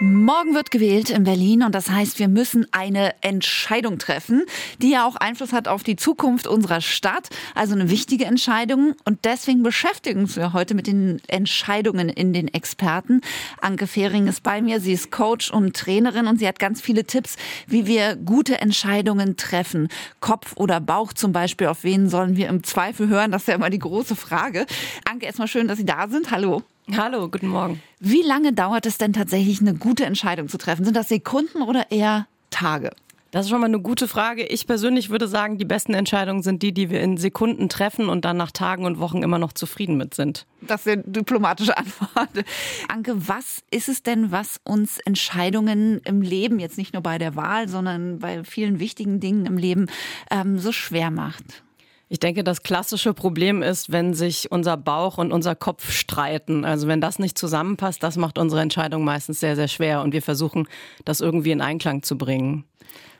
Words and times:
Morgen 0.00 0.54
wird 0.54 0.72
gewählt 0.72 1.08
in 1.08 1.22
Berlin 1.22 1.62
und 1.62 1.72
das 1.72 1.88
heißt, 1.88 2.18
wir 2.18 2.26
müssen 2.26 2.66
eine 2.72 3.14
Entscheidung 3.20 3.98
treffen, 3.98 4.42
die 4.82 4.90
ja 4.90 5.06
auch 5.06 5.14
Einfluss 5.14 5.52
hat 5.52 5.68
auf 5.68 5.84
die 5.84 5.94
Zukunft 5.94 6.48
unserer 6.48 6.80
Stadt. 6.80 7.28
Also 7.54 7.74
eine 7.74 7.88
wichtige 7.90 8.24
Entscheidung 8.24 8.96
und 9.04 9.24
deswegen 9.24 9.62
beschäftigen 9.62 10.22
uns 10.22 10.34
wir 10.34 10.52
heute 10.52 10.74
mit 10.74 10.88
den 10.88 11.22
Entscheidungen 11.28 12.08
in 12.08 12.32
den 12.32 12.48
Experten. 12.52 13.20
Anke 13.60 13.86
Fehring 13.86 14.26
ist 14.26 14.42
bei 14.42 14.60
mir. 14.60 14.80
Sie 14.80 14.92
ist 14.92 15.12
Coach 15.12 15.52
und 15.52 15.76
Trainerin 15.76 16.26
und 16.26 16.40
sie 16.40 16.48
hat 16.48 16.58
ganz 16.58 16.80
viele 16.80 17.04
Tipps, 17.04 17.36
wie 17.68 17.86
wir 17.86 18.16
gute 18.16 18.60
Entscheidungen 18.60 19.36
treffen. 19.36 19.88
Kopf 20.18 20.54
oder 20.56 20.80
Bauch 20.80 21.12
zum 21.12 21.30
Beispiel. 21.30 21.68
Auf 21.68 21.84
wen 21.84 22.08
sollen 22.10 22.36
wir 22.36 22.48
im 22.48 22.64
Zweifel 22.64 23.06
hören? 23.06 23.30
Das 23.30 23.42
ist 23.42 23.48
ja 23.48 23.54
immer 23.54 23.70
die 23.70 23.78
große 23.78 24.16
Frage. 24.16 24.66
Anke, 25.08 25.26
erstmal 25.26 25.46
schön, 25.46 25.68
dass 25.68 25.78
Sie 25.78 25.86
da 25.86 26.08
sind. 26.08 26.32
Hallo. 26.32 26.64
Hallo, 26.92 27.28
guten 27.30 27.48
Morgen. 27.48 27.82
Wie 27.98 28.20
lange 28.20 28.52
dauert 28.52 28.84
es 28.84 28.98
denn 28.98 29.14
tatsächlich, 29.14 29.60
eine 29.60 29.74
gute 29.74 30.04
Entscheidung 30.04 30.48
zu 30.48 30.58
treffen? 30.58 30.84
Sind 30.84 30.96
das 30.96 31.08
Sekunden 31.08 31.62
oder 31.62 31.90
eher 31.90 32.26
Tage? 32.50 32.90
Das 33.30 33.46
ist 33.46 33.50
schon 33.50 33.60
mal 33.60 33.66
eine 33.66 33.80
gute 33.80 34.06
Frage. 34.06 34.44
Ich 34.44 34.66
persönlich 34.66 35.08
würde 35.08 35.26
sagen, 35.26 35.56
die 35.56 35.64
besten 35.64 35.94
Entscheidungen 35.94 36.42
sind 36.42 36.62
die, 36.62 36.72
die 36.72 36.90
wir 36.90 37.00
in 37.00 37.16
Sekunden 37.16 37.68
treffen 37.68 38.08
und 38.08 38.24
dann 38.26 38.36
nach 38.36 38.52
Tagen 38.52 38.84
und 38.84 39.00
Wochen 39.00 39.22
immer 39.22 39.38
noch 39.38 39.52
zufrieden 39.52 39.96
mit 39.96 40.14
sind. 40.14 40.46
Das 40.60 40.84
sind 40.84 41.04
diplomatische 41.16 41.76
Antworten. 41.76 42.44
Anke, 42.88 43.28
was 43.28 43.62
ist 43.70 43.88
es 43.88 44.02
denn, 44.02 44.30
was 44.30 44.60
uns 44.62 44.98
Entscheidungen 44.98 46.00
im 46.04 46.20
Leben, 46.20 46.60
jetzt 46.60 46.76
nicht 46.76 46.92
nur 46.92 47.02
bei 47.02 47.16
der 47.16 47.34
Wahl, 47.34 47.66
sondern 47.68 48.18
bei 48.18 48.44
vielen 48.44 48.78
wichtigen 48.78 49.20
Dingen 49.20 49.46
im 49.46 49.56
Leben, 49.56 49.86
ähm, 50.30 50.58
so 50.58 50.70
schwer 50.70 51.10
macht? 51.10 51.64
Ich 52.08 52.20
denke, 52.20 52.44
das 52.44 52.62
klassische 52.62 53.14
Problem 53.14 53.62
ist, 53.62 53.90
wenn 53.90 54.14
sich 54.14 54.52
unser 54.52 54.76
Bauch 54.76 55.18
und 55.18 55.32
unser 55.32 55.54
Kopf 55.54 55.90
streiten. 55.90 56.64
Also 56.64 56.86
wenn 56.86 57.00
das 57.00 57.18
nicht 57.18 57.38
zusammenpasst, 57.38 58.02
das 58.02 58.16
macht 58.16 58.38
unsere 58.38 58.60
Entscheidung 58.60 59.04
meistens 59.04 59.40
sehr, 59.40 59.56
sehr 59.56 59.68
schwer 59.68 60.02
und 60.02 60.12
wir 60.12 60.22
versuchen, 60.22 60.68
das 61.04 61.20
irgendwie 61.20 61.50
in 61.50 61.60
Einklang 61.60 62.02
zu 62.02 62.18
bringen. 62.18 62.64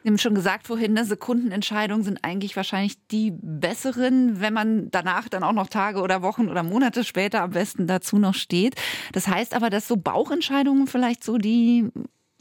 Sie 0.02 0.10
haben 0.10 0.18
schon 0.18 0.34
gesagt 0.34 0.66
vorhin, 0.66 0.92
ne, 0.92 1.06
Sekundenentscheidungen 1.06 2.04
sind 2.04 2.18
eigentlich 2.22 2.56
wahrscheinlich 2.56 2.98
die 3.08 3.32
besseren, 3.34 4.38
wenn 4.38 4.52
man 4.52 4.90
danach 4.90 5.30
dann 5.30 5.42
auch 5.42 5.54
noch 5.54 5.68
Tage 5.68 6.02
oder 6.02 6.20
Wochen 6.20 6.48
oder 6.48 6.62
Monate 6.62 7.04
später 7.04 7.40
am 7.40 7.52
besten 7.52 7.86
dazu 7.86 8.18
noch 8.18 8.34
steht. 8.34 8.74
Das 9.12 9.28
heißt 9.28 9.54
aber, 9.54 9.70
dass 9.70 9.88
so 9.88 9.96
Bauchentscheidungen 9.96 10.88
vielleicht 10.88 11.24
so 11.24 11.38
die 11.38 11.88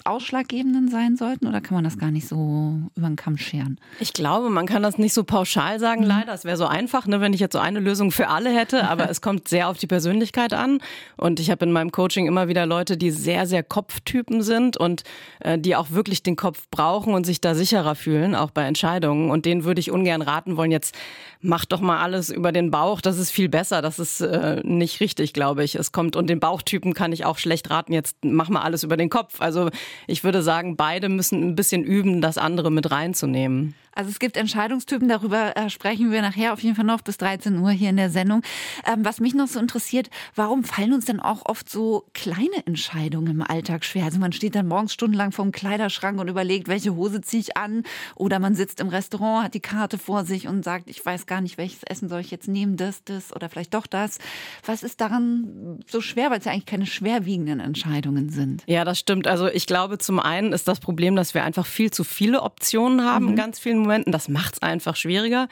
ausschlaggebenden 0.06 0.90
sein 0.90 1.16
sollten 1.16 1.48
oder 1.48 1.62
kann 1.62 1.76
man 1.76 1.84
das 1.84 1.98
gar 1.98 2.12
nicht 2.12 2.28
so 2.28 2.80
über 2.96 3.08
den 3.08 3.16
Kamm 3.16 3.38
scheren? 3.38 3.80
Ich 4.00 4.14
glaube, 4.14 4.50
man 4.50 4.66
kann 4.66 4.84
das 4.84 4.98
nicht 4.98 5.14
so 5.14 5.24
pauschal 5.24 5.80
sagen, 5.80 6.02
mhm. 6.02 6.08
leider. 6.08 6.34
Es 6.34 6.46
wäre 6.46 6.58
so 6.58 6.66
einfach, 6.66 7.08
ne, 7.08 7.22
wenn 7.22 7.34
ich 7.34 7.40
jetzt 7.40 7.54
so 7.54 7.60
eine 7.60 7.80
Lösung 7.80 8.12
für 8.12 8.28
alle 8.28 8.50
hätte, 8.50 8.88
aber 8.90 9.10
es 9.12 9.22
kommt 9.22 9.48
sehr 9.48 9.70
auf 9.70 9.78
die 9.78 9.88
Persönlichkeit 9.88 10.54
an. 10.54 10.80
Und 11.18 11.40
ich 11.40 11.50
habe 11.50 11.66
in 11.66 11.72
meinem 11.72 11.92
Coaching 11.92 12.28
immer 12.28 12.48
wieder 12.48 12.66
Leute, 12.66 12.98
die 12.98 13.12
sehr, 13.12 13.46
sehr 13.46 13.64
Kopftypen 13.64 14.42
sind 14.42 14.78
und 14.78 15.04
äh, 15.40 15.58
die 15.58 15.76
auch 15.76 15.92
wirklich 15.92 16.24
den 16.24 16.36
Kopf 16.36 16.68
brauchen 16.70 17.14
und 17.14 17.26
sich 17.26 17.42
da 17.42 17.56
sicherer 17.56 17.96
fühlen, 17.96 18.36
auch 18.36 18.52
bei 18.52 18.64
Entscheidungen. 18.64 19.32
Und 19.32 19.46
denen 19.46 19.64
würde 19.64 19.80
ich 19.80 19.92
ungern 19.92 20.22
raten 20.22 20.58
wollen, 20.58 20.72
jetzt 20.72 20.96
mach 21.42 21.66
doch 21.66 21.82
mal 21.82 22.00
alles 22.00 22.30
über 22.30 22.52
den 22.52 22.72
Bauch, 22.72 23.02
das 23.02 23.18
ist 23.18 23.32
viel 23.32 23.50
besser. 23.50 23.82
Das 23.82 24.00
ist 24.00 24.22
äh, 24.22 24.62
nicht 24.64 25.00
richtig, 25.00 25.34
glaube 25.34 25.64
ich. 25.64 25.76
Es 25.76 25.92
kommt, 25.92 26.16
und 26.16 26.28
den 26.28 26.40
Bauchtypen 26.40 26.94
kann 26.94 27.12
ich 27.12 27.26
auch 27.26 27.38
schlecht 27.38 27.70
raten, 27.70 27.94
jetzt 27.94 28.18
mach 28.24 28.50
mal 28.50 28.62
alles 28.62 28.84
über 28.84 28.98
den 28.98 29.10
Kopf. 29.10 29.42
Also 29.42 29.70
ich 30.08 30.24
würde 30.24 30.42
sagen, 30.42 30.76
beide 30.76 31.10
müssen 31.10 31.44
ein 31.44 31.56
bisschen 31.56 31.84
üben, 31.84 32.22
das 32.22 32.38
andere 32.38 32.72
mit 32.72 32.92
reinzunehmen. 32.92 33.76
Also 33.96 34.10
es 34.10 34.20
gibt 34.20 34.38
Entscheidungstypen, 34.38 35.08
darüber 35.08 35.56
äh, 35.56 35.70
sprechen 35.70 36.12
wir 36.12 36.22
nachher 36.22 36.54
auf 36.54 36.62
jeden 36.62 36.76
Fall 36.76 36.86
noch 36.86 37.02
bis 37.02 37.18
13 37.18 37.58
Uhr 37.60 37.72
hier 37.72 37.90
in 37.90 37.98
der 37.98 38.10
Sendung. 38.10 38.42
Ähm, 38.86 39.06
was 39.06 39.20
mich 39.20 39.34
noch 39.34 39.48
so 39.48 39.60
interessiert, 39.60 40.10
warum 40.36 40.64
fallen 40.64 40.94
uns 40.94 41.06
denn 41.06 41.20
auch 41.20 41.46
oft 41.46 41.70
so 41.70 42.06
kleine 42.14 42.66
Entscheidungen 42.66 43.28
im 43.28 43.42
Alltag 43.42 43.86
schwer? 43.86 44.06
Also 44.06 44.20
man 44.20 44.32
steht 44.32 44.56
dann 44.56 44.68
morgens 44.68 44.94
stundenlang 44.94 45.32
vorm 45.32 45.52
Kleiderschrank 45.52 46.20
und 46.20 46.28
überlegt, 46.28 46.68
welche 46.68 46.96
Hose 46.96 47.22
ziehe 47.22 47.42
ich 47.42 47.58
an? 47.58 47.84
Oder 48.16 48.40
man 48.40 48.56
sitzt 48.56 48.80
im 48.80 48.88
Restaurant, 48.88 49.46
hat 49.46 49.54
die 49.54 49.60
Karte 49.60 49.98
vor 49.98 50.26
sich 50.26 50.48
und 50.48 50.64
sagt, 50.64 50.90
ich 50.90 51.06
weiß 51.06 51.26
gar 51.28 51.42
nicht, 51.42 51.58
welches 51.58 51.84
Essen 51.84 52.10
soll 52.10 52.22
ich 52.22 52.32
jetzt 52.32 52.48
nehmen, 52.48 52.78
das, 52.78 53.04
das 53.04 53.36
oder 53.36 53.50
vielleicht 53.50 53.74
doch 53.74 53.86
das. 53.86 54.18
Was 54.66 54.82
ist 54.84 55.02
daran 55.02 55.80
so 55.88 56.02
schwer, 56.02 56.32
weil 56.32 56.40
es 56.40 56.46
ja 56.46 56.52
eigentlich 56.52 56.66
keine 56.66 56.86
schwerwiegenden 56.86 57.60
Entscheidungen 57.60 58.30
sind? 58.30 58.64
Ja, 58.66 58.86
das 58.86 58.98
stimmt. 58.98 59.28
Also 59.28 59.48
ich 59.48 59.68
glaube, 59.68 60.00
zum 60.00 60.20
einen 60.20 60.52
ist 60.52 60.68
das 60.68 60.80
Problem, 60.80 61.16
dass 61.16 61.34
wir 61.34 61.44
einfach 61.44 61.66
viel 61.66 61.92
zu 61.92 62.04
viele 62.04 62.42
Optionen 62.42 63.06
haben 63.06 63.32
mhm. 63.32 63.36
ganz 63.36 63.60
vielen 63.60 63.83
Momenten. 63.84 64.12
Das 64.12 64.28
macht 64.30 64.56
es 64.56 64.62
einfach 64.62 64.96
schwieriger. 64.96 65.48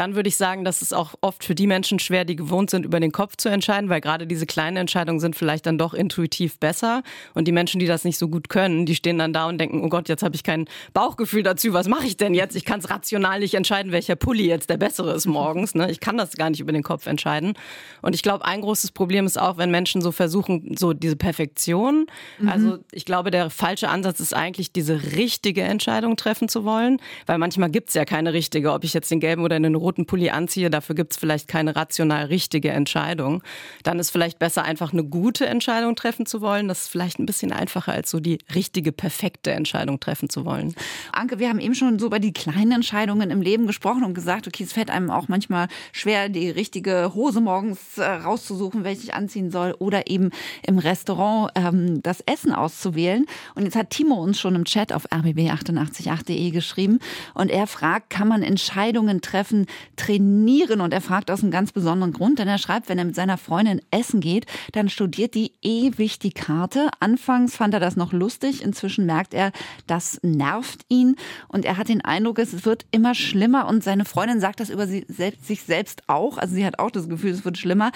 Dann 0.00 0.14
würde 0.14 0.30
ich 0.30 0.38
sagen, 0.38 0.64
dass 0.64 0.80
es 0.80 0.94
auch 0.94 1.12
oft 1.20 1.44
für 1.44 1.54
die 1.54 1.66
Menschen 1.66 1.98
schwer, 1.98 2.24
die 2.24 2.34
gewohnt 2.34 2.70
sind, 2.70 2.86
über 2.86 3.00
den 3.00 3.12
Kopf 3.12 3.36
zu 3.36 3.50
entscheiden, 3.50 3.90
weil 3.90 4.00
gerade 4.00 4.26
diese 4.26 4.46
kleinen 4.46 4.78
Entscheidungen 4.78 5.20
sind 5.20 5.36
vielleicht 5.36 5.66
dann 5.66 5.76
doch 5.76 5.92
intuitiv 5.92 6.58
besser. 6.58 7.02
Und 7.34 7.46
die 7.46 7.52
Menschen, 7.52 7.80
die 7.80 7.86
das 7.86 8.04
nicht 8.04 8.16
so 8.16 8.28
gut 8.28 8.48
können, 8.48 8.86
die 8.86 8.94
stehen 8.94 9.18
dann 9.18 9.34
da 9.34 9.46
und 9.46 9.58
denken, 9.58 9.84
oh 9.84 9.90
Gott, 9.90 10.08
jetzt 10.08 10.22
habe 10.22 10.34
ich 10.34 10.42
kein 10.42 10.64
Bauchgefühl 10.94 11.42
dazu, 11.42 11.74
was 11.74 11.86
mache 11.86 12.06
ich 12.06 12.16
denn 12.16 12.32
jetzt? 12.32 12.56
Ich 12.56 12.64
kann 12.64 12.80
es 12.80 12.88
rational 12.88 13.40
nicht 13.40 13.52
entscheiden, 13.52 13.92
welcher 13.92 14.16
Pulli 14.16 14.46
jetzt 14.46 14.70
der 14.70 14.78
bessere 14.78 15.12
ist 15.12 15.26
morgens. 15.26 15.74
Ne? 15.74 15.90
Ich 15.90 16.00
kann 16.00 16.16
das 16.16 16.34
gar 16.34 16.48
nicht 16.48 16.60
über 16.60 16.72
den 16.72 16.82
Kopf 16.82 17.06
entscheiden. 17.06 17.52
Und 18.00 18.14
ich 18.14 18.22
glaube, 18.22 18.46
ein 18.46 18.62
großes 18.62 18.92
Problem 18.92 19.26
ist 19.26 19.38
auch, 19.38 19.58
wenn 19.58 19.70
Menschen 19.70 20.00
so 20.00 20.12
versuchen, 20.12 20.78
so 20.78 20.94
diese 20.94 21.16
Perfektion. 21.16 22.06
Mhm. 22.38 22.48
Also 22.48 22.78
ich 22.90 23.04
glaube, 23.04 23.30
der 23.30 23.50
falsche 23.50 23.90
Ansatz 23.90 24.18
ist 24.18 24.34
eigentlich, 24.34 24.72
diese 24.72 25.12
richtige 25.14 25.60
Entscheidung 25.60 26.16
treffen 26.16 26.48
zu 26.48 26.64
wollen, 26.64 27.02
weil 27.26 27.36
manchmal 27.36 27.68
gibt 27.70 27.90
es 27.90 27.94
ja 27.94 28.06
keine 28.06 28.32
richtige, 28.32 28.72
ob 28.72 28.82
ich 28.82 28.94
jetzt 28.94 29.10
den 29.10 29.20
gelben 29.20 29.44
oder 29.44 29.60
den 29.60 29.74
roten 29.74 29.89
Pulli 29.96 30.30
anziehe, 30.30 30.70
dafür 30.70 30.94
gibt 30.94 31.12
es 31.12 31.18
vielleicht 31.18 31.48
keine 31.48 31.76
rational 31.76 32.26
richtige 32.26 32.70
Entscheidung. 32.70 33.42
Dann 33.82 33.98
ist 33.98 34.10
vielleicht 34.10 34.38
besser, 34.38 34.64
einfach 34.64 34.92
eine 34.92 35.04
gute 35.04 35.46
Entscheidung 35.46 35.96
treffen 35.96 36.26
zu 36.26 36.40
wollen. 36.40 36.68
Das 36.68 36.82
ist 36.82 36.88
vielleicht 36.88 37.18
ein 37.18 37.26
bisschen 37.26 37.52
einfacher, 37.52 37.92
als 37.92 38.10
so 38.10 38.20
die 38.20 38.38
richtige, 38.54 38.92
perfekte 38.92 39.52
Entscheidung 39.52 40.00
treffen 40.00 40.28
zu 40.30 40.44
wollen. 40.44 40.74
Anke, 41.12 41.38
wir 41.38 41.48
haben 41.48 41.60
eben 41.60 41.74
schon 41.74 41.98
so 41.98 42.06
über 42.06 42.18
die 42.18 42.32
kleinen 42.32 42.72
Entscheidungen 42.72 43.30
im 43.30 43.42
Leben 43.42 43.66
gesprochen 43.66 44.04
und 44.04 44.14
gesagt, 44.14 44.46
okay, 44.46 44.64
es 44.64 44.72
fällt 44.72 44.90
einem 44.90 45.10
auch 45.10 45.28
manchmal 45.28 45.68
schwer, 45.92 46.28
die 46.28 46.50
richtige 46.50 47.12
Hose 47.14 47.40
morgens 47.40 47.98
äh, 47.98 48.04
rauszusuchen, 48.04 48.84
welche 48.84 49.04
ich 49.04 49.14
anziehen 49.14 49.50
soll 49.50 49.74
oder 49.78 50.08
eben 50.08 50.30
im 50.66 50.78
Restaurant 50.78 51.52
ähm, 51.54 52.02
das 52.02 52.20
Essen 52.20 52.52
auszuwählen. 52.52 53.26
Und 53.54 53.64
jetzt 53.64 53.76
hat 53.76 53.90
Timo 53.90 54.14
uns 54.16 54.40
schon 54.40 54.54
im 54.54 54.64
Chat 54.64 54.92
auf 54.92 55.10
rbb888.de 55.10 56.50
geschrieben 56.50 56.98
und 57.34 57.50
er 57.50 57.66
fragt, 57.66 58.10
kann 58.10 58.28
man 58.28 58.42
Entscheidungen 58.42 59.20
treffen, 59.20 59.66
trainieren. 59.96 60.80
Und 60.80 60.92
er 60.92 61.00
fragt 61.00 61.30
aus 61.30 61.42
einem 61.42 61.50
ganz 61.50 61.72
besonderen 61.72 62.12
Grund, 62.12 62.38
denn 62.38 62.48
er 62.48 62.58
schreibt, 62.58 62.88
wenn 62.88 62.98
er 62.98 63.04
mit 63.04 63.14
seiner 63.14 63.38
Freundin 63.38 63.80
essen 63.90 64.20
geht, 64.20 64.46
dann 64.72 64.88
studiert 64.88 65.34
die 65.34 65.52
ewig 65.62 66.18
die 66.18 66.32
Karte. 66.32 66.88
Anfangs 67.00 67.56
fand 67.56 67.74
er 67.74 67.80
das 67.80 67.96
noch 67.96 68.12
lustig, 68.12 68.62
inzwischen 68.62 69.06
merkt 69.06 69.34
er, 69.34 69.52
das 69.86 70.18
nervt 70.22 70.82
ihn 70.88 71.16
und 71.48 71.64
er 71.64 71.76
hat 71.76 71.88
den 71.88 72.04
Eindruck, 72.04 72.38
es 72.38 72.64
wird 72.64 72.86
immer 72.90 73.14
schlimmer 73.14 73.68
und 73.68 73.84
seine 73.84 74.04
Freundin 74.04 74.40
sagt 74.40 74.60
das 74.60 74.70
über 74.70 74.86
sie 74.86 75.04
selbst, 75.08 75.46
sich 75.46 75.62
selbst 75.62 76.02
auch. 76.06 76.38
Also 76.38 76.54
sie 76.54 76.64
hat 76.64 76.78
auch 76.78 76.90
das 76.90 77.08
Gefühl, 77.08 77.30
es 77.30 77.44
wird 77.44 77.58
schlimmer. 77.58 77.92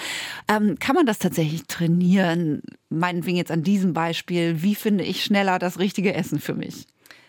Ähm, 0.47 0.77
kann 0.79 0.95
man 0.95 1.05
das 1.05 1.19
tatsächlich 1.19 1.65
trainieren? 1.67 2.61
Meinetwegen 2.89 3.37
jetzt 3.37 3.51
an 3.51 3.63
diesem 3.63 3.93
Beispiel. 3.93 4.61
Wie 4.61 4.75
finde 4.75 5.03
ich 5.03 5.23
schneller 5.23 5.59
das 5.59 5.79
richtige 5.79 6.13
Essen 6.13 6.39
für 6.39 6.53
mich? 6.53 6.87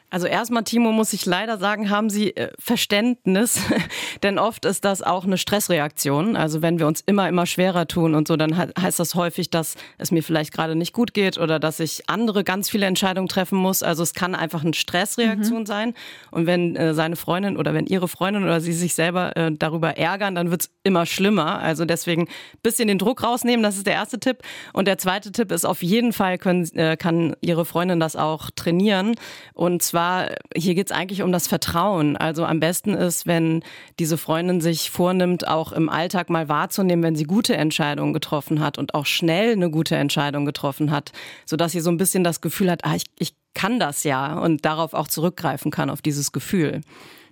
Also 0.08 0.28
erstmal, 0.28 0.62
Timo, 0.62 0.92
muss 0.92 1.12
ich 1.12 1.26
leider 1.26 1.58
sagen, 1.58 1.90
haben 1.90 2.10
Sie 2.10 2.36
äh, 2.36 2.52
Verständnis, 2.60 3.60
denn 4.22 4.38
oft 4.38 4.64
ist 4.64 4.84
das 4.84 5.02
auch 5.02 5.24
eine 5.24 5.36
Stressreaktion. 5.36 6.36
Also 6.36 6.62
wenn 6.62 6.78
wir 6.78 6.86
uns 6.86 7.02
immer, 7.04 7.28
immer 7.28 7.44
schwerer 7.44 7.88
tun 7.88 8.14
und 8.14 8.28
so, 8.28 8.36
dann 8.36 8.56
heißt 8.56 9.00
das 9.00 9.16
häufig, 9.16 9.50
dass 9.50 9.74
es 9.98 10.12
mir 10.12 10.22
vielleicht 10.22 10.52
gerade 10.52 10.76
nicht 10.76 10.92
gut 10.92 11.12
geht 11.12 11.38
oder 11.38 11.58
dass 11.58 11.80
ich 11.80 12.08
andere 12.08 12.44
ganz 12.44 12.70
viele 12.70 12.86
Entscheidungen 12.86 13.26
treffen 13.26 13.58
muss. 13.58 13.82
Also 13.82 14.04
es 14.04 14.14
kann 14.14 14.36
einfach 14.36 14.62
eine 14.62 14.74
Stressreaktion 14.74 15.60
mhm. 15.60 15.66
sein. 15.66 15.94
Und 16.30 16.46
wenn 16.46 16.76
äh, 16.76 16.94
seine 16.94 17.16
Freundin 17.16 17.56
oder 17.56 17.74
wenn 17.74 17.86
ihre 17.86 18.06
Freundin 18.06 18.44
oder 18.44 18.60
sie 18.60 18.74
sich 18.74 18.94
selber 18.94 19.36
äh, 19.36 19.50
darüber 19.52 19.96
ärgern, 19.96 20.36
dann 20.36 20.52
wird 20.52 20.62
es 20.62 20.70
immer 20.84 21.04
schlimmer. 21.04 21.58
Also 21.58 21.84
deswegen 21.84 22.22
ein 22.22 22.60
bisschen 22.62 22.86
den 22.86 22.98
Druck 22.98 23.24
rausnehmen, 23.24 23.64
das 23.64 23.76
ist 23.76 23.88
der 23.88 23.94
erste 23.94 24.20
Tipp. 24.20 24.38
Und 24.72 24.86
der 24.86 24.98
zweite 24.98 25.32
Tipp 25.32 25.50
ist 25.50 25.64
auf 25.64 25.82
jeden 25.82 26.12
Fall, 26.12 26.38
können, 26.38 26.64
äh, 26.76 26.96
kann 26.96 27.34
ihre 27.40 27.64
Freundin 27.64 27.98
das 27.98 28.14
auch 28.14 28.50
trainieren. 28.54 29.16
Und 29.52 29.82
zwar 29.82 29.95
zwar, 29.96 30.28
hier 30.54 30.74
geht 30.74 30.88
es 30.88 30.92
eigentlich 30.92 31.22
um 31.22 31.32
das 31.32 31.48
Vertrauen. 31.48 32.18
Also 32.18 32.44
am 32.44 32.60
besten 32.60 32.92
ist, 32.92 33.26
wenn 33.26 33.62
diese 33.98 34.18
Freundin 34.18 34.60
sich 34.60 34.90
vornimmt, 34.90 35.48
auch 35.48 35.72
im 35.72 35.88
Alltag 35.88 36.28
mal 36.28 36.50
wahrzunehmen, 36.50 37.02
wenn 37.02 37.16
sie 37.16 37.24
gute 37.24 37.56
Entscheidungen 37.56 38.12
getroffen 38.12 38.60
hat 38.60 38.76
und 38.76 38.92
auch 38.92 39.06
schnell 39.06 39.52
eine 39.52 39.70
gute 39.70 39.96
Entscheidung 39.96 40.44
getroffen 40.44 40.90
hat, 40.90 41.12
sodass 41.46 41.72
sie 41.72 41.80
so 41.80 41.88
ein 41.88 41.96
bisschen 41.96 42.24
das 42.24 42.42
Gefühl 42.42 42.70
hat, 42.70 42.84
ah, 42.84 42.94
ich, 42.94 43.04
ich 43.18 43.34
kann 43.54 43.80
das 43.80 44.04
ja 44.04 44.38
und 44.38 44.66
darauf 44.66 44.92
auch 44.92 45.08
zurückgreifen 45.08 45.70
kann, 45.70 45.88
auf 45.88 46.02
dieses 46.02 46.30
Gefühl. 46.30 46.82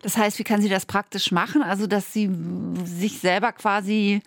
Das 0.00 0.16
heißt, 0.16 0.38
wie 0.38 0.44
kann 0.44 0.62
sie 0.62 0.70
das 0.70 0.86
praktisch 0.86 1.32
machen? 1.32 1.62
Also, 1.62 1.86
dass 1.86 2.14
sie 2.14 2.30
sich 2.82 3.18
selber 3.18 3.52
quasi 3.52 4.22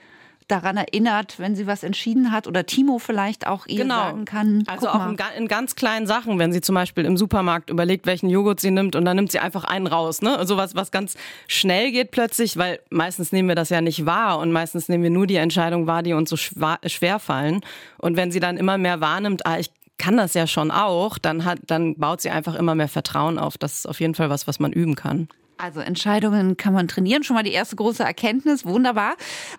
daran 0.48 0.78
erinnert, 0.78 1.40
wenn 1.40 1.56
sie 1.56 1.68
was 1.68 1.84
entschieden 1.84 2.32
hat 2.32 2.48
oder 2.48 2.66
Timo 2.66 3.00
vielleicht 3.00 3.48
auch 3.48 3.68
ihr 3.68 3.84
genau. 3.84 3.96
sagen 3.96 4.26
kann. 4.26 4.64
Also 4.68 4.90
auch 4.90 5.06
in, 5.06 5.18
in, 5.38 5.48
ganz 5.48 5.76
kleinen 5.76 6.08
Sachen, 6.08 6.40
wenn 6.40 6.54
sie 6.54 6.62
zum 6.62 6.76
Beispiel 6.76 7.06
im 7.06 7.18
Supermarkt 7.18 7.70
überlegt, 7.70 8.06
welchen 8.06 8.30
Joghurt 8.30 8.60
sie 8.60 8.72
nimmt 8.72 8.96
und 8.96 9.06
dann 9.06 9.18
nimmt 9.18 9.32
sie 9.32 9.40
einfach 9.40 9.66
einen 9.66 9.88
raus. 9.88 10.22
Ne? 10.22 10.38
Also 10.38 10.58
was, 10.58 10.76
was 10.76 10.92
ganz 10.92 11.16
schnell 11.48 11.92
geht 11.92 12.12
plötzlich, 12.12 12.58
weil 12.58 12.80
meistens 12.90 13.32
nehmen 13.32 13.50
wir 13.50 13.56
das 13.56 13.70
ja 13.70 13.82
nicht 13.82 14.06
wahr 14.06 14.40
und 14.40 14.52
meistens 14.52 14.88
nehmen 14.90 15.04
wir 15.04 15.10
nur 15.10 15.28
die 15.28 15.36
Entscheidung 15.36 15.88
wahr, 15.88 16.04
die 16.04 16.14
uns 16.14 16.30
so 16.30 16.38
schwer 16.38 17.20
fallen. 17.20 17.62
Und 17.98 18.16
wenn 18.16 18.32
sie 18.32 18.40
dann 18.40 18.58
immer 18.58 18.78
mehr 18.78 19.02
wahrnimmt, 19.02 19.46
ah, 19.46 19.60
ich 19.60 19.72
kann 19.98 20.18
das 20.18 20.34
ja 20.34 20.48
schon 20.48 20.72
auch, 20.72 21.18
dann 21.18 21.44
hat, 21.44 21.60
dann 21.68 21.96
baut 21.96 22.22
sie 22.22 22.30
einfach 22.30 22.56
immer 22.56 22.76
mehr 22.76 22.88
Vertrauen 22.88 23.40
auf. 23.40 23.58
Das 23.58 23.80
ist 23.80 23.86
auf 23.88 24.00
jeden 24.00 24.16
Fall 24.16 24.30
was, 24.30 24.48
was 24.48 24.60
man 24.60 24.72
üben 24.72 24.96
kann. 24.96 25.28
Also 25.60 25.80
Entscheidungen 25.80 26.56
kann 26.56 26.74
man 26.74 26.88
trainieren. 26.88 27.24
Schon 27.24 27.36
mal 27.36 27.42
die 27.42 27.52
erste 27.52 27.76
große 27.76 28.04
Erkenntnis. 28.04 28.64
Wunderbar. 28.64 29.16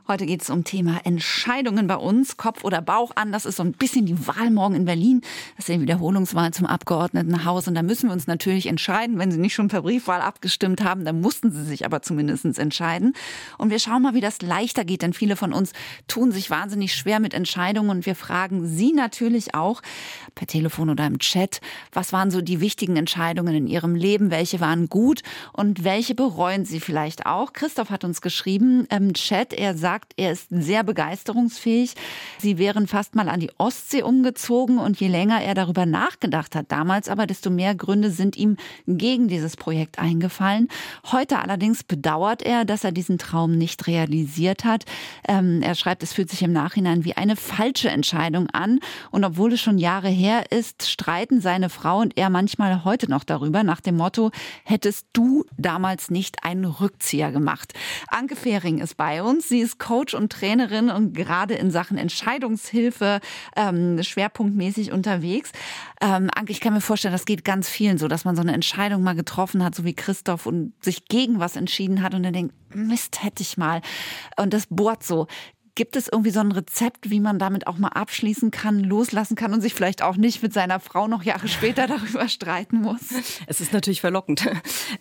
Heute 0.06 0.26
geht 0.26 0.42
es 0.42 0.50
um 0.50 0.62
Thema 0.62 1.00
Entscheidungen 1.02 1.88
bei 1.88 1.96
uns. 1.96 2.36
Kopf 2.36 2.62
oder 2.62 2.80
Bauch 2.80 3.10
an. 3.16 3.32
Das 3.32 3.44
ist 3.44 3.56
so 3.56 3.64
ein 3.64 3.72
bisschen 3.72 4.06
die 4.06 4.28
Wahl 4.28 4.50
morgen 4.50 4.76
in 4.76 4.84
Berlin. 4.84 5.22
Das 5.56 5.68
ist 5.68 5.74
die 5.74 5.80
Wiederholungswahl 5.80 6.52
zum 6.52 6.66
Abgeordnetenhaus. 6.66 7.66
Und 7.66 7.74
da 7.74 7.82
müssen 7.82 8.08
wir 8.08 8.12
uns 8.12 8.28
natürlich 8.28 8.66
entscheiden. 8.66 9.18
Wenn 9.18 9.32
Sie 9.32 9.38
nicht 9.38 9.54
schon 9.54 9.66
per 9.66 9.82
Briefwahl 9.82 10.20
abgestimmt 10.20 10.84
haben, 10.84 11.04
dann 11.04 11.20
mussten 11.20 11.50
Sie 11.50 11.64
sich 11.64 11.84
aber 11.84 12.00
zumindest 12.00 12.44
entscheiden. 12.58 13.14
Und 13.58 13.70
wir 13.70 13.80
schauen 13.80 14.02
mal, 14.02 14.14
wie 14.14 14.20
das 14.20 14.40
leichter 14.40 14.84
geht. 14.84 15.02
Denn 15.02 15.12
viele 15.12 15.34
von 15.34 15.52
uns 15.52 15.72
tun 16.06 16.30
sich 16.30 16.48
wahnsinnig 16.48 16.94
schwer 16.94 17.18
mit 17.18 17.34
Entscheidungen. 17.34 17.90
Und 17.90 18.06
wir 18.06 18.14
fragen 18.14 18.68
Sie 18.68 18.92
natürlich 18.92 19.56
auch 19.56 19.82
per 20.38 20.46
Telefon 20.46 20.88
oder 20.88 21.04
im 21.04 21.18
Chat, 21.18 21.60
was 21.92 22.12
waren 22.12 22.30
so 22.30 22.40
die 22.40 22.60
wichtigen 22.60 22.96
Entscheidungen 22.96 23.54
in 23.54 23.66
Ihrem 23.66 23.96
Leben? 23.96 24.30
Welche 24.30 24.60
waren 24.60 24.88
gut? 24.88 25.22
Und 25.52 25.82
welche 25.82 26.14
bereuen 26.14 26.64
Sie 26.64 26.78
vielleicht 26.78 27.26
auch? 27.26 27.52
Christoph 27.52 27.90
hat 27.90 28.04
uns 28.04 28.20
geschrieben 28.20 28.86
im 28.88 29.14
Chat, 29.14 29.52
er 29.52 29.76
sagt, 29.76 30.12
er 30.16 30.30
ist 30.30 30.46
sehr 30.50 30.84
begeisterungsfähig. 30.84 31.94
Sie 32.38 32.56
wären 32.56 32.86
fast 32.86 33.16
mal 33.16 33.28
an 33.28 33.40
die 33.40 33.50
Ostsee 33.58 34.02
umgezogen 34.02 34.78
und 34.78 35.00
je 35.00 35.08
länger 35.08 35.42
er 35.42 35.54
darüber 35.54 35.86
nachgedacht 35.86 36.54
hat 36.54 36.70
damals, 36.70 37.08
aber 37.08 37.26
desto 37.26 37.50
mehr 37.50 37.74
Gründe 37.74 38.12
sind 38.12 38.36
ihm 38.36 38.56
gegen 38.86 39.26
dieses 39.26 39.56
Projekt 39.56 39.98
eingefallen. 39.98 40.68
Heute 41.10 41.40
allerdings 41.40 41.82
bedauert 41.82 42.42
er, 42.42 42.64
dass 42.64 42.84
er 42.84 42.92
diesen 42.92 43.18
Traum 43.18 43.58
nicht 43.58 43.88
realisiert 43.88 44.64
hat. 44.64 44.84
Ähm, 45.26 45.62
er 45.62 45.74
schreibt, 45.74 46.04
es 46.04 46.12
fühlt 46.12 46.30
sich 46.30 46.42
im 46.42 46.52
Nachhinein 46.52 47.04
wie 47.04 47.16
eine 47.16 47.34
falsche 47.34 47.90
Entscheidung 47.90 48.48
an 48.50 48.78
und 49.10 49.24
obwohl 49.24 49.52
es 49.54 49.60
schon 49.60 49.78
Jahre 49.78 50.08
her 50.08 50.27
ist, 50.36 50.88
streiten 50.88 51.40
seine 51.40 51.70
Frau 51.70 52.00
und 52.00 52.16
er 52.16 52.30
manchmal 52.30 52.84
heute 52.84 53.10
noch 53.10 53.24
darüber 53.24 53.62
nach 53.62 53.80
dem 53.80 53.96
Motto, 53.96 54.30
hättest 54.64 55.06
du 55.12 55.44
damals 55.56 55.98
damals 55.98 56.10
nicht 56.10 56.44
einen 56.44 56.64
Rückzieher 56.64 57.32
gemacht. 57.32 57.72
Anke 58.08 58.36
Fehring 58.36 58.78
ist 58.78 58.96
bei 58.96 59.22
uns. 59.22 59.48
Sie 59.48 59.60
ist 59.60 59.78
Coach 59.78 60.12
und 60.14 60.30
Trainerin 60.30 60.90
und 60.90 61.14
gerade 61.14 61.54
in 61.54 61.70
Sachen 61.70 61.96
Entscheidungshilfe 61.96 63.20
ähm, 63.56 64.02
schwerpunktmäßig 64.02 64.92
unterwegs. 64.92 65.52
Ähm, 66.00 66.28
Anke, 66.34 66.52
ich 66.52 66.60
kann 66.60 66.74
mir 66.74 66.80
vorstellen, 66.80 67.12
das 67.12 67.24
geht 67.24 67.44
ganz 67.44 67.68
vielen 67.68 67.96
so, 67.96 68.06
dass 68.06 68.24
man 68.24 68.36
so 68.36 68.42
eine 68.42 68.52
Entscheidung 68.52 69.02
mal 69.02 69.14
getroffen 69.14 69.64
hat, 69.64 69.74
so 69.74 69.84
wie 69.84 69.94
Christoph, 69.94 70.46
und 70.46 70.72
sich 70.84 71.06
gegen 71.06 71.40
was 71.40 71.56
entschieden 71.56 72.02
hat 72.02 72.14
und 72.14 72.22
dann 72.22 72.32
denkt, 72.32 72.54
Mist, 72.74 73.22
hätte 73.22 73.42
ich 73.42 73.56
mal. 73.56 73.80
Und 74.36 74.52
das 74.52 74.66
bohrt 74.68 75.02
so. 75.02 75.26
Gibt 75.78 75.94
es 75.94 76.08
irgendwie 76.08 76.32
so 76.32 76.40
ein 76.40 76.50
Rezept, 76.50 77.08
wie 77.08 77.20
man 77.20 77.38
damit 77.38 77.68
auch 77.68 77.78
mal 77.78 77.90
abschließen 77.90 78.50
kann, 78.50 78.82
loslassen 78.82 79.36
kann 79.36 79.52
und 79.52 79.60
sich 79.60 79.74
vielleicht 79.74 80.02
auch 80.02 80.16
nicht 80.16 80.42
mit 80.42 80.52
seiner 80.52 80.80
Frau 80.80 81.06
noch 81.06 81.22
Jahre 81.22 81.46
später 81.46 81.86
darüber 81.86 82.28
streiten 82.28 82.78
muss? 82.78 83.12
Es 83.46 83.60
ist 83.60 83.72
natürlich 83.72 84.00
verlockend. 84.00 84.44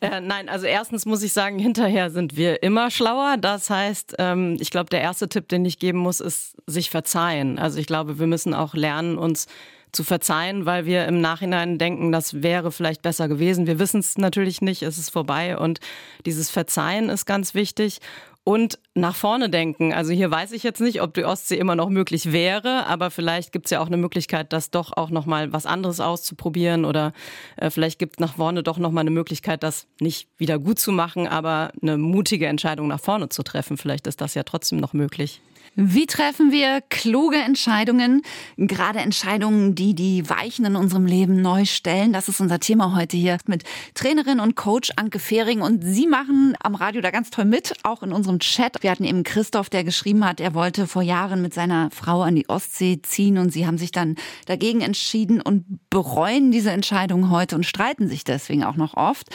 Äh, 0.02 0.22
nein, 0.22 0.50
also 0.50 0.68
erstens 0.68 1.08
muss 1.08 1.24
ich 1.24 1.34
sagen, 1.34 1.58
hinterher 1.58 2.12
sind 2.12 2.38
wir 2.38 2.62
immer 2.62 2.92
schlauer. 2.92 3.38
Das 3.38 3.72
heißt, 3.72 4.18
ähm, 4.20 4.58
ich 4.60 4.70
glaube, 4.70 4.92
der 4.92 5.02
erste 5.02 5.28
Tipp, 5.28 5.48
den 5.48 5.66
ich 5.66 5.80
geben 5.80 5.98
muss, 5.98 6.20
ist 6.20 6.56
sich 6.68 6.92
verzeihen. 6.92 7.58
Also 7.58 7.80
ich 7.80 7.88
glaube, 7.88 8.20
wir 8.20 8.28
müssen 8.28 8.54
auch 8.54 8.76
lernen, 8.76 9.18
uns 9.18 9.48
zu 9.94 10.04
verzeihen, 10.04 10.68
weil 10.68 10.86
wir 10.86 11.08
im 11.08 11.22
Nachhinein 11.22 11.80
denken, 11.80 12.12
das 12.12 12.44
wäre 12.44 12.72
vielleicht 12.72 13.02
besser 13.02 13.28
gewesen. 13.28 13.66
Wir 13.66 13.80
wissen 13.80 14.02
es 14.02 14.20
natürlich 14.20 14.62
nicht, 14.62 14.84
es 14.84 15.00
ist 15.00 15.10
vorbei 15.10 15.58
und 15.58 15.80
dieses 16.28 16.52
Verzeihen 16.52 17.10
ist 17.10 17.26
ganz 17.26 17.56
wichtig 17.56 18.00
und 18.48 18.80
nach 18.94 19.14
vorne 19.14 19.50
denken. 19.50 19.92
Also 19.92 20.14
hier 20.14 20.32
weiß 20.32 20.54
ich 20.54 20.64
jetzt 20.64 20.80
nicht, 20.80 21.02
ob 21.02 21.14
die 21.14 21.26
Ostsee 21.26 21.58
immer 21.58 21.76
noch 21.76 21.90
möglich 21.90 22.32
wäre, 22.32 22.88
aber 22.88 23.12
vielleicht 23.12 23.52
gibt 23.52 23.66
es 23.66 23.72
ja 23.72 23.82
auch 23.82 23.88
eine 23.88 23.98
Möglichkeit, 23.98 24.54
das 24.54 24.72
doch 24.72 24.96
auch 24.96 25.10
noch 25.10 25.26
mal 25.26 25.52
was 25.52 25.66
anderes 25.66 26.00
auszuprobieren 26.00 26.86
oder 26.86 27.12
äh, 27.58 27.70
vielleicht 27.70 28.00
gibt 28.00 28.14
es 28.14 28.20
nach 28.22 28.36
vorne 28.36 28.64
doch 28.64 28.78
noch 28.78 28.92
mal 28.92 29.02
eine 29.02 29.12
Möglichkeit, 29.12 29.64
das 29.64 29.86
nicht 30.00 30.30
wieder 30.38 30.60
gut 30.60 30.80
zu 30.80 30.94
machen, 30.94 31.28
aber 31.28 31.74
eine 31.82 31.98
mutige 31.98 32.48
Entscheidung 32.48 32.88
nach 32.88 33.02
vorne 33.02 33.28
zu 33.28 33.44
treffen. 33.44 33.76
Vielleicht 33.76 34.08
ist 34.08 34.22
das 34.22 34.34
ja 34.34 34.44
trotzdem 34.44 34.80
noch 34.80 34.94
möglich. 34.94 35.42
Wie 35.80 36.08
treffen 36.08 36.52
wir 36.52 36.82
kluge 36.90 37.38
Entscheidungen? 37.38 38.24
Gerade 38.58 38.98
Entscheidungen, 38.98 39.76
die 39.76 39.94
die 39.94 40.28
Weichen 40.28 40.66
in 40.66 40.76
unserem 40.76 41.06
Leben 41.06 41.40
neu 41.40 41.66
stellen. 41.66 42.14
Das 42.14 42.28
ist 42.28 42.42
unser 42.42 42.60
Thema 42.60 42.96
heute 42.96 43.16
hier 43.16 43.38
mit 43.46 43.64
Trainerin 43.94 44.40
und 44.40 44.56
Coach 44.56 44.92
Anke 44.96 45.20
Fehring. 45.20 45.62
Und 45.62 45.84
Sie 45.84 46.08
machen 46.08 46.56
am 46.64 46.74
Radio 46.74 47.02
da 47.02 47.12
ganz 47.12 47.30
toll 47.30 47.46
mit, 47.46 47.76
auch 47.84 48.02
in 48.02 48.12
unserem 48.12 48.40
Chat. 48.40 48.82
Wir 48.82 48.90
hatten 48.90 49.04
eben 49.04 49.22
Christoph, 49.22 49.70
der 49.70 49.84
geschrieben 49.84 50.26
hat, 50.26 50.40
er 50.40 50.56
wollte 50.56 50.88
vor 50.88 51.04
Jahren 51.04 51.44
mit 51.44 51.54
seiner 51.54 51.92
Frau 51.92 52.24
an 52.24 52.34
die 52.34 52.50
Ostsee 52.50 53.00
ziehen 53.04 53.38
und 53.38 53.54
Sie 53.54 53.68
haben 53.68 53.78
sich 53.78 53.92
dann 53.92 54.16
dagegen 54.48 54.82
entschieden 54.82 55.42
und 55.42 55.64
bereuen 55.92 56.50
diese 56.50 56.72
Entscheidung 56.72 57.30
heute 57.30 57.56
und 57.56 57.68
streiten 57.68 58.08
sich 58.08 58.24
deswegen 58.24 58.64
auch 58.64 58.78
noch 58.78 58.98
oft. 58.98 59.28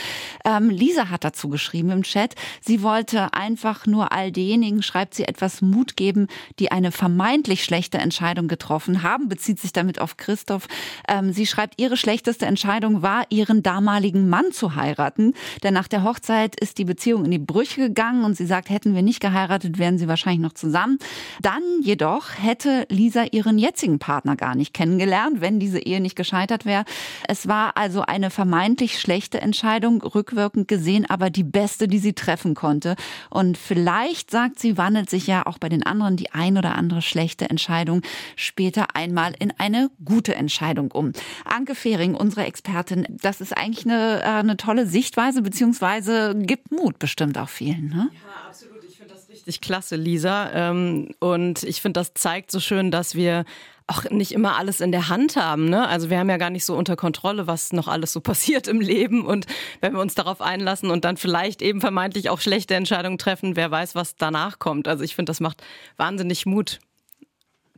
Ähm, 0.44 0.70
Lisa 0.70 1.08
hat 1.08 1.22
dazu 1.22 1.48
geschrieben 1.48 1.90
im 1.90 2.02
Chat, 2.02 2.34
sie 2.60 2.82
wollte 2.82 3.32
einfach 3.32 3.86
nur 3.86 4.10
all 4.10 4.32
denjenigen, 4.32 4.82
schreibt 4.82 5.14
sie, 5.14 5.22
etwas 5.22 5.62
Mut 5.62 5.96
geben, 5.96 6.26
die 6.58 6.72
eine 6.72 6.92
vermeintlich 6.92 7.64
schlechte 7.64 7.98
Entscheidung 7.98 8.48
getroffen 8.48 9.02
haben, 9.02 9.28
bezieht 9.28 9.60
sich 9.60 9.72
damit 9.72 10.00
auf 10.00 10.16
Christoph. 10.16 10.68
Ähm, 11.08 11.32
sie 11.32 11.46
schreibt, 11.46 11.80
ihre 11.80 11.96
schlechteste 11.96 12.46
Entscheidung 12.46 13.02
war, 13.02 13.24
ihren 13.30 13.62
damaligen 13.62 14.28
Mann 14.28 14.52
zu 14.52 14.74
heiraten. 14.74 15.34
Denn 15.62 15.74
nach 15.74 15.88
der 15.88 16.04
Hochzeit 16.04 16.58
ist 16.58 16.78
die 16.78 16.84
Beziehung 16.84 17.24
in 17.24 17.30
die 17.30 17.38
Brüche 17.38 17.88
gegangen 17.88 18.24
und 18.24 18.36
sie 18.36 18.46
sagt, 18.46 18.70
hätten 18.70 18.94
wir 18.94 19.02
nicht 19.02 19.20
geheiratet, 19.20 19.78
wären 19.78 19.98
sie 19.98 20.08
wahrscheinlich 20.08 20.42
noch 20.42 20.52
zusammen. 20.52 20.98
Dann 21.40 21.62
jedoch 21.82 22.30
hätte 22.38 22.86
Lisa 22.88 23.24
ihren 23.30 23.58
jetzigen 23.58 23.98
Partner 23.98 24.36
gar 24.36 24.54
nicht 24.54 24.74
kennengelernt, 24.74 25.40
wenn 25.40 25.60
diese 25.60 25.78
Ehe 25.78 26.00
nicht 26.00 26.16
gescheitert 26.16 26.64
wäre. 26.64 26.84
Es 27.28 27.48
war 27.48 27.76
also 27.76 28.02
eine 28.02 28.30
vermeintlich 28.30 28.98
schlechte 28.98 29.40
Entscheidung, 29.40 30.02
rückwirkend 30.02 30.68
gesehen, 30.68 31.08
aber 31.08 31.30
die 31.30 31.44
beste, 31.44 31.88
die 31.88 31.98
sie 31.98 32.12
treffen 32.12 32.54
konnte. 32.54 32.96
Und 33.30 33.58
vielleicht, 33.58 34.30
sagt 34.30 34.58
sie, 34.58 34.76
wandelt 34.78 35.10
sich 35.10 35.26
ja 35.26 35.46
auch 35.46 35.58
bei 35.58 35.68
den 35.68 35.82
anderen 35.82 36.16
die 36.22 36.32
ein 36.32 36.56
oder 36.56 36.76
andere 36.76 37.02
schlechte 37.02 37.50
Entscheidung 37.50 38.02
später 38.36 38.94
einmal 38.94 39.34
in 39.38 39.52
eine 39.58 39.90
gute 40.04 40.34
Entscheidung 40.34 40.90
um. 40.92 41.12
Anke 41.44 41.74
Fehring, 41.74 42.14
unsere 42.14 42.46
Expertin, 42.46 43.06
das 43.10 43.40
ist 43.40 43.56
eigentlich 43.56 43.84
eine, 43.84 44.20
äh, 44.20 44.24
eine 44.24 44.56
tolle 44.56 44.86
Sichtweise, 44.86 45.42
beziehungsweise 45.42 46.34
gibt 46.36 46.70
Mut 46.70 46.98
bestimmt 46.98 47.38
auch 47.38 47.48
vielen. 47.48 47.88
Ne? 47.88 48.10
Ja, 48.12 48.48
absolut. 48.48 48.84
Ich 48.88 48.96
finde 48.96 49.14
das 49.14 49.28
richtig 49.28 49.60
klasse, 49.60 49.96
Lisa. 49.96 50.50
Ähm, 50.52 51.10
und 51.18 51.64
ich 51.64 51.82
finde, 51.82 52.00
das 52.00 52.14
zeigt 52.14 52.52
so 52.52 52.60
schön, 52.60 52.90
dass 52.90 53.14
wir 53.14 53.44
auch 53.92 54.10
nicht 54.10 54.32
immer 54.32 54.56
alles 54.56 54.80
in 54.80 54.90
der 54.90 55.08
Hand 55.08 55.36
haben. 55.36 55.68
Ne? 55.68 55.86
Also 55.86 56.08
wir 56.08 56.18
haben 56.18 56.30
ja 56.30 56.38
gar 56.38 56.50
nicht 56.50 56.64
so 56.64 56.74
unter 56.76 56.96
Kontrolle, 56.96 57.46
was 57.46 57.72
noch 57.72 57.88
alles 57.88 58.12
so 58.12 58.20
passiert 58.30 58.68
im 58.68 58.80
Leben. 58.80 59.24
Und 59.26 59.46
wenn 59.80 59.92
wir 59.92 60.00
uns 60.00 60.14
darauf 60.14 60.40
einlassen 60.40 60.90
und 60.90 61.04
dann 61.04 61.16
vielleicht 61.16 61.60
eben 61.60 61.80
vermeintlich 61.80 62.30
auch 62.30 62.40
schlechte 62.40 62.74
Entscheidungen 62.74 63.18
treffen, 63.18 63.56
wer 63.56 63.70
weiß, 63.70 63.94
was 63.94 64.16
danach 64.16 64.58
kommt. 64.58 64.88
Also 64.88 65.04
ich 65.04 65.14
finde, 65.14 65.30
das 65.30 65.40
macht 65.40 65.62
wahnsinnig 65.96 66.46
Mut, 66.46 66.80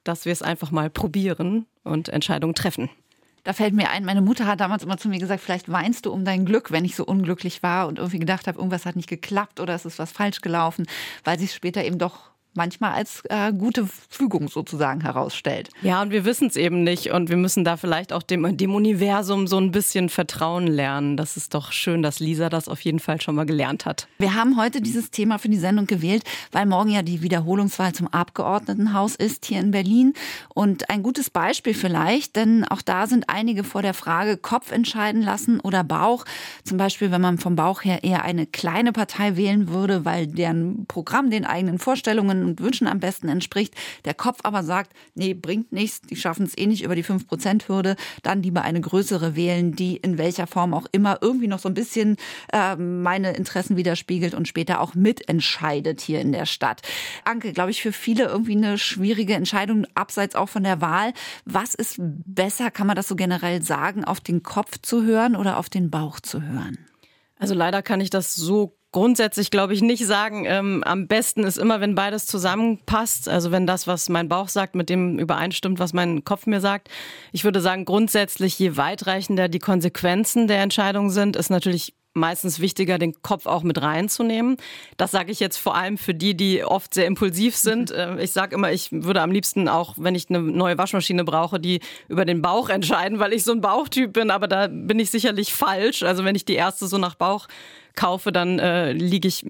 dass 0.05 0.25
wir 0.25 0.33
es 0.33 0.43
einfach 0.43 0.71
mal 0.71 0.89
probieren 0.89 1.67
und 1.83 2.09
Entscheidungen 2.09 2.55
treffen. 2.55 2.91
Da 3.43 3.53
fällt 3.53 3.75
mir 3.75 3.91
ein, 3.91 4.07
meine 4.07 4.23
Mutter 4.23 4.47
hat 4.47 4.61
damals 4.61 4.85
immer 4.85 4.97
zu 4.97 5.09
mir 5.09 5.19
gesagt, 5.19 5.43
vielleicht 5.43 5.71
weinst 5.71 6.07
du 6.07 6.13
um 6.13 6.25
dein 6.25 6.47
Glück, 6.47 6.71
wenn 6.71 6.87
ich 6.87 6.97
so 6.97 7.05
unglücklich 7.05 7.63
war 7.63 7.89
und 7.89 7.99
irgendwie 7.99 8.19
gedacht 8.19 8.47
habe, 8.47 8.57
irgendwas 8.57 8.87
hat 8.87 8.97
nicht 8.97 9.09
geklappt 9.09 9.61
oder 9.61 9.75
es 9.75 9.85
ist 9.85 9.99
was 9.99 10.13
falsch 10.13 10.41
gelaufen, 10.41 10.87
weil 11.25 11.39
sich 11.39 11.53
später 11.53 11.85
eben 11.85 11.99
doch 11.99 12.31
manchmal 12.57 12.93
als 12.93 13.23
äh, 13.29 13.53
gute 13.53 13.89
Fügung 14.09 14.49
sozusagen 14.49 15.01
herausstellt. 15.01 15.71
Ja, 15.83 16.03
und 16.03 16.11
wir 16.11 16.25
wissen 16.25 16.49
es 16.49 16.57
eben 16.57 16.85
nicht 16.85 17.11
und 17.11 17.29
wir 17.29 17.37
müssen 17.37 17.65
da 17.65 17.77
vielleicht 17.77 18.13
auch 18.13 18.23
dem, 18.23 18.57
dem 18.57 18.75
Universum 18.75 19.47
so 19.47 19.59
ein 19.59 19.71
bisschen 19.71 20.09
Vertrauen 20.09 20.67
lernen. 20.67 21.17
Das 21.17 21.37
ist 21.37 21.55
doch 21.55 21.73
schön, 21.73 22.03
dass 22.03 22.21
Lisa 22.21 22.49
das 22.49 22.69
auf 22.69 22.81
jeden 22.81 23.01
Fall 23.01 23.21
schon 23.21 23.35
mal 23.35 23.47
gelernt 23.47 23.87
hat. 23.87 24.09
Wir 24.19 24.35
haben 24.35 24.57
heute 24.57 24.81
dieses 24.81 25.11
Thema 25.11 25.39
für 25.39 25.49
die 25.49 25.59
Sendung 25.59 25.87
gewählt, 25.87 26.25
weil 26.53 26.67
morgen 26.67 26.91
ja 26.91 27.03
die 27.03 27.23
Wiederholungswahl 27.23 27.93
zum 27.93 28.09
Abgeordnetenhaus 28.09 29.17
ist 29.17 29.47
hier 29.47 29.61
in 29.61 29.71
Berlin. 29.71 30.15
Und 30.55 30.91
ein 30.91 31.03
gutes 31.03 31.31
Beispiel 31.31 31.75
vielleicht, 31.75 32.37
denn 32.37 32.65
auch 32.65 32.83
da 32.83 33.07
sind 33.07 33.29
einige 33.29 33.65
vor 33.65 33.83
der 33.83 33.95
Frage, 33.95 34.37
Kopf 34.37 34.73
entscheiden 34.73 35.23
lassen 35.23 35.61
oder 35.61 35.85
Bauch. 35.85 36.25
Zum 36.65 36.79
Beispiel, 36.79 37.11
wenn 37.11 37.21
man 37.21 37.39
vom 37.39 37.57
Bauch 37.57 37.85
her 37.85 38.05
eher 38.05 38.25
eine 38.25 38.47
kleine 38.47 38.93
Partei 38.93 39.37
wählen 39.37 39.69
würde, 39.69 40.05
weil 40.05 40.27
deren 40.27 40.87
Programm 40.87 41.31
den 41.31 41.45
eigenen 41.45 41.79
Vorstellungen 41.79 42.44
Und 42.45 42.61
Wünschen 42.61 42.87
am 42.87 43.01
besten 43.01 43.29
entspricht, 43.29 43.75
der 44.05 44.15
Kopf 44.15 44.41
aber 44.43 44.63
sagt, 44.63 44.93
nee, 45.15 45.35
bringt 45.35 45.73
nichts, 45.73 46.01
die 46.03 46.17
schaffen 46.17 46.47
es 46.47 46.57
eh 46.57 46.67
nicht 46.67 46.83
über 46.83 46.95
die 46.95 47.05
5%-Hürde, 47.05 47.97
dann 48.23 48.43
lieber 48.43 48.63
eine 48.63 48.81
größere 48.81 49.37
wählen, 49.37 49.75
die 49.75 49.97
in 49.97 50.19
welcher 50.19 50.47
Form 50.47 50.75
auch 50.75 50.87
immer 50.93 51.19
irgendwie 51.21 51.47
noch 51.47 51.59
so 51.59 51.69
ein 51.69 51.75
bisschen 51.75 52.17
äh, 52.53 52.77
meine 52.77 53.33
Interessen 53.33 53.77
widerspiegelt 53.77 54.35
und 54.35 54.49
später 54.49 54.81
auch 54.81 54.95
mitentscheidet 54.95 56.01
hier 56.01 56.21
in 56.21 56.33
der 56.33 56.47
Stadt. 56.47 56.83
Anke, 57.25 57.53
glaube 57.53 57.71
ich, 57.71 57.83
für 57.83 57.93
viele 57.93 58.25
irgendwie 58.25 58.57
eine 58.57 58.79
schwierige 58.79 59.35
Entscheidung, 59.35 59.87
abseits 59.95 60.35
auch 60.35 60.49
von 60.49 60.65
der 60.65 60.81
Wahl. 60.81 61.13
Was 61.45 61.75
ist 61.75 61.97
besser, 61.99 62.71
kann 62.71 62.87
man 62.87 62.97
das 62.97 63.09
so 63.09 63.17
generell 63.17 63.63
sagen, 63.63 64.05
auf 64.05 64.21
den 64.21 64.43
Kopf 64.43 64.79
zu 64.83 65.03
hören 65.03 65.37
oder 65.37 65.59
auf 65.59 65.69
den 65.69 65.91
Bauch 65.91 66.21
zu 66.21 66.43
hören? 66.43 66.79
Also 67.39 67.55
leider 67.55 67.83
kann 67.83 68.01
ich 68.01 68.11
das 68.11 68.35
so 68.35 68.77
grundsätzlich, 68.95 69.51
glaube 69.51 69.75
ich, 69.75 69.83
nicht 69.83 70.07
sagen. 70.07 70.45
Ähm, 70.47 70.83
am 70.85 71.09
besten 71.09 71.43
ist 71.43 71.59
immer, 71.59 71.81
wenn 71.81 71.97
beides 71.97 72.27
zusammenpasst. 72.27 73.29
Also 73.29 73.51
wenn 73.51 73.67
das, 73.67 73.89
was 73.89 74.09
mein 74.09 74.29
Bauch 74.29 74.49
sagt, 74.49 74.77
mit 74.77 74.89
dem 74.89 75.19
übereinstimmt, 75.19 75.81
was 75.81 75.93
mein 75.93 76.25
Kopf 76.25 76.47
mir 76.47 76.61
sagt. 76.61 76.89
Ich 77.33 77.43
würde 77.43 77.61
sagen, 77.61 77.85
grundsätzlich, 77.85 78.57
je 78.57 78.77
weitreichender 78.77 79.49
die 79.49 79.59
Konsequenzen 79.59 80.47
der 80.47 80.63
Entscheidung 80.63 81.11
sind, 81.11 81.35
ist 81.35 81.51
natürlich 81.51 81.93
meistens 82.15 82.61
wichtiger, 82.61 82.99
den 82.99 83.21
Kopf 83.21 83.47
auch 83.47 83.65
mit 83.65 83.83
reinzunehmen. 83.83 84.59
Das 84.97 85.11
sage 85.11 85.33
ich 85.33 85.41
jetzt 85.41 85.57
vor 85.57 85.75
allem 85.75 85.99
für 85.99 86.15
die, 86.15 86.37
die 86.37 86.63
oft 86.63 86.95
sehr 86.95 87.07
impulsiv 87.07 87.57
sind. 87.57 87.91
Äh, 87.91 88.23
ich 88.23 88.31
sage 88.31 88.55
immer, 88.55 88.71
ich 88.71 88.93
würde 88.93 89.23
am 89.23 89.33
liebsten 89.33 89.69
auch, 89.69 89.95
wenn 89.97 90.15
ich 90.15 90.31
eine 90.31 90.39
neue 90.41 90.79
Waschmaschine 90.79 91.25
brauche, 91.25 91.59
die 91.59 91.81
über 92.09 92.25
den 92.25 92.41
Bauch 92.43 92.69
entscheiden, 92.69 93.19
weil 93.19 93.33
ich 93.33 93.43
so 93.43 93.51
ein 93.51 93.61
Bauchtyp 93.61 94.13
bin. 94.13 94.31
Aber 94.31 94.47
da 94.47 94.69
bin 94.69 95.01
ich 95.01 95.11
sicherlich 95.11 95.53
falsch. 95.53 96.05
Also 96.05 96.25
wenn 96.25 96.37
ich 96.37 96.45
die 96.45 96.55
erste 96.55 96.87
so 96.87 96.97
nach 96.97 97.17
Bauch 97.17 97.49
kaufe, 97.95 98.33
dann 98.33 98.59
äh, 98.59 98.93
liege 98.93 99.29
ich 99.29 99.47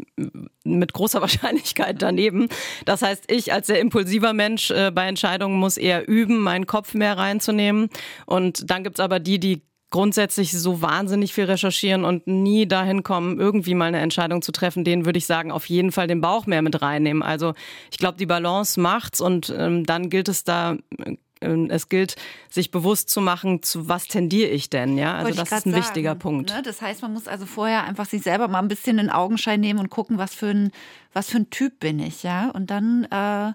mit 0.64 0.92
großer 0.92 1.20
Wahrscheinlichkeit 1.22 2.02
daneben. 2.02 2.48
Das 2.84 3.02
heißt, 3.02 3.30
ich 3.30 3.52
als 3.52 3.66
sehr 3.66 3.80
impulsiver 3.80 4.32
Mensch 4.32 4.70
äh, 4.70 4.90
bei 4.90 5.06
Entscheidungen 5.06 5.58
muss 5.58 5.76
eher 5.76 6.08
üben, 6.08 6.38
meinen 6.38 6.66
Kopf 6.66 6.94
mehr 6.94 7.16
reinzunehmen. 7.16 7.88
Und 8.26 8.70
dann 8.70 8.84
gibt's 8.84 9.00
aber 9.00 9.20
die, 9.20 9.38
die 9.38 9.62
grundsätzlich 9.94 10.50
so 10.50 10.82
wahnsinnig 10.82 11.32
viel 11.32 11.44
recherchieren 11.44 12.04
und 12.04 12.26
nie 12.26 12.66
dahin 12.66 13.04
kommen, 13.04 13.38
irgendwie 13.38 13.76
mal 13.76 13.84
eine 13.84 14.00
Entscheidung 14.00 14.42
zu 14.42 14.50
treffen, 14.50 14.82
denen 14.82 15.04
würde 15.04 15.18
ich 15.18 15.26
sagen, 15.26 15.52
auf 15.52 15.66
jeden 15.66 15.92
Fall 15.92 16.08
den 16.08 16.20
Bauch 16.20 16.46
mehr 16.46 16.62
mit 16.62 16.82
reinnehmen. 16.82 17.22
Also 17.22 17.54
ich 17.92 17.98
glaube, 17.98 18.18
die 18.18 18.26
Balance 18.26 18.80
macht's 18.80 19.20
und 19.20 19.54
ähm, 19.56 19.86
dann 19.86 20.10
gilt 20.10 20.28
es 20.28 20.42
da 20.42 20.76
ähm, 20.98 21.18
es 21.70 21.88
gilt, 21.88 22.16
sich 22.50 22.70
bewusst 22.70 23.10
zu 23.10 23.20
machen, 23.20 23.62
zu 23.62 23.88
was 23.88 24.06
tendiere 24.06 24.50
ich 24.50 24.70
denn, 24.70 24.98
ja? 24.98 25.14
Also 25.14 25.34
das 25.34 25.52
ist 25.52 25.66
ein 25.66 25.72
sagen, 25.72 25.76
wichtiger 25.76 26.14
Punkt. 26.14 26.50
Ne? 26.50 26.62
Das 26.62 26.82
heißt, 26.82 27.02
man 27.02 27.12
muss 27.12 27.28
also 27.28 27.46
vorher 27.46 27.84
einfach 27.84 28.06
sich 28.06 28.22
selber 28.22 28.48
mal 28.48 28.60
ein 28.60 28.68
bisschen 28.68 28.98
in 28.98 29.10
Augenschein 29.10 29.60
nehmen 29.60 29.80
und 29.80 29.90
gucken, 29.90 30.18
was 30.18 30.34
für 30.34 30.48
ein, 30.48 30.70
was 31.12 31.30
für 31.30 31.38
ein 31.38 31.50
Typ 31.50 31.80
bin 31.80 31.98
ich, 32.00 32.22
ja? 32.22 32.50
Und 32.50 32.70
dann 32.70 33.04
äh, 33.04 33.52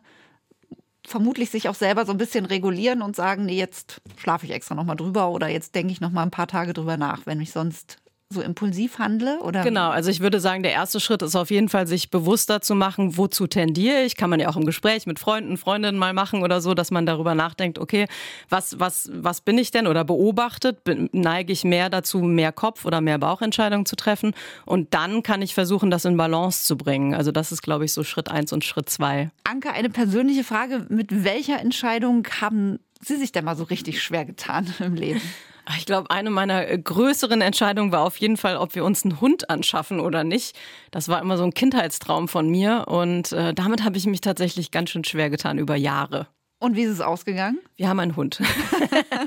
vermutlich 1.05 1.49
sich 1.49 1.69
auch 1.69 1.75
selber 1.75 2.05
so 2.05 2.11
ein 2.11 2.17
bisschen 2.17 2.45
regulieren 2.45 3.01
und 3.01 3.15
sagen, 3.15 3.45
nee, 3.45 3.57
jetzt 3.57 4.01
schlafe 4.17 4.45
ich 4.45 4.51
extra 4.51 4.75
nochmal 4.75 4.95
drüber 4.95 5.29
oder 5.29 5.47
jetzt 5.47 5.75
denke 5.75 5.91
ich 5.91 6.01
nochmal 6.01 6.25
ein 6.25 6.31
paar 6.31 6.47
Tage 6.47 6.73
drüber 6.73 6.97
nach, 6.97 7.25
wenn 7.25 7.41
ich 7.41 7.51
sonst 7.51 7.97
so 8.31 8.41
impulsiv 8.41 8.99
handle? 8.99 9.39
Oder? 9.41 9.63
Genau, 9.63 9.89
also 9.89 10.11
ich 10.11 10.19
würde 10.19 10.39
sagen, 10.39 10.61
der 10.61 10.71
erste 10.71 10.99
Schritt 10.99 11.23
ist 11.23 11.35
auf 11.35 11.49
jeden 11.49 11.67
Fall, 11.67 11.87
sich 11.87 12.11
bewusster 12.11 12.61
zu 12.61 12.75
machen, 12.75 13.17
wozu 13.17 13.47
tendiere 13.47 14.03
ich. 14.03 14.15
Kann 14.17 14.29
man 14.29 14.39
ja 14.39 14.49
auch 14.49 14.55
im 14.55 14.67
Gespräch 14.67 15.07
mit 15.07 15.17
Freunden, 15.17 15.57
Freundinnen 15.57 15.97
mal 15.97 16.13
machen 16.13 16.43
oder 16.43 16.61
so, 16.61 16.75
dass 16.75 16.91
man 16.91 17.07
darüber 17.07 17.33
nachdenkt, 17.33 17.79
okay, 17.79 18.05
was, 18.47 18.79
was, 18.79 19.09
was 19.11 19.41
bin 19.41 19.57
ich 19.57 19.71
denn 19.71 19.87
oder 19.87 20.03
beobachtet? 20.03 20.77
Neige 21.11 21.51
ich 21.51 21.63
mehr 21.63 21.89
dazu, 21.89 22.19
mehr 22.19 22.51
Kopf- 22.51 22.85
oder 22.85 23.01
mehr 23.01 23.17
Bauchentscheidungen 23.17 23.87
zu 23.87 23.95
treffen? 23.95 24.35
Und 24.67 24.93
dann 24.93 25.23
kann 25.23 25.41
ich 25.41 25.55
versuchen, 25.55 25.89
das 25.89 26.05
in 26.05 26.15
Balance 26.15 26.65
zu 26.65 26.77
bringen. 26.77 27.15
Also 27.15 27.31
das 27.31 27.51
ist, 27.51 27.63
glaube 27.63 27.85
ich, 27.85 27.93
so 27.93 28.03
Schritt 28.03 28.29
eins 28.29 28.53
und 28.53 28.63
Schritt 28.63 28.91
zwei. 28.91 29.31
Anke, 29.43 29.71
eine 29.71 29.89
persönliche 29.89 30.43
Frage. 30.43 30.85
Mit 30.89 31.23
welcher 31.23 31.59
Entscheidung 31.59 32.27
haben 32.41 32.77
Sie 33.01 33.15
sich 33.15 33.31
denn 33.31 33.45
mal 33.45 33.55
so 33.55 33.63
richtig 33.63 34.03
schwer 34.03 34.25
getan 34.25 34.71
im 34.79 34.93
Leben? 34.93 35.21
Ich 35.77 35.85
glaube, 35.85 36.09
eine 36.09 36.29
meiner 36.29 36.67
äh, 36.67 36.77
größeren 36.77 37.41
Entscheidungen 37.41 37.91
war 37.91 38.01
auf 38.01 38.17
jeden 38.17 38.37
Fall, 38.37 38.57
ob 38.57 38.75
wir 38.75 38.83
uns 38.83 39.03
einen 39.03 39.21
Hund 39.21 39.49
anschaffen 39.49 39.99
oder 39.99 40.23
nicht. 40.23 40.57
Das 40.91 41.09
war 41.09 41.21
immer 41.21 41.37
so 41.37 41.43
ein 41.43 41.53
Kindheitstraum 41.53 42.27
von 42.27 42.49
mir 42.49 42.85
und 42.87 43.31
äh, 43.31 43.53
damit 43.53 43.83
habe 43.83 43.97
ich 43.97 44.05
mich 44.05 44.21
tatsächlich 44.21 44.71
ganz 44.71 44.89
schön 44.89 45.03
schwer 45.03 45.29
getan 45.29 45.57
über 45.57 45.75
Jahre. 45.75 46.27
Und 46.61 46.75
wie 46.75 46.81
ist 46.81 46.91
es 46.91 46.99
ausgegangen? 46.99 47.59
Wir 47.77 47.87
haben 47.87 48.01
einen 48.01 48.17
Hund. 48.17 48.41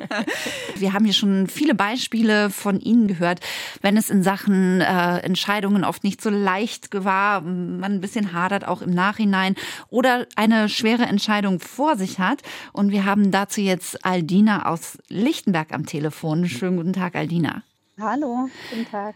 Wir 0.76 0.92
haben 0.92 1.06
hier 1.06 1.14
schon 1.14 1.46
viele 1.46 1.74
Beispiele 1.74 2.50
von 2.50 2.78
Ihnen 2.78 3.06
gehört, 3.06 3.40
wenn 3.80 3.96
es 3.96 4.10
in 4.10 4.22
Sachen 4.22 4.82
äh, 4.82 5.18
Entscheidungen 5.20 5.82
oft 5.84 6.04
nicht 6.04 6.20
so 6.20 6.28
leicht 6.28 6.88
war, 6.92 7.40
man 7.40 7.92
ein 7.92 8.00
bisschen 8.02 8.34
hadert 8.34 8.66
auch 8.68 8.82
im 8.82 8.90
Nachhinein 8.90 9.54
oder 9.88 10.26
eine 10.36 10.68
schwere 10.68 11.04
Entscheidung 11.04 11.58
vor 11.58 11.96
sich 11.96 12.18
hat. 12.18 12.42
Und 12.72 12.90
wir 12.90 13.06
haben 13.06 13.30
dazu 13.30 13.62
jetzt 13.62 14.04
Aldina 14.04 14.66
aus 14.66 14.98
Lichtenberg 15.08 15.72
am 15.72 15.86
Telefon. 15.86 16.46
Schönen 16.48 16.76
guten 16.76 16.92
Tag, 16.92 17.14
Aldina. 17.14 17.62
Hallo, 17.98 18.50
guten 18.70 18.90
Tag. 18.90 19.14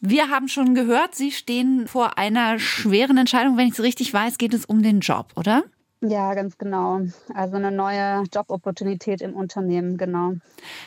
Wir 0.00 0.30
haben 0.30 0.48
schon 0.48 0.74
gehört, 0.74 1.14
Sie 1.16 1.32
stehen 1.32 1.86
vor 1.86 2.16
einer 2.16 2.58
schweren 2.60 3.18
Entscheidung. 3.18 3.58
Wenn 3.58 3.66
ich 3.66 3.74
es 3.74 3.82
richtig 3.82 4.14
weiß, 4.14 4.38
geht 4.38 4.54
es 4.54 4.64
um 4.64 4.82
den 4.82 5.00
Job, 5.00 5.32
oder? 5.34 5.64
Ja, 6.00 6.34
ganz 6.34 6.58
genau. 6.58 7.00
Also 7.34 7.56
eine 7.56 7.72
neue 7.72 8.22
Jobopportunität 8.32 9.20
im 9.20 9.34
Unternehmen, 9.34 9.96
genau. 9.96 10.34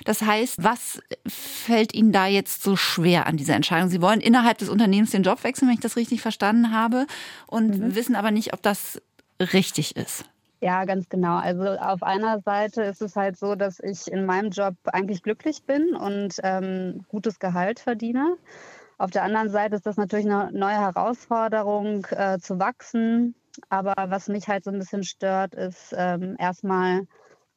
Das 0.06 0.22
heißt, 0.22 0.64
was 0.64 1.02
fällt 1.28 1.94
Ihnen 1.94 2.14
da 2.14 2.28
jetzt 2.28 2.64
so 2.64 2.78
schwer 2.78 3.28
an 3.28 3.36
dieser 3.36 3.56
Entscheidung? 3.56 3.90
Sie 3.90 4.02
wollen 4.02 4.22
innerhalb 4.22 4.58
des 4.60 4.70
Unternehmens 4.70 5.12
den 5.12 5.24
Job 5.24 5.44
wechseln, 5.44 5.68
wenn 5.68 5.76
ich 5.76 5.82
das 5.82 5.98
richtig 5.98 6.22
verstanden 6.22 6.72
habe, 6.72 7.08
und 7.48 7.78
mhm. 7.78 7.96
wissen 7.96 8.16
aber 8.16 8.32
nicht, 8.32 8.54
ob 8.54 8.62
das 8.62 9.02
richtig 9.42 9.98
ist. 9.98 10.24
Ja, 10.62 10.86
ganz 10.86 11.10
genau. 11.10 11.38
Also 11.38 11.64
auf 11.64 12.04
einer 12.04 12.40
Seite 12.40 12.84
ist 12.84 13.02
es 13.02 13.16
halt 13.16 13.36
so, 13.36 13.56
dass 13.56 13.80
ich 13.80 14.10
in 14.10 14.26
meinem 14.26 14.52
Job 14.52 14.76
eigentlich 14.86 15.24
glücklich 15.24 15.64
bin 15.64 15.96
und 15.96 16.36
ähm, 16.44 17.04
gutes 17.10 17.40
Gehalt 17.40 17.80
verdiene. 17.80 18.38
Auf 19.00 19.10
der 19.10 19.24
anderen 19.24 19.50
Seite 19.50 19.76
ist 19.76 19.88
das 19.88 19.98
natürlich 19.98 20.28
eine 20.28 20.52
neue 20.52 20.80
Herausforderung, 20.80 22.06
äh, 22.12 22.38
zu 22.38 22.60
wachsen, 22.60 23.34
aber 23.70 23.94
was 24.08 24.28
mich 24.28 24.48
halt 24.48 24.64
so 24.64 24.72
ein 24.72 24.80
bisschen 24.80 25.04
stört, 25.04 25.54
ist 25.56 25.94
ähm, 25.98 26.36
erstmal 26.40 27.08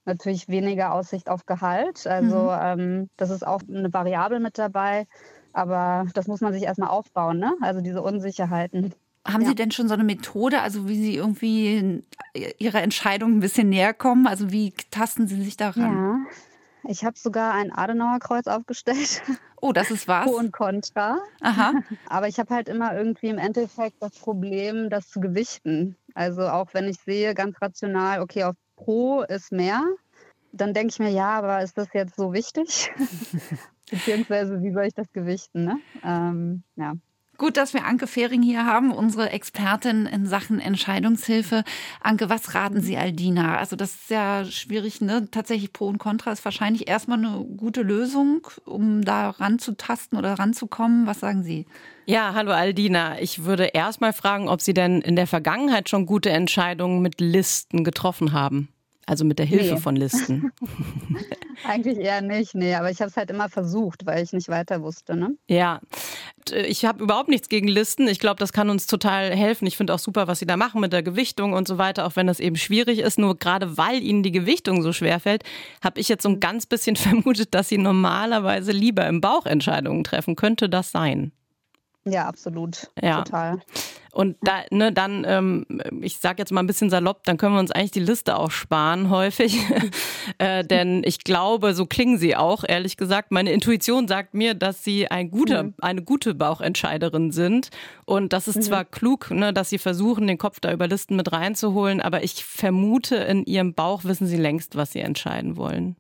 natürlich 0.05 0.49
weniger 0.49 0.93
Aussicht 0.93 1.29
auf 1.29 1.47
Gehalt. 1.47 2.07
Also 2.07 2.51
mhm. 2.51 2.59
ähm, 2.61 3.09
das 3.17 3.31
ist 3.31 3.47
auch 3.47 3.61
eine 3.69 3.93
Variable 3.93 4.41
mit 4.41 4.59
dabei. 4.59 5.07
Aber 5.53 6.07
das 6.15 6.27
muss 6.27 6.41
man 6.41 6.53
sich 6.53 6.65
erstmal 6.65 6.91
aufbauen, 6.91 7.39
ne? 7.39 7.55
Also 7.61 7.81
diese 7.81 8.03
Unsicherheiten. 8.03 8.93
Haben 9.27 9.43
ja. 9.43 9.49
Sie 9.49 9.55
denn 9.55 9.71
schon 9.71 9.89
so 9.89 9.95
eine 9.95 10.05
Methode, 10.05 10.61
also 10.61 10.89
wie 10.89 10.97
Sie 10.97 11.17
irgendwie 11.17 12.03
Ihrer 12.59 12.83
Entscheidung 12.83 13.37
ein 13.37 13.41
bisschen 13.41 13.71
näher 13.71 13.95
kommen? 13.95 14.27
Also 14.27 14.51
wie 14.51 14.73
tasten 14.91 15.27
Sie 15.29 15.43
sich 15.43 15.57
daran? 15.57 15.95
Ja, 15.95 16.14
ich 16.89 17.05
habe 17.05 17.19
sogar 17.19 17.55
ein 17.55 17.73
Adenauerkreuz 17.73 18.47
aufgestellt. 18.47 19.23
Oh, 19.67 19.73
das 19.73 19.91
ist 19.91 20.07
was? 20.07 20.27
Pro 20.27 20.37
und 20.37 20.53
Contra. 20.53 21.17
Aha. 21.41 21.73
Aber 22.11 22.29
ich 22.29 22.39
habe 22.39 22.55
halt 22.55 22.69
immer 22.69 22.95
irgendwie 22.95 23.29
im 23.29 23.39
Endeffekt 23.39 23.97
das 23.99 24.13
Problem, 24.19 24.91
das 24.91 25.09
zu 25.09 25.21
gewichten. 25.21 25.97
Also 26.15 26.43
auch 26.43 26.75
wenn 26.75 26.87
ich 26.87 26.99
sehe, 27.01 27.33
ganz 27.33 27.63
rational, 27.63 28.21
okay, 28.21 28.45
auf 28.45 28.57
Pro 28.77 29.23
ist 29.23 29.53
mehr, 29.53 29.83
dann 30.53 30.75
denke 30.75 30.91
ich 30.91 30.99
mir, 30.99 31.09
ja, 31.09 31.39
aber 31.39 31.63
ist 31.63 31.79
das 31.79 31.89
jetzt 31.95 32.15
so 32.15 32.35
wichtig? 32.35 32.93
Beziehungsweise, 33.91 34.63
wie 34.63 34.71
soll 34.71 34.85
ich 34.85 34.93
das 34.93 35.11
gewichten? 35.15 35.65
Ne? 35.65 35.79
Ähm, 36.05 36.63
ja. 36.77 36.93
Gut, 37.37 37.57
dass 37.57 37.75
wir 37.75 37.85
Anke 37.85 38.07
Fehring 38.07 38.43
hier 38.43 38.65
haben, 38.65 38.93
unsere 38.93 39.31
Expertin 39.31 40.07
in 40.07 40.27
Sachen 40.27 40.61
Entscheidungshilfe. 40.61 41.65
Anke, 42.01 42.31
was 42.31 42.55
raten 42.55 42.81
Sie 42.81 42.97
Aldina? 42.97 43.57
Also 43.57 43.75
das 43.75 43.95
ist 43.95 44.11
ja 44.11 44.45
schwierig, 44.45 45.01
ne? 45.01 45.29
Tatsächlich 45.31 45.73
Pro 45.73 45.87
und 45.87 45.99
Contra 45.99 46.31
ist 46.31 46.45
wahrscheinlich 46.45 46.89
erstmal 46.89 47.19
eine 47.19 47.45
gute 47.57 47.83
Lösung, 47.83 48.47
um 48.65 49.05
da 49.05 49.31
ranzutasten 49.31 50.17
oder 50.17 50.35
ranzukommen. 50.35 51.07
Was 51.07 51.21
sagen 51.21 51.43
Sie? 51.43 51.67
Ja, 52.07 52.35
hallo 52.35 52.53
Aldina. 52.53 53.19
Ich 53.21 53.45
würde 53.45 53.65
erstmal 53.65 54.13
fragen, 54.13 54.49
ob 54.49 54.61
Sie 54.61 54.75
denn 54.75 55.01
in 55.01 55.17
der 55.17 55.27
Vergangenheit 55.27 55.89
schon 55.89 56.07
gute 56.07 56.31
Entscheidungen 56.31 57.03
mit 57.03 57.21
Listen 57.21 57.83
getroffen 57.83 58.33
haben. 58.33 58.69
Also 59.07 59.25
mit 59.25 59.39
der 59.39 59.47
Hilfe 59.47 59.75
nee. 59.75 59.81
von 59.81 59.97
Listen. 59.97 60.53
Eigentlich 61.65 61.99
eher 61.99 62.23
nicht, 62.23 62.55
nee, 62.55 62.75
aber 62.75 62.91
ich 62.91 63.01
habe 63.01 63.11
es 63.11 63.17
halt 63.17 63.31
immer 63.31 63.49
versucht, 63.49 64.07
weil 64.07 64.23
ich 64.23 64.33
nicht 64.33 64.49
weiter 64.49 64.83
wusste. 64.83 65.17
Ne? 65.17 65.37
Ja, 65.49 65.81
ich 66.53 66.85
habe 66.85 67.03
überhaupt 67.03 67.29
nichts 67.29 67.49
gegen 67.49 67.69
Listen. 67.69 68.09
Ich 68.09 68.19
glaube, 68.19 68.39
das 68.39 68.53
kann 68.53 68.71
uns 68.71 68.87
total 68.87 69.31
helfen. 69.35 69.67
Ich 69.67 69.77
finde 69.77 69.95
auch 69.95 69.99
super, 69.99 70.27
was 70.27 70.39
Sie 70.39 70.47
da 70.47 70.57
machen 70.57 70.81
mit 70.81 70.93
der 70.93 71.03
Gewichtung 71.03 71.53
und 71.53 71.69
so 71.69 71.79
weiter, 71.79 72.07
auch 72.07 72.17
wenn 72.17 72.27
das 72.27 72.41
eben 72.41 72.57
schwierig 72.57 72.99
ist. 72.99 73.19
Nur 73.19 73.39
gerade 73.39 73.77
weil 73.77 74.03
Ihnen 74.03 74.23
die 74.23 74.33
Gewichtung 74.33 74.83
so 74.83 74.93
schwer 74.93 75.21
fällt, 75.21 75.45
habe 75.83 76.01
ich 76.01 76.09
jetzt 76.09 76.23
so 76.23 76.29
ein 76.29 76.41
ganz 76.41 76.67
bisschen 76.67 76.97
vermutet, 76.97 77.55
dass 77.55 77.69
Sie 77.69 77.79
normalerweise 77.79 78.73
lieber 78.73 79.07
im 79.07 79.21
Bauch 79.21 79.47
Entscheidungen 79.47 80.05
treffen. 80.05 80.37
Könnte 80.37 80.69
das 80.69 80.91
sein? 80.91 81.33
Ja, 82.05 82.27
absolut. 82.27 82.91
Ja. 83.01 83.23
Total. 83.23 83.61
Und 84.15 84.37
da, 84.43 84.63
ne, 84.71 84.93
dann, 84.93 85.25
ähm, 85.27 85.67
ich 86.01 86.19
sage 86.19 86.37
jetzt 86.39 86.53
mal 86.53 86.63
ein 86.63 86.69
bisschen 86.69 86.89
salopp, 86.89 87.25
dann 87.25 87.37
können 87.37 87.55
wir 87.55 87.59
uns 87.59 87.73
eigentlich 87.73 87.91
die 87.91 88.01
Liste 88.01 88.39
auch 88.39 88.53
sparen 88.53 89.11
häufig. 89.11 89.59
äh, 90.39 90.65
denn 90.65 91.03
ich 91.05 91.25
glaube, 91.25 91.75
so 91.75 91.85
klingen 91.85 92.17
sie 92.17 92.37
auch, 92.37 92.63
ehrlich 92.67 92.97
gesagt. 92.97 93.33
Meine 93.33 93.51
Intuition 93.51 94.07
sagt 94.07 94.33
mir, 94.35 94.55
dass 94.55 94.85
sie 94.85 95.11
ein 95.11 95.33
guter, 95.33 95.65
mhm. 95.65 95.75
eine 95.81 96.03
gute 96.03 96.33
Bauchentscheiderin 96.35 97.33
sind. 97.33 97.71
Und 98.05 98.33
das 98.33 98.47
ist 98.47 98.57
mhm. 98.57 98.63
zwar 98.63 98.85
klug, 98.85 99.33
ne, 99.33 99.53
dass 99.53 99.71
sie 99.71 99.79
versuchen, 99.79 100.29
den 100.29 100.39
Kopf 100.39 100.61
da 100.61 100.73
über 100.73 100.87
Listen 100.87 101.17
mit 101.17 101.33
reinzuholen, 101.33 102.01
aber 102.01 102.23
ich 102.23 102.45
vermute, 102.45 103.17
in 103.17 103.45
ihrem 103.45 103.75
Bauch 103.75 104.05
wissen 104.05 104.29
sie 104.29 104.37
längst, 104.37 104.77
was 104.77 104.93
sie 104.93 105.01
entscheiden 105.01 105.57
wollen. 105.57 105.97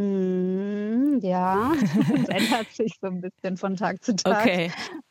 Hm, 0.00 1.18
ja, 1.20 1.72
das 2.16 2.28
ändert 2.28 2.72
sich 2.72 2.96
so 3.02 3.08
ein 3.08 3.20
bisschen 3.20 3.58
von 3.58 3.76
Tag 3.76 4.02
zu 4.02 4.16
Tag. 4.16 4.46
Okay. 4.46 4.70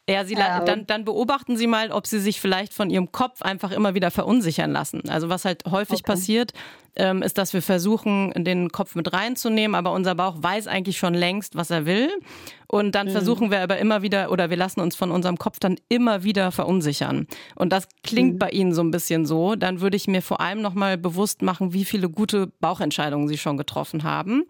Ja, 0.10 0.26
Sie, 0.26 0.34
ähm. 0.34 0.66
dann, 0.66 0.88
dann 0.88 1.06
beobachten 1.06 1.56
Sie 1.56 1.68
mal, 1.68 1.92
ob 1.92 2.08
Sie 2.08 2.20
sich 2.20 2.42
vielleicht 2.42 2.74
von 2.74 2.90
Ihrem 2.90 3.12
Kopf 3.12 3.42
einfach 3.42 3.72
immer 3.72 3.94
wieder 3.94 4.10
verunsichern 4.12 4.72
lassen. 4.72 5.08
Also 5.10 5.30
was 5.30 5.46
halt 5.46 5.66
häufig 5.70 6.00
okay. 6.00 6.12
passiert, 6.12 6.54
ähm, 6.96 7.22
ist, 7.22 7.38
dass 7.38 7.54
wir 7.54 7.62
versuchen, 7.62 8.34
den 8.36 8.72
Kopf 8.72 8.96
mit 8.96 9.14
reinzunehmen, 9.14 9.76
aber 9.76 9.94
unser 9.94 10.16
Bauch 10.16 10.36
weiß 10.40 10.68
eigentlich 10.68 10.98
schon 10.98 11.14
längst, 11.14 11.56
was 11.56 11.70
er 11.70 11.86
will. 11.86 12.10
Und 12.68 12.96
dann 12.96 13.08
mhm. 13.08 13.12
versuchen 13.12 13.52
wir 13.52 13.62
aber 13.62 13.78
immer 13.78 14.02
wieder, 14.02 14.32
oder 14.32 14.50
wir 14.50 14.58
lassen 14.58 14.80
uns 14.80 14.96
von 14.96 15.12
unserem 15.12 15.38
Kopf 15.38 15.60
dann 15.60 15.78
immer 15.90 16.24
wieder 16.24 16.52
verunsichern. 16.52 17.28
Und 17.56 17.72
das 17.72 17.88
klingt 18.04 18.34
mhm. 18.34 18.40
bei 18.40 18.50
Ihnen 18.50 18.74
so 18.74 18.82
ein 18.82 18.92
bisschen 18.92 19.26
so. 19.26 19.56
Dann 19.56 19.82
würde 19.82 19.96
ich 19.96 20.08
mir 20.08 20.22
vor 20.22 20.42
allem 20.42 20.62
nochmal 20.62 20.98
bewusst 20.98 21.42
machen, 21.42 21.74
wie 21.74 21.86
viele 21.86 22.10
gute 22.10 22.48
Bauchentscheidungen 22.60 23.28
Sie 23.28 23.38
schon 23.38 23.58
getroffen 23.58 24.04
haben 24.04 24.46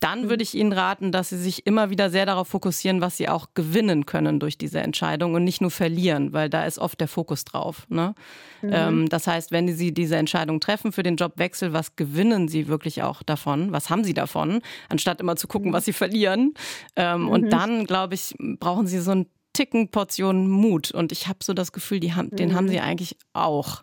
dann 0.00 0.22
mhm. 0.22 0.28
würde 0.28 0.42
ich 0.42 0.54
Ihnen 0.54 0.72
raten, 0.72 1.12
dass 1.12 1.28
Sie 1.30 1.38
sich 1.38 1.66
immer 1.66 1.90
wieder 1.90 2.10
sehr 2.10 2.26
darauf 2.26 2.48
fokussieren, 2.48 3.00
was 3.00 3.16
Sie 3.16 3.28
auch 3.28 3.48
gewinnen 3.54 4.06
können 4.06 4.40
durch 4.40 4.58
diese 4.58 4.80
Entscheidung 4.80 5.34
und 5.34 5.44
nicht 5.44 5.60
nur 5.60 5.70
verlieren, 5.70 6.32
weil 6.32 6.48
da 6.50 6.64
ist 6.64 6.78
oft 6.78 7.00
der 7.00 7.08
Fokus 7.08 7.44
drauf. 7.44 7.86
Ne? 7.88 8.14
Mhm. 8.62 8.70
Ähm, 8.72 9.08
das 9.08 9.26
heißt, 9.26 9.52
wenn 9.52 9.68
Sie 9.74 9.92
diese 9.92 10.16
Entscheidung 10.16 10.60
treffen 10.60 10.92
für 10.92 11.02
den 11.02 11.16
Jobwechsel, 11.16 11.72
was 11.72 11.96
gewinnen 11.96 12.48
Sie 12.48 12.68
wirklich 12.68 13.02
auch 13.02 13.22
davon? 13.22 13.72
Was 13.72 13.90
haben 13.90 14.04
Sie 14.04 14.14
davon? 14.14 14.60
Anstatt 14.88 15.20
immer 15.20 15.36
zu 15.36 15.48
gucken, 15.48 15.70
mhm. 15.70 15.74
was 15.74 15.84
Sie 15.84 15.92
verlieren. 15.92 16.54
Ähm, 16.96 17.22
mhm. 17.22 17.28
Und 17.28 17.50
dann, 17.50 17.84
glaube 17.84 18.14
ich, 18.14 18.34
brauchen 18.38 18.86
Sie 18.86 19.00
so 19.00 19.12
einen 19.12 19.26
Ticken 19.52 19.90
Portion 19.90 20.48
Mut. 20.48 20.90
Und 20.90 21.12
ich 21.12 21.28
habe 21.28 21.38
so 21.42 21.54
das 21.54 21.72
Gefühl, 21.72 22.00
die 22.00 22.12
haben, 22.12 22.30
den 22.30 22.54
haben 22.54 22.68
Sie 22.68 22.76
mhm. 22.76 22.84
eigentlich 22.84 23.16
auch. 23.32 23.82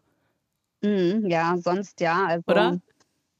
Mhm, 0.81 1.25
ja, 1.27 1.55
sonst 1.57 1.99
ja. 2.01 2.25
Also 2.25 2.43
Oder? 2.47 2.81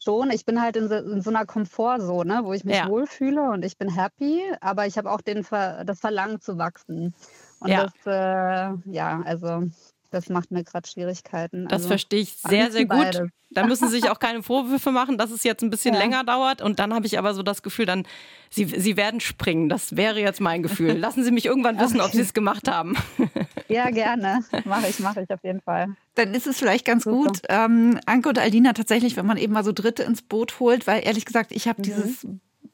Schon. 0.03 0.31
Ich 0.31 0.46
bin 0.46 0.62
halt 0.62 0.75
in 0.75 0.88
so, 0.89 0.96
in 0.96 1.22
so 1.22 1.29
einer 1.29 1.46
Komfortzone, 1.46 2.41
wo 2.43 2.53
ich 2.53 2.63
mich 2.63 2.77
ja. 2.77 2.88
wohlfühle 2.88 3.51
und 3.51 3.63
ich 3.63 3.77
bin 3.77 3.93
happy, 3.93 4.41
aber 4.62 4.88
ich 4.88 4.98
habe 4.98 5.12
auch 5.12 5.22
den 5.22 5.43
Ver 5.43 5.84
das 5.86 6.00
Verlangen 6.00 6.39
zu 6.41 6.58
wachsen. 6.58 7.13
Und 7.60 7.70
ja. 7.70 7.86
das, 7.86 7.93
äh, 8.05 8.91
ja, 8.91 9.22
also 9.25 9.63
das 10.12 10.30
macht 10.30 10.51
mir 10.51 10.63
gerade 10.63 10.88
Schwierigkeiten. 10.88 11.63
Das 11.63 11.80
also, 11.80 11.88
verstehe 11.88 12.22
ich 12.22 12.34
sehr, 12.38 12.72
sehr 12.72 12.86
gut. 12.86 12.98
Beides. 12.98 13.30
Da 13.50 13.65
müssen 13.65 13.89
Sie 13.89 14.00
sich 14.00 14.10
auch 14.12 14.20
keine 14.20 14.44
Vorwürfe 14.44 14.91
machen, 14.91 15.18
dass 15.18 15.32
es 15.32 15.44
jetzt 15.44 15.63
ein 15.63 15.70
bisschen 15.70 15.94
ja. 15.94 16.00
länger 16.00 16.24
dauert. 16.24 16.62
Und 16.62 16.80
dann 16.80 16.94
habe 16.94 17.06
ich 17.06 17.18
aber 17.18 17.34
so 17.34 17.44
das 17.44 17.63
Gefühl, 17.63 17.86
dann 17.86 18.06
Sie, 18.50 18.65
Sie 18.65 18.98
werden 18.98 19.20
springen. 19.20 19.70
Das 19.70 19.96
wäre 19.96 20.20
jetzt 20.20 20.41
mein 20.41 20.63
Gefühl. 20.63 20.94
Lassen 20.98 21.24
Sie 21.24 21.32
mich 21.32 21.46
irgendwann 21.46 21.80
wissen, 21.80 22.00
okay. 22.00 22.06
ob 22.06 22.12
Sie 22.12 22.22
es 22.22 22.34
gemacht 22.34 22.70
haben. 22.70 22.96
Ja, 23.68 23.89
gerne. 23.89 24.44
Mache 24.65 24.89
ich, 24.89 25.00
mache 25.00 25.22
ich 25.22 25.30
auf 25.30 25.41
jeden 25.44 25.62
Fall. 25.62 25.96
Dann 26.15 26.34
ist 26.34 26.46
es 26.46 26.60
vielleicht 26.60 26.84
ganz 26.84 27.06
Super. 27.06 27.30
gut, 27.30 27.41
ähm, 27.48 28.01
Anke 28.06 28.27
und 28.27 28.38
Aldina 28.38 28.74
tatsächlich, 28.74 29.15
wenn 29.15 29.25
man 29.25 29.38
eben 29.38 29.53
mal 29.53 29.63
so 29.63 29.72
Dritte 29.72 30.03
ins 30.03 30.22
Boot 30.22 30.60
holt, 30.60 30.88
weil 30.88 31.06
ehrlich 31.06 31.24
gesagt, 31.24 31.53
ich 31.53 31.70
habe 31.70 31.80
mhm. 31.80 31.84
dieses 31.84 32.27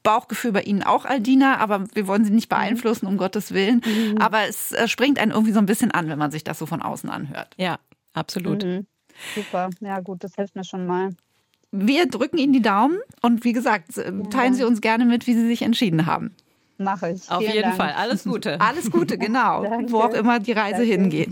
Bauchgefühl 0.07 0.53
bei 0.53 0.61
Ihnen 0.61 0.83
auch, 0.83 1.03
Aldina, 1.03 1.57
aber 1.57 1.83
wir 1.93 2.07
wollen 2.07 2.23
Sie 2.23 2.31
nicht 2.31 2.49
mhm. 2.49 2.55
beeinflussen, 2.55 3.07
um 3.07 3.17
Gottes 3.17 3.53
Willen. 3.53 3.81
Mhm. 3.85 4.17
Aber 4.19 4.47
es 4.47 4.71
äh, 4.71 4.87
springt 4.87 5.19
einen 5.19 5.31
irgendwie 5.31 5.51
so 5.51 5.59
ein 5.59 5.65
bisschen 5.65 5.91
an, 5.91 6.07
wenn 6.07 6.17
man 6.17 6.31
sich 6.31 6.45
das 6.45 6.57
so 6.59 6.65
von 6.65 6.81
außen 6.81 7.09
anhört. 7.09 7.53
Ja, 7.57 7.77
absolut. 8.13 8.63
Mhm. 8.63 8.87
Super, 9.35 9.69
ja 9.81 9.99
gut, 9.99 10.23
das 10.23 10.35
hilft 10.35 10.55
mir 10.55 10.63
schon 10.63 10.85
mal. 10.85 11.09
Wir 11.71 12.07
drücken 12.07 12.37
Ihnen 12.37 12.53
die 12.53 12.61
Daumen 12.61 12.99
und 13.21 13.43
wie 13.43 13.51
gesagt, 13.51 14.01
teilen 14.29 14.53
Sie 14.53 14.63
uns 14.63 14.79
gerne 14.79 15.03
mit, 15.03 15.27
wie 15.27 15.33
Sie 15.33 15.45
sich 15.45 15.63
entschieden 15.63 16.05
haben. 16.05 16.33
Mache 16.79 17.11
ich. 17.11 17.29
Auf 17.29 17.39
Vielen 17.39 17.53
jeden 17.53 17.63
Dank. 17.63 17.77
Fall. 17.77 17.93
Alles 17.97 18.23
Gute. 18.23 18.61
Alles 18.67 18.91
Gute, 18.91 19.17
genau. 19.17 19.63
wo 19.87 20.01
auch 20.01 20.13
immer 20.13 20.39
die 20.39 20.51
Reise 20.51 20.81
Danke. 20.81 20.91
hingeht. 20.91 21.29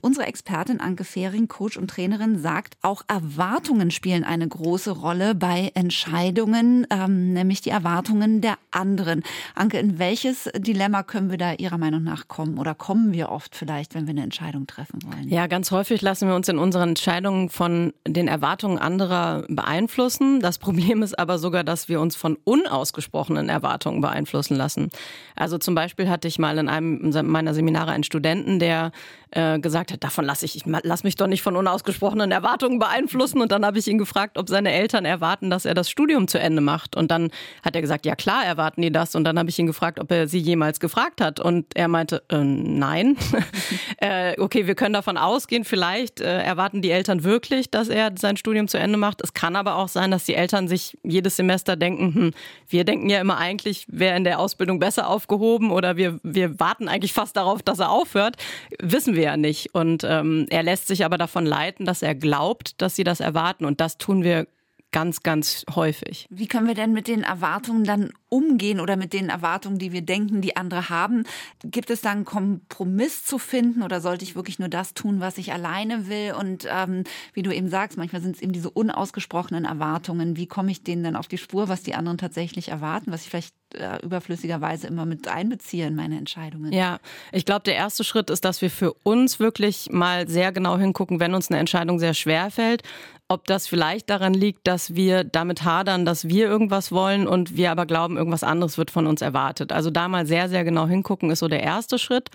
Unsere 0.00 0.26
Expertin 0.26 0.80
Anke 0.80 1.04
Fehring, 1.04 1.46
Coach 1.46 1.76
und 1.76 1.88
Trainerin, 1.88 2.38
sagt, 2.38 2.76
auch 2.82 3.02
Erwartungen 3.06 3.92
spielen 3.92 4.24
eine 4.24 4.48
große 4.48 4.90
Rolle 4.90 5.36
bei 5.36 5.70
Entscheidungen, 5.74 6.88
ähm, 6.90 7.32
nämlich 7.32 7.60
die 7.60 7.70
Erwartungen 7.70 8.40
der 8.40 8.56
anderen. 8.72 9.22
Anke, 9.54 9.78
in 9.78 10.00
welches 10.00 10.50
Dilemma 10.56 11.04
können 11.04 11.30
wir 11.30 11.38
da 11.38 11.52
Ihrer 11.52 11.78
Meinung 11.78 12.02
nach 12.02 12.26
kommen? 12.26 12.58
Oder 12.58 12.74
kommen 12.74 13.12
wir 13.12 13.30
oft 13.30 13.54
vielleicht, 13.54 13.94
wenn 13.94 14.06
wir 14.06 14.12
eine 14.12 14.24
Entscheidung 14.24 14.66
treffen 14.66 14.98
wollen? 15.04 15.28
Ja, 15.28 15.46
ganz 15.46 15.70
häufig 15.70 16.02
lassen 16.02 16.26
wir 16.26 16.34
uns 16.34 16.48
in 16.48 16.58
unseren 16.58 16.90
Entscheidungen 16.90 17.48
von 17.48 17.92
den 18.08 18.26
Erwartungen 18.26 18.78
anderer 18.78 19.44
beeinflussen. 19.48 20.40
Das 20.40 20.58
Problem 20.58 21.02
ist 21.02 21.16
aber 21.16 21.38
sogar, 21.38 21.62
dass 21.62 21.88
wir 21.88 22.00
uns 22.00 22.16
von 22.16 22.36
unausgesprochenen 22.42 23.48
Erwartungen 23.48 24.00
beeinflussen 24.00 24.56
lassen 24.56 24.79
lassen. 24.80 24.90
Also 25.36 25.56
zum 25.58 25.74
Beispiel 25.74 26.08
hatte 26.08 26.28
ich 26.28 26.38
mal 26.38 26.58
in 26.58 26.68
einem 26.68 27.12
meiner 27.24 27.54
Seminare 27.54 27.92
einen 27.92 28.04
Studenten, 28.04 28.58
der 28.58 28.92
äh, 29.30 29.58
gesagt 29.58 29.92
hat, 29.92 30.02
davon 30.04 30.24
lasse 30.24 30.44
ich, 30.44 30.56
ich 30.56 30.64
lass 30.66 31.04
mich 31.04 31.14
doch 31.14 31.28
nicht 31.28 31.42
von 31.42 31.56
unausgesprochenen 31.56 32.30
Erwartungen 32.30 32.78
beeinflussen. 32.78 33.40
Und 33.40 33.52
dann 33.52 33.64
habe 33.64 33.78
ich 33.78 33.88
ihn 33.88 33.96
gefragt, 33.96 34.36
ob 34.36 34.48
seine 34.48 34.72
Eltern 34.72 35.04
erwarten, 35.04 35.48
dass 35.48 35.64
er 35.64 35.74
das 35.74 35.88
Studium 35.88 36.28
zu 36.28 36.38
Ende 36.38 36.60
macht. 36.60 36.96
Und 36.96 37.10
dann 37.10 37.30
hat 37.64 37.74
er 37.74 37.80
gesagt, 37.80 38.06
ja 38.06 38.16
klar 38.16 38.44
erwarten 38.44 38.82
die 38.82 38.92
das. 38.92 39.14
Und 39.14 39.24
dann 39.24 39.38
habe 39.38 39.48
ich 39.48 39.58
ihn 39.58 39.66
gefragt, 39.66 39.98
ob 39.98 40.10
er 40.10 40.28
sie 40.28 40.38
jemals 40.38 40.80
gefragt 40.80 41.20
hat. 41.20 41.40
Und 41.40 41.66
er 41.74 41.88
meinte, 41.88 42.22
äh, 42.28 42.38
nein. 42.38 43.16
äh, 43.98 44.38
okay, 44.38 44.66
wir 44.66 44.74
können 44.74 44.92
davon 44.92 45.16
ausgehen, 45.16 45.64
vielleicht 45.64 46.20
äh, 46.20 46.42
erwarten 46.42 46.82
die 46.82 46.90
Eltern 46.90 47.24
wirklich, 47.24 47.70
dass 47.70 47.88
er 47.88 48.12
sein 48.18 48.36
Studium 48.36 48.68
zu 48.68 48.78
Ende 48.78 48.98
macht. 48.98 49.22
Es 49.22 49.32
kann 49.32 49.56
aber 49.56 49.76
auch 49.76 49.88
sein, 49.88 50.10
dass 50.10 50.24
die 50.24 50.34
Eltern 50.34 50.68
sich 50.68 50.98
jedes 51.02 51.36
Semester 51.36 51.76
denken, 51.76 52.14
hm, 52.14 52.30
wir 52.68 52.84
denken 52.84 53.08
ja 53.08 53.20
immer 53.20 53.38
eigentlich, 53.38 53.86
wer 53.88 54.16
in 54.16 54.24
der 54.24 54.38
Ausbildung 54.38 54.69
besser 54.78 55.08
aufgehoben 55.08 55.70
oder 55.70 55.96
wir, 55.96 56.20
wir 56.22 56.58
warten 56.60 56.88
eigentlich 56.88 57.12
fast 57.12 57.36
darauf, 57.36 57.62
dass 57.62 57.78
er 57.78 57.90
aufhört. 57.90 58.36
Wissen 58.78 59.14
wir 59.14 59.20
wir 59.20 59.26
ja 59.26 59.36
nicht. 59.36 59.74
Und 59.74 60.02
ähm, 60.04 60.46
er 60.50 60.62
lässt 60.62 60.88
sich 60.88 61.04
aber 61.04 61.18
davon 61.18 61.46
leiten, 61.46 61.84
dass 61.84 62.02
er 62.02 62.14
glaubt, 62.14 62.80
dass 62.82 62.96
sie 62.96 63.04
das 63.04 63.20
erwarten. 63.20 63.64
Und 63.64 63.80
das 63.80 63.98
tun 63.98 64.24
wir 64.24 64.46
ganz, 64.92 65.22
ganz 65.22 65.64
häufig. 65.74 66.26
Wie 66.30 66.46
können 66.46 66.66
wir 66.66 66.74
denn 66.74 66.92
mit 66.92 67.08
den 67.08 67.22
Erwartungen 67.22 67.84
dann 67.84 68.12
umgehen 68.28 68.80
oder 68.80 68.96
mit 68.96 69.12
den 69.12 69.28
Erwartungen, 69.28 69.78
die 69.78 69.92
wir 69.92 70.02
denken, 70.02 70.40
die 70.40 70.56
andere 70.56 70.88
haben? 70.88 71.24
Gibt 71.64 71.90
es 71.90 72.00
da 72.00 72.10
einen 72.10 72.24
Kompromiss 72.24 73.24
zu 73.24 73.38
finden 73.38 73.82
oder 73.82 74.00
sollte 74.00 74.24
ich 74.24 74.34
wirklich 74.34 74.58
nur 74.58 74.68
das 74.68 74.94
tun, 74.94 75.20
was 75.20 75.38
ich 75.38 75.52
alleine 75.52 76.08
will? 76.08 76.34
Und 76.38 76.66
ähm, 76.70 77.04
wie 77.32 77.42
du 77.42 77.54
eben 77.54 77.68
sagst, 77.68 77.98
manchmal 77.98 78.22
sind 78.22 78.36
es 78.36 78.42
eben 78.42 78.52
diese 78.52 78.70
unausgesprochenen 78.70 79.64
Erwartungen. 79.64 80.36
Wie 80.36 80.46
komme 80.46 80.70
ich 80.70 80.82
denen 80.82 81.04
dann 81.04 81.16
auf 81.16 81.28
die 81.28 81.38
Spur, 81.38 81.68
was 81.68 81.82
die 81.82 81.94
anderen 81.94 82.18
tatsächlich 82.18 82.68
erwarten, 82.68 83.12
was 83.12 83.22
ich 83.22 83.30
vielleicht 83.30 83.54
äh, 83.74 84.02
überflüssigerweise 84.02 84.86
immer 84.86 85.06
mit 85.06 85.28
einbeziehe 85.28 85.86
in 85.86 85.94
meine 85.94 86.18
Entscheidungen? 86.18 86.72
Ja, 86.72 86.98
ich 87.32 87.44
glaube, 87.44 87.62
der 87.62 87.76
erste 87.76 88.04
Schritt 88.04 88.30
ist, 88.30 88.44
dass 88.44 88.62
wir 88.62 88.70
für 88.70 88.92
uns 89.04 89.38
wirklich 89.38 89.88
mal 89.90 90.28
sehr 90.28 90.52
genau 90.52 90.78
hingucken, 90.78 91.20
wenn 91.20 91.34
uns 91.34 91.50
eine 91.50 91.60
Entscheidung 91.60 91.98
sehr 91.98 92.14
schwer 92.14 92.50
fällt, 92.50 92.82
ob 93.30 93.46
das 93.46 93.68
vielleicht 93.68 94.10
daran 94.10 94.34
liegt, 94.34 94.66
dass 94.66 94.96
wir 94.96 95.22
damit 95.22 95.62
hadern, 95.64 96.04
dass 96.04 96.28
wir 96.28 96.48
irgendwas 96.48 96.90
wollen 96.90 97.28
und 97.28 97.56
wir 97.56 97.70
aber 97.70 97.86
glauben, 97.86 98.16
irgendwas 98.16 98.42
anderes 98.42 98.76
wird 98.76 98.90
von 98.90 99.06
uns 99.06 99.22
erwartet. 99.22 99.70
Also 99.70 99.88
da 99.90 100.08
mal 100.08 100.26
sehr, 100.26 100.48
sehr 100.48 100.64
genau 100.64 100.88
hingucken 100.88 101.30
ist 101.30 101.38
so 101.38 101.46
der 101.46 101.62
erste 101.62 102.00
Schritt. 102.00 102.30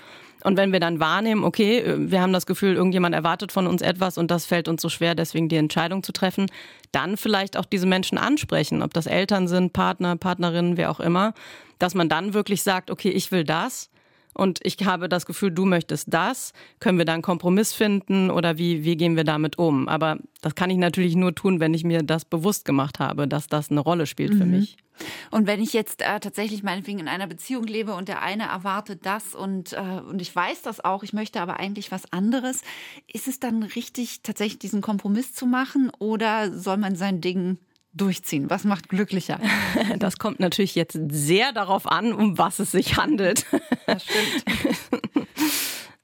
Und 0.46 0.56
wenn 0.56 0.72
wir 0.72 0.80
dann 0.80 1.02
wahrnehmen, 1.02 1.44
okay, 1.44 1.84
wir 1.98 2.22
haben 2.22 2.32
das 2.32 2.46
Gefühl, 2.46 2.76
irgendjemand 2.76 3.14
erwartet 3.14 3.52
von 3.52 3.68
uns 3.68 3.82
etwas 3.82 4.18
und 4.18 4.32
das 4.32 4.46
fällt 4.46 4.70
uns 4.70 4.82
so 4.82 4.88
schwer, 4.88 5.16
deswegen 5.16 5.50
die 5.50 5.58
Entscheidung 5.58 6.02
zu 6.02 6.14
treffen, 6.14 6.46
dann 6.94 7.18
vielleicht 7.18 7.58
auch 7.58 7.66
diese 7.66 7.88
Menschen 7.88 8.18
ansprechen, 8.18 8.82
ob 8.82 8.94
das 8.94 9.06
Eltern 9.06 9.50
sind, 9.50 9.74
Partner, 9.74 10.16
Partnerinnen, 10.16 10.78
wer 10.78 10.90
auch 10.92 11.02
immer, 11.02 11.34
dass 11.78 11.94
man 11.94 12.08
dann 12.08 12.34
wirklich 12.34 12.64
sagt, 12.64 12.90
okay, 12.90 13.10
ich 13.10 13.34
will 13.34 13.44
das 13.44 13.90
und 14.36 14.60
ich 14.64 14.78
habe 14.86 15.10
das 15.10 15.26
Gefühl, 15.26 15.52
du 15.52 15.66
möchtest 15.66 16.14
das. 16.14 16.52
Können 16.80 16.98
wir 16.98 17.06
da 17.06 17.14
einen 17.14 17.22
Kompromiss 17.22 17.74
finden 17.74 18.30
oder 18.30 18.58
wie, 18.58 18.84
wie 18.84 18.98
gehen 18.98 19.16
wir 19.16 19.24
damit 19.24 19.58
um? 19.58 19.88
Aber 19.88 20.18
das 20.42 20.56
kann 20.56 20.70
ich 20.70 20.78
natürlich 20.78 21.16
nur 21.16 21.34
tun, 21.34 21.60
wenn 21.60 21.74
ich 21.74 21.84
mir 21.84 22.04
das 22.04 22.26
bewusst 22.26 22.66
gemacht 22.66 23.00
habe, 23.00 23.28
dass 23.28 23.48
das 23.48 23.72
eine 23.72 23.80
Rolle 23.80 24.06
spielt 24.06 24.34
mhm. 24.34 24.38
für 24.38 24.46
mich. 24.46 24.78
Und 25.32 25.48
wenn 25.48 25.62
ich 25.62 25.74
jetzt 25.74 26.02
äh, 26.02 26.20
tatsächlich 26.20 26.64
meinetwegen 26.64 27.00
in 27.00 27.08
einer 27.08 27.28
Beziehung 27.28 27.66
lebe 27.66 27.96
und 27.96 28.08
der 28.08 28.22
eine 28.22 28.44
erwartet 28.44 29.06
das 29.06 29.36
und, 29.36 29.74
äh, 29.74 30.02
und 30.08 30.22
ich 30.22 30.34
weiß 30.36 30.62
das 30.62 30.84
auch, 30.84 31.04
ich 31.04 31.14
möchte 31.14 31.42
aber 31.42 31.60
eigentlich 31.60 31.92
was 31.92 32.12
anderes, 32.12 32.62
ist 33.12 33.28
es 33.28 33.40
dann 33.40 33.64
richtig, 33.64 34.22
tatsächlich 34.22 34.60
diesen 34.60 34.82
Kompromiss 34.82 35.34
zu 35.34 35.46
machen 35.46 35.92
oder 36.00 36.52
soll 36.58 36.78
man 36.78 36.96
sein 36.96 37.22
Ding 37.22 37.58
durchziehen? 37.96 38.50
Was 38.50 38.64
macht 38.64 38.90
glücklicher? 38.90 39.40
Das 39.98 40.18
kommt 40.18 40.40
natürlich 40.40 40.76
jetzt 40.76 40.98
sehr 41.10 41.52
darauf 41.52 41.90
an, 41.90 42.14
um 42.14 42.38
was 42.38 42.60
es 42.60 42.72
sich 42.72 42.98
handelt. 42.98 43.46
Das 43.86 44.04
stimmt. 44.04 45.26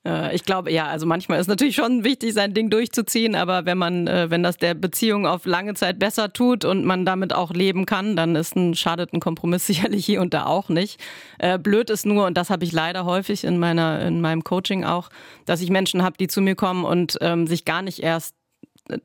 Äh, 0.06 0.36
ich 0.36 0.44
glaube, 0.44 0.72
ja, 0.72 0.88
also 0.88 1.06
manchmal 1.06 1.40
ist 1.40 1.48
natürlich 1.48 1.76
schon 1.76 2.04
wichtig, 2.04 2.34
sein 2.34 2.54
Ding 2.54 2.70
durchzuziehen, 2.70 3.36
aber 3.36 3.66
wenn 3.66 3.78
man, 3.78 4.08
äh, 4.08 4.30
wenn 4.30 4.44
das 4.44 4.58
der 4.58 4.74
Beziehung 4.74 5.28
auf 5.28 5.46
lange 5.46 5.74
Zeit 5.76 6.00
besser 6.00 6.34
tut 6.34 6.66
und 6.66 6.86
man 6.86 7.06
damit 7.06 7.34
auch 7.34 7.52
leben 7.52 7.86
kann, 7.86 8.16
dann 8.16 8.36
ist 8.36 8.56
ein, 8.56 8.76
schadet 8.76 9.14
ein 9.14 9.20
Kompromiss 9.20 9.66
sicherlich 9.68 10.06
hier 10.06 10.22
und 10.22 10.34
da 10.34 10.46
auch 10.46 10.70
nicht. 10.70 11.00
Äh, 11.40 11.60
blöd 11.60 11.90
ist 11.90 12.06
nur, 12.06 12.26
und 12.26 12.38
das 12.38 12.50
habe 12.50 12.64
ich 12.64 12.72
leider 12.72 13.06
häufig 13.06 13.44
in 13.44 13.60
meiner, 13.60 14.02
in 14.02 14.22
meinem 14.22 14.44
Coaching 14.44 14.84
auch, 14.84 15.10
dass 15.46 15.62
ich 15.62 15.70
Menschen 15.70 16.04
habe, 16.04 16.18
die 16.18 16.28
zu 16.28 16.42
mir 16.42 16.56
kommen 16.56 16.84
und 16.84 17.18
ähm, 17.22 17.48
sich 17.48 17.66
gar 17.66 17.82
nicht 17.82 18.00
erst 18.00 18.36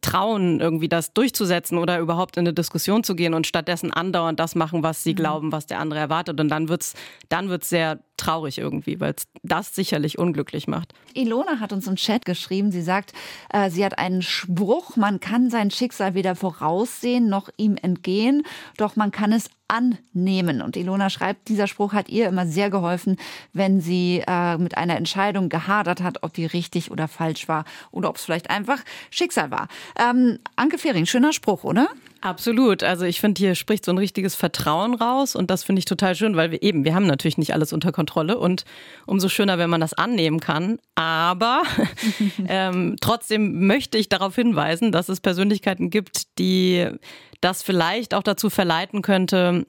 trauen, 0.01 0.61
irgendwie 0.61 0.88
das 0.88 1.12
durchzusetzen 1.12 1.79
oder 1.79 1.99
überhaupt 1.99 2.37
in 2.37 2.42
eine 2.42 2.55
Diskussion 2.55 3.05
zu 3.05 3.14
gehen 3.14 3.35
und 3.35 3.46
stattdessen 3.46 3.92
andauernd 3.92 4.40
das 4.40 4.55
machen, 4.55 4.83
was 4.83 5.03
sie 5.03 5.12
mhm. 5.12 5.16
glauben, 5.16 5.53
was 5.53 5.66
der 5.66 5.79
andere 5.79 6.01
erwartet. 6.01 6.40
Und 6.40 6.49
dann 6.49 6.68
wird's, 6.68 6.94
dann 7.29 7.49
wird's 7.49 7.68
sehr 7.68 7.99
traurig 8.16 8.59
irgendwie, 8.59 9.00
weil 9.00 9.14
es 9.16 9.26
das 9.42 9.74
sicherlich 9.74 10.18
unglücklich 10.18 10.68
macht. 10.68 10.92
Ilona 11.14 11.61
hat 11.61 11.72
uns 11.72 11.87
im 11.87 11.96
Chat 11.96 12.24
geschrieben, 12.24 12.70
sie 12.70 12.83
sagt, 12.83 13.12
äh, 13.50 13.70
sie 13.70 13.85
hat 13.85 13.98
einen 13.98 14.22
Spruch, 14.22 14.96
man 14.96 15.20
kann 15.20 15.50
sein 15.50 15.70
Schicksal 15.70 16.14
weder 16.14 16.35
voraussehen 16.35 17.29
noch 17.29 17.48
ihm 17.57 17.76
entgehen, 17.81 18.42
doch 18.76 18.96
man 18.96 19.11
kann 19.11 19.33
es 19.33 19.50
annehmen. 19.68 20.62
Und 20.62 20.76
Ilona 20.76 21.11
schreibt, 21.11 21.48
dieser 21.48 21.66
Spruch 21.66 21.92
hat 21.92 22.09
ihr 22.09 22.29
immer 22.29 22.46
sehr 22.46 22.70
geholfen, 22.70 23.16
wenn 23.52 23.81
sie 23.81 24.22
äh, 24.26 24.59
mit 24.59 24.76
einer 24.76 24.96
Entscheidung 24.96 25.48
gehadert 25.48 26.02
hat, 26.02 26.22
ob 26.22 26.35
die 26.35 26.46
richtig 26.46 26.90
oder 26.90 27.09
falsch 27.09 27.48
war 27.48 27.64
oder 27.90 28.09
ob 28.09 28.16
es 28.16 28.24
vielleicht 28.24 28.50
einfach 28.50 28.79
Schicksal 29.11 29.50
war. 29.50 29.68
Ähm, 29.98 30.38
Anke 30.57 30.79
Fehring, 30.79 31.07
schöner 31.07 31.33
Spruch, 31.33 31.64
oder? 31.64 31.88
Absolut. 32.20 32.83
Also 32.83 33.05
ich 33.05 33.20
finde, 33.20 33.38
hier 33.38 33.55
spricht 33.55 33.85
so 33.85 33.92
ein 33.92 33.98
richtiges 33.98 34.35
Vertrauen 34.35 34.94
raus 34.94 35.37
und 35.37 35.50
das 35.50 35.64
finde 35.64 35.81
ich 35.81 35.85
total 35.85 36.14
schön, 36.14 36.37
weil 36.37 36.50
wir 36.50 36.62
eben, 36.62 36.85
wir 36.85 36.94
haben 36.94 37.07
natürlich 37.07 37.38
nicht 37.38 37.52
alles 37.52 37.72
unter 37.72 37.92
Kontrolle 37.92 38.38
und 38.38 38.64
umso 39.07 39.29
schöner, 39.29 39.59
wenn 39.59 39.70
man 39.70 39.81
das 39.81 39.92
annehmen 39.92 40.40
kann. 40.40 40.79
Aber 40.94 41.62
ähm, 42.48 42.96
trotzdem 43.00 43.66
möchte 43.66 43.98
ich 43.98 44.09
darauf 44.09 44.35
hinweisen, 44.35 44.92
dass 44.92 45.09
es 45.09 45.20
Persönlichkeiten 45.20 45.90
gibt, 45.90 46.38
die 46.38 46.88
das 47.46 47.62
vielleicht 47.62 48.12
auch 48.12 48.24
dazu 48.24 48.50
verleiten 48.50 49.02
könnte, 49.02 49.64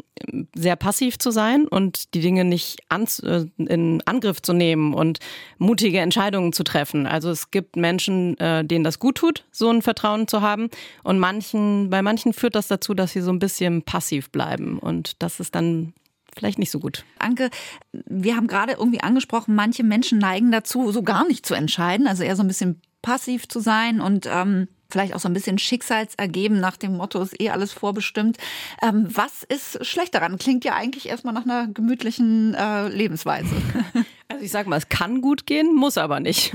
sehr 0.56 0.76
passiv 0.76 1.20
zu 1.20 1.30
sein 1.30 1.68
und 1.68 2.16
die 2.16 2.22
Dinge 2.22 2.44
nicht 2.44 2.80
äh, 2.90 3.46
in 3.58 4.02
Angriff 4.06 4.42
zu 4.42 4.54
nehmen 4.54 4.96
und 4.96 5.20
mutige 5.60 6.00
Entscheidungen 6.00 6.54
zu 6.54 6.64
treffen. 6.64 7.06
Also 7.06 7.30
es 7.30 7.52
gibt 7.52 7.76
Menschen, 7.76 8.36
äh, 8.40 8.66
denen 8.66 8.84
das 8.84 8.98
gut 8.98 9.18
tut, 9.18 9.46
so 9.52 9.70
ein 9.70 9.84
Vertrauen 9.84 10.28
zu 10.28 10.42
haben. 10.42 10.70
Und 11.04 11.20
manchen, 11.20 11.92
bei 11.92 12.02
manchen 12.02 12.34
führt 12.34 12.56
das 12.56 12.68
dazu, 12.68 12.96
dass 12.96 13.12
sie 13.12 13.22
so 13.22 13.32
ein 13.32 13.38
bisschen 13.38 13.84
passiv 13.84 14.32
bleiben. 14.32 14.80
Und 14.80 15.22
das 15.22 15.40
ist 15.40 15.54
dann 15.54 15.94
vielleicht 16.36 16.58
nicht 16.58 16.72
so 16.72 16.80
gut. 16.80 17.06
Anke, 17.20 17.52
wir 17.92 18.36
haben 18.36 18.48
gerade 18.48 18.74
irgendwie 18.74 19.02
angesprochen, 19.02 19.54
manche 19.54 19.84
Menschen 19.84 20.18
neigen 20.18 20.52
dazu, 20.52 20.92
so 20.92 21.04
gar 21.04 21.28
nicht 21.28 21.46
zu 21.46 21.54
entscheiden, 21.54 22.08
also 22.08 22.24
eher 22.24 22.36
so 22.36 22.44
ein 22.44 22.48
bisschen 22.48 22.82
passiv 23.04 23.48
zu 23.48 23.60
sein 23.60 24.02
und 24.02 24.28
ähm, 24.28 24.68
vielleicht 24.90 25.14
auch 25.14 25.20
so 25.20 25.30
ein 25.30 25.34
bisschen 25.34 25.58
schicksalsergeben 25.58 26.60
nach 26.60 26.78
dem 26.78 26.98
Motto, 26.98 27.22
ist 27.22 27.40
eh 27.40 27.50
alles 27.50 27.74
vorbestimmt. 27.74 28.38
Ähm, 28.82 29.08
was 29.10 29.44
ist 29.44 29.86
schlecht 29.86 30.16
daran? 30.16 30.38
Klingt 30.38 30.66
ja 30.66 30.76
eigentlich 30.76 31.10
erstmal 31.10 31.34
nach 31.34 31.46
einer 31.46 31.68
gemütlichen 31.68 32.54
äh, 32.54 32.88
Lebensweise. 32.90 33.56
Also 34.30 34.44
ich 34.44 34.52
sage 34.52 34.68
mal, 34.68 34.76
es 34.76 34.90
kann 34.90 35.22
gut 35.22 35.46
gehen, 35.46 35.74
muss 35.74 35.98
aber 35.98 36.20
nicht. 36.20 36.54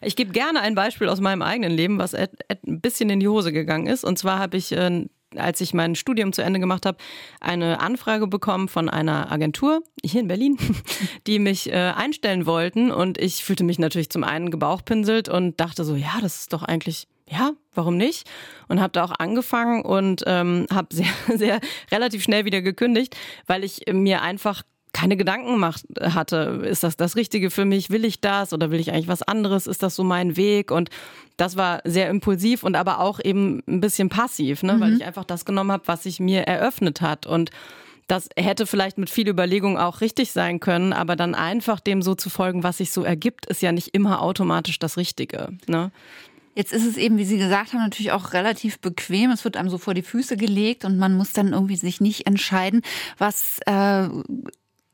Ich 0.00 0.16
gebe 0.16 0.32
gerne 0.32 0.60
ein 0.60 0.74
Beispiel 0.74 1.08
aus 1.08 1.20
meinem 1.20 1.40
eigenen 1.40 1.70
Leben, 1.70 1.98
was 1.98 2.14
ein 2.16 2.28
bisschen 2.64 3.10
in 3.10 3.20
die 3.20 3.28
Hose 3.28 3.52
gegangen 3.52 3.86
ist. 3.86 4.02
Und 4.02 4.18
zwar 4.18 4.40
habe 4.40 4.56
ich 4.56 4.72
äh, 4.72 5.06
als 5.36 5.60
ich 5.60 5.74
mein 5.74 5.94
Studium 5.94 6.32
zu 6.32 6.42
Ende 6.42 6.60
gemacht 6.60 6.86
habe, 6.86 6.98
eine 7.40 7.80
Anfrage 7.80 8.26
bekommen 8.26 8.68
von 8.68 8.88
einer 8.88 9.30
Agentur 9.30 9.82
hier 10.04 10.20
in 10.20 10.28
Berlin, 10.28 10.58
die 11.26 11.38
mich 11.38 11.70
äh, 11.70 11.92
einstellen 11.96 12.46
wollten. 12.46 12.90
Und 12.90 13.18
ich 13.18 13.44
fühlte 13.44 13.64
mich 13.64 13.78
natürlich 13.78 14.10
zum 14.10 14.24
einen 14.24 14.50
gebauchpinselt 14.50 15.28
und 15.28 15.60
dachte 15.60 15.84
so, 15.84 15.94
ja, 15.94 16.18
das 16.20 16.40
ist 16.40 16.52
doch 16.52 16.62
eigentlich 16.62 17.08
ja, 17.32 17.52
warum 17.74 17.96
nicht? 17.96 18.28
Und 18.68 18.80
habe 18.80 18.92
da 18.92 19.04
auch 19.04 19.12
angefangen 19.18 19.82
und 19.82 20.22
ähm, 20.26 20.66
habe 20.72 20.88
sehr, 20.94 21.12
sehr 21.34 21.60
relativ 21.90 22.22
schnell 22.22 22.44
wieder 22.44 22.62
gekündigt, 22.62 23.16
weil 23.46 23.64
ich 23.64 23.82
mir 23.90 24.22
einfach 24.22 24.62
keine 24.92 25.16
Gedanken 25.16 25.52
gemacht 25.52 25.84
hatte. 26.00 26.62
Ist 26.68 26.84
das 26.84 26.96
das 26.96 27.16
Richtige 27.16 27.50
für 27.50 27.64
mich? 27.64 27.88
Will 27.88 28.04
ich 28.04 28.20
das 28.20 28.52
oder 28.52 28.70
will 28.70 28.78
ich 28.78 28.92
eigentlich 28.92 29.08
was 29.08 29.22
anderes? 29.22 29.66
Ist 29.66 29.82
das 29.82 29.96
so 29.96 30.04
mein 30.04 30.36
Weg? 30.36 30.70
Und 30.70 30.90
das 31.38 31.56
war 31.56 31.80
sehr 31.84 32.10
impulsiv 32.10 32.62
und 32.62 32.76
aber 32.76 33.00
auch 33.00 33.18
eben 33.18 33.62
ein 33.66 33.80
bisschen 33.80 34.10
passiv, 34.10 34.62
ne? 34.62 34.74
Mhm. 34.74 34.80
weil 34.80 34.96
ich 34.96 35.04
einfach 35.04 35.24
das 35.24 35.46
genommen 35.46 35.72
habe, 35.72 35.84
was 35.86 36.02
sich 36.02 36.20
mir 36.20 36.42
eröffnet 36.42 37.00
hat. 37.00 37.24
Und 37.24 37.50
das 38.06 38.28
hätte 38.36 38.66
vielleicht 38.66 38.98
mit 38.98 39.08
viel 39.08 39.28
Überlegung 39.28 39.78
auch 39.78 40.02
richtig 40.02 40.32
sein 40.32 40.60
können, 40.60 40.92
aber 40.92 41.16
dann 41.16 41.34
einfach 41.34 41.80
dem 41.80 42.02
so 42.02 42.14
zu 42.14 42.28
folgen, 42.28 42.62
was 42.62 42.76
sich 42.76 42.92
so 42.92 43.02
ergibt, 43.02 43.46
ist 43.46 43.62
ja 43.62 43.72
nicht 43.72 43.94
immer 43.94 44.20
automatisch 44.20 44.78
das 44.78 44.98
Richtige. 44.98 45.48
Ne? 45.66 45.90
Jetzt 46.54 46.72
ist 46.72 46.84
es 46.84 46.96
eben, 46.96 47.16
wie 47.16 47.24
Sie 47.24 47.38
gesagt 47.38 47.72
haben, 47.72 47.80
natürlich 47.80 48.12
auch 48.12 48.32
relativ 48.32 48.78
bequem. 48.78 49.30
Es 49.30 49.44
wird 49.44 49.56
einem 49.56 49.70
so 49.70 49.78
vor 49.78 49.94
die 49.94 50.02
Füße 50.02 50.36
gelegt 50.36 50.84
und 50.84 50.98
man 50.98 51.14
muss 51.14 51.32
dann 51.32 51.52
irgendwie 51.52 51.76
sich 51.76 52.00
nicht 52.00 52.26
entscheiden, 52.26 52.82
was 53.18 53.58
äh, 53.66 54.08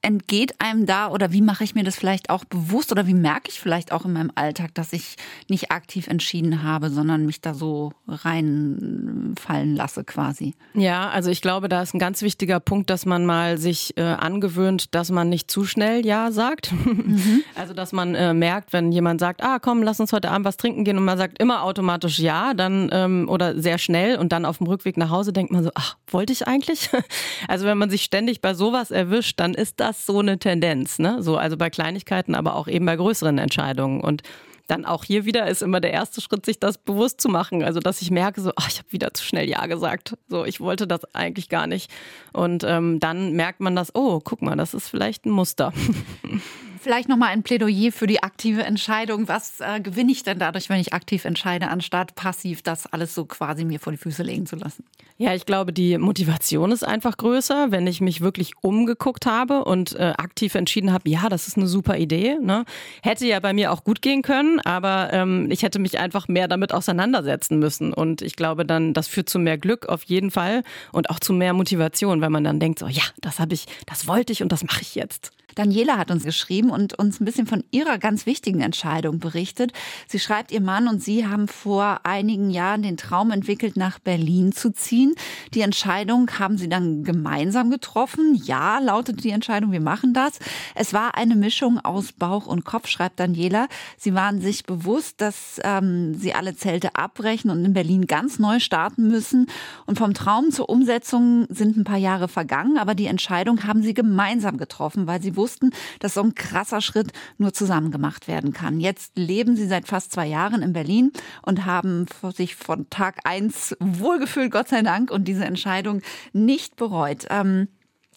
entgeht 0.08 0.54
einem 0.58 0.86
da 0.86 1.10
oder 1.10 1.32
wie 1.32 1.42
mache 1.42 1.64
ich 1.64 1.74
mir 1.74 1.84
das 1.84 1.94
vielleicht 1.94 2.30
auch 2.30 2.46
bewusst 2.46 2.92
oder 2.92 3.06
wie 3.06 3.12
merke 3.12 3.50
ich 3.50 3.60
vielleicht 3.60 3.92
auch 3.92 4.06
in 4.06 4.14
meinem 4.14 4.32
Alltag, 4.36 4.74
dass 4.74 4.94
ich 4.94 5.16
nicht 5.48 5.70
aktiv 5.70 6.06
entschieden 6.06 6.62
habe, 6.62 6.88
sondern 6.88 7.26
mich 7.26 7.42
da 7.42 7.52
so 7.52 7.92
reinfallen 8.08 9.76
lasse 9.76 10.04
quasi? 10.04 10.54
Ja, 10.72 11.10
also 11.10 11.30
ich 11.30 11.42
glaube, 11.42 11.68
da 11.68 11.82
ist 11.82 11.94
ein 11.94 11.98
ganz 11.98 12.22
wichtiger 12.22 12.58
Punkt, 12.58 12.88
dass 12.88 13.04
man 13.04 13.26
mal 13.26 13.58
sich 13.58 13.98
äh, 13.98 14.02
angewöhnt, 14.02 14.94
dass 14.94 15.10
man 15.10 15.28
nicht 15.28 15.50
zu 15.50 15.66
schnell 15.66 16.04
Ja 16.04 16.32
sagt. 16.32 16.72
Mhm. 16.98 17.42
Also 17.54 17.74
dass 17.74 17.92
man 17.92 18.14
äh, 18.14 18.34
merkt, 18.34 18.72
wenn 18.72 18.92
jemand 18.92 19.20
sagt, 19.20 19.42
ah 19.42 19.58
komm, 19.60 19.82
lass 19.82 20.00
uns 20.00 20.12
heute 20.12 20.30
Abend 20.30 20.46
was 20.46 20.56
trinken 20.56 20.84
gehen 20.84 20.96
und 20.98 21.04
man 21.04 21.18
sagt 21.18 21.40
immer 21.40 21.62
automatisch 21.62 22.18
Ja, 22.18 22.54
dann 22.54 22.88
ähm, 22.92 23.28
oder 23.28 23.60
sehr 23.60 23.78
schnell 23.78 24.16
und 24.18 24.32
dann 24.32 24.44
auf 24.44 24.58
dem 24.58 24.66
Rückweg 24.66 24.96
nach 24.96 25.10
Hause 25.10 25.32
denkt 25.32 25.52
man 25.52 25.62
so, 25.62 25.70
ach, 25.74 25.96
wollte 26.08 26.32
ich 26.32 26.46
eigentlich? 26.46 26.90
Also 27.46 27.66
wenn 27.66 27.78
man 27.78 27.88
sich 27.88 28.02
ständig 28.02 28.40
bei 28.40 28.52
sowas 28.54 28.90
erwischt, 28.90 29.38
dann 29.40 29.54
ist 29.54 29.80
das 29.80 29.97
so 30.06 30.18
eine 30.20 30.38
Tendenz, 30.38 30.98
ne? 30.98 31.22
So, 31.22 31.36
also 31.36 31.56
bei 31.56 31.70
Kleinigkeiten, 31.70 32.34
aber 32.34 32.56
auch 32.56 32.68
eben 32.68 32.86
bei 32.86 32.96
größeren 32.96 33.38
Entscheidungen. 33.38 34.00
Und 34.00 34.22
dann 34.68 34.84
auch 34.84 35.04
hier 35.04 35.24
wieder 35.24 35.46
ist 35.48 35.62
immer 35.62 35.80
der 35.80 35.92
erste 35.92 36.20
Schritt, 36.20 36.44
sich 36.44 36.60
das 36.60 36.76
bewusst 36.78 37.20
zu 37.20 37.28
machen. 37.28 37.64
Also, 37.64 37.80
dass 37.80 38.02
ich 38.02 38.10
merke, 38.10 38.40
so, 38.40 38.52
ach, 38.56 38.68
ich 38.68 38.78
habe 38.78 38.92
wieder 38.92 39.14
zu 39.14 39.24
schnell 39.24 39.48
Ja 39.48 39.66
gesagt. 39.66 40.14
So, 40.28 40.44
ich 40.44 40.60
wollte 40.60 40.86
das 40.86 41.14
eigentlich 41.14 41.48
gar 41.48 41.66
nicht. 41.66 41.90
Und 42.32 42.64
ähm, 42.64 43.00
dann 43.00 43.32
merkt 43.32 43.60
man 43.60 43.74
das, 43.74 43.94
oh, 43.94 44.20
guck 44.22 44.42
mal, 44.42 44.56
das 44.56 44.74
ist 44.74 44.88
vielleicht 44.88 45.24
ein 45.26 45.30
Muster. 45.30 45.72
Vielleicht 46.80 47.08
nochmal 47.08 47.30
ein 47.30 47.42
Plädoyer 47.42 47.92
für 47.92 48.06
die 48.06 48.22
aktive 48.22 48.62
Entscheidung. 48.62 49.28
Was 49.28 49.60
äh, 49.60 49.80
gewinne 49.80 50.12
ich 50.12 50.22
denn 50.22 50.38
dadurch, 50.38 50.68
wenn 50.68 50.80
ich 50.80 50.92
aktiv 50.92 51.24
entscheide, 51.24 51.68
anstatt 51.68 52.14
passiv 52.14 52.62
das 52.62 52.86
alles 52.86 53.14
so 53.14 53.24
quasi 53.24 53.64
mir 53.64 53.80
vor 53.80 53.92
die 53.92 53.98
Füße 53.98 54.22
legen 54.22 54.46
zu 54.46 54.56
lassen? 54.56 54.84
Ja, 55.20 55.34
ich 55.34 55.46
glaube, 55.46 55.72
die 55.72 55.98
Motivation 55.98 56.70
ist 56.70 56.84
einfach 56.84 57.16
größer, 57.16 57.72
wenn 57.72 57.88
ich 57.88 58.00
mich 58.00 58.20
wirklich 58.20 58.52
umgeguckt 58.60 59.26
habe 59.26 59.64
und 59.64 59.96
äh, 59.96 60.14
aktiv 60.16 60.54
entschieden 60.54 60.92
habe, 60.92 61.10
ja, 61.10 61.28
das 61.28 61.48
ist 61.48 61.56
eine 61.56 61.66
super 61.66 61.96
Idee. 61.96 62.36
Ne? 62.40 62.64
Hätte 63.02 63.26
ja 63.26 63.40
bei 63.40 63.52
mir 63.52 63.72
auch 63.72 63.82
gut 63.82 64.00
gehen 64.00 64.22
können, 64.22 64.60
aber 64.60 65.08
ähm, 65.12 65.50
ich 65.50 65.64
hätte 65.64 65.80
mich 65.80 65.98
einfach 65.98 66.28
mehr 66.28 66.46
damit 66.46 66.72
auseinandersetzen 66.72 67.58
müssen. 67.58 67.92
Und 67.92 68.22
ich 68.22 68.36
glaube 68.36 68.64
dann, 68.64 68.94
das 68.94 69.08
führt 69.08 69.28
zu 69.28 69.40
mehr 69.40 69.58
Glück 69.58 69.88
auf 69.88 70.04
jeden 70.04 70.30
Fall 70.30 70.62
und 70.92 71.10
auch 71.10 71.18
zu 71.18 71.32
mehr 71.32 71.52
Motivation, 71.52 72.20
weil 72.20 72.30
man 72.30 72.44
dann 72.44 72.60
denkt, 72.60 72.78
so 72.78 72.86
ja, 72.86 73.02
das 73.20 73.40
habe 73.40 73.54
ich, 73.54 73.66
das 73.86 74.06
wollte 74.06 74.32
ich 74.32 74.42
und 74.42 74.52
das 74.52 74.62
mache 74.62 74.82
ich 74.82 74.94
jetzt. 74.94 75.32
Daniela 75.58 75.98
hat 75.98 76.12
uns 76.12 76.22
geschrieben 76.22 76.70
und 76.70 76.96
uns 76.96 77.18
ein 77.20 77.24
bisschen 77.24 77.48
von 77.48 77.64
ihrer 77.72 77.98
ganz 77.98 78.26
wichtigen 78.26 78.60
Entscheidung 78.60 79.18
berichtet. 79.18 79.72
Sie 80.06 80.20
schreibt, 80.20 80.52
ihr 80.52 80.60
Mann 80.60 80.86
und 80.86 81.02
sie 81.02 81.26
haben 81.26 81.48
vor 81.48 82.02
einigen 82.04 82.50
Jahren 82.50 82.82
den 82.82 82.96
Traum 82.96 83.32
entwickelt, 83.32 83.76
nach 83.76 83.98
Berlin 83.98 84.52
zu 84.52 84.72
ziehen. 84.72 85.16
Die 85.54 85.62
Entscheidung 85.62 86.30
haben 86.38 86.58
sie 86.58 86.68
dann 86.68 87.02
gemeinsam 87.02 87.70
getroffen. 87.70 88.40
Ja, 88.44 88.78
lautet 88.78 89.24
die 89.24 89.30
Entscheidung, 89.30 89.72
wir 89.72 89.80
machen 89.80 90.14
das. 90.14 90.38
Es 90.76 90.94
war 90.94 91.16
eine 91.16 91.34
Mischung 91.34 91.80
aus 91.80 92.12
Bauch 92.12 92.46
und 92.46 92.64
Kopf, 92.64 92.86
schreibt 92.86 93.18
Daniela. 93.18 93.66
Sie 93.96 94.14
waren 94.14 94.40
sich 94.40 94.62
bewusst, 94.62 95.20
dass 95.20 95.60
ähm, 95.64 96.14
sie 96.14 96.34
alle 96.34 96.54
Zelte 96.54 96.94
abbrechen 96.94 97.50
und 97.50 97.64
in 97.64 97.72
Berlin 97.72 98.06
ganz 98.06 98.38
neu 98.38 98.60
starten 98.60 99.08
müssen. 99.08 99.46
Und 99.86 99.98
vom 99.98 100.14
Traum 100.14 100.52
zur 100.52 100.68
Umsetzung 100.68 101.46
sind 101.48 101.76
ein 101.76 101.84
paar 101.84 101.98
Jahre 101.98 102.28
vergangen, 102.28 102.78
aber 102.78 102.94
die 102.94 103.06
Entscheidung 103.06 103.64
haben 103.64 103.82
sie 103.82 103.94
gemeinsam 103.94 104.56
getroffen, 104.56 105.08
weil 105.08 105.20
sie 105.20 105.34
wussten, 105.34 105.47
wussten, 105.48 105.70
dass 106.00 106.14
so 106.14 106.22
ein 106.22 106.34
krasser 106.34 106.80
Schritt 106.80 107.12
nur 107.38 107.52
zusammen 107.54 107.90
gemacht 107.90 108.28
werden 108.28 108.52
kann. 108.52 108.80
Jetzt 108.80 109.16
leben 109.16 109.56
sie 109.56 109.66
seit 109.66 109.88
fast 109.88 110.12
zwei 110.12 110.26
Jahren 110.26 110.62
in 110.62 110.72
Berlin 110.74 111.12
und 111.42 111.64
haben 111.64 112.06
sich 112.34 112.54
von 112.54 112.90
Tag 112.90 113.20
eins 113.24 113.74
wohlgefühlt, 113.80 114.50
Gott 114.50 114.68
sei 114.68 114.82
Dank, 114.82 115.10
und 115.10 115.24
diese 115.26 115.44
Entscheidung 115.44 116.02
nicht 116.32 116.76
bereut. 116.76 117.26
Ähm, 117.30 117.68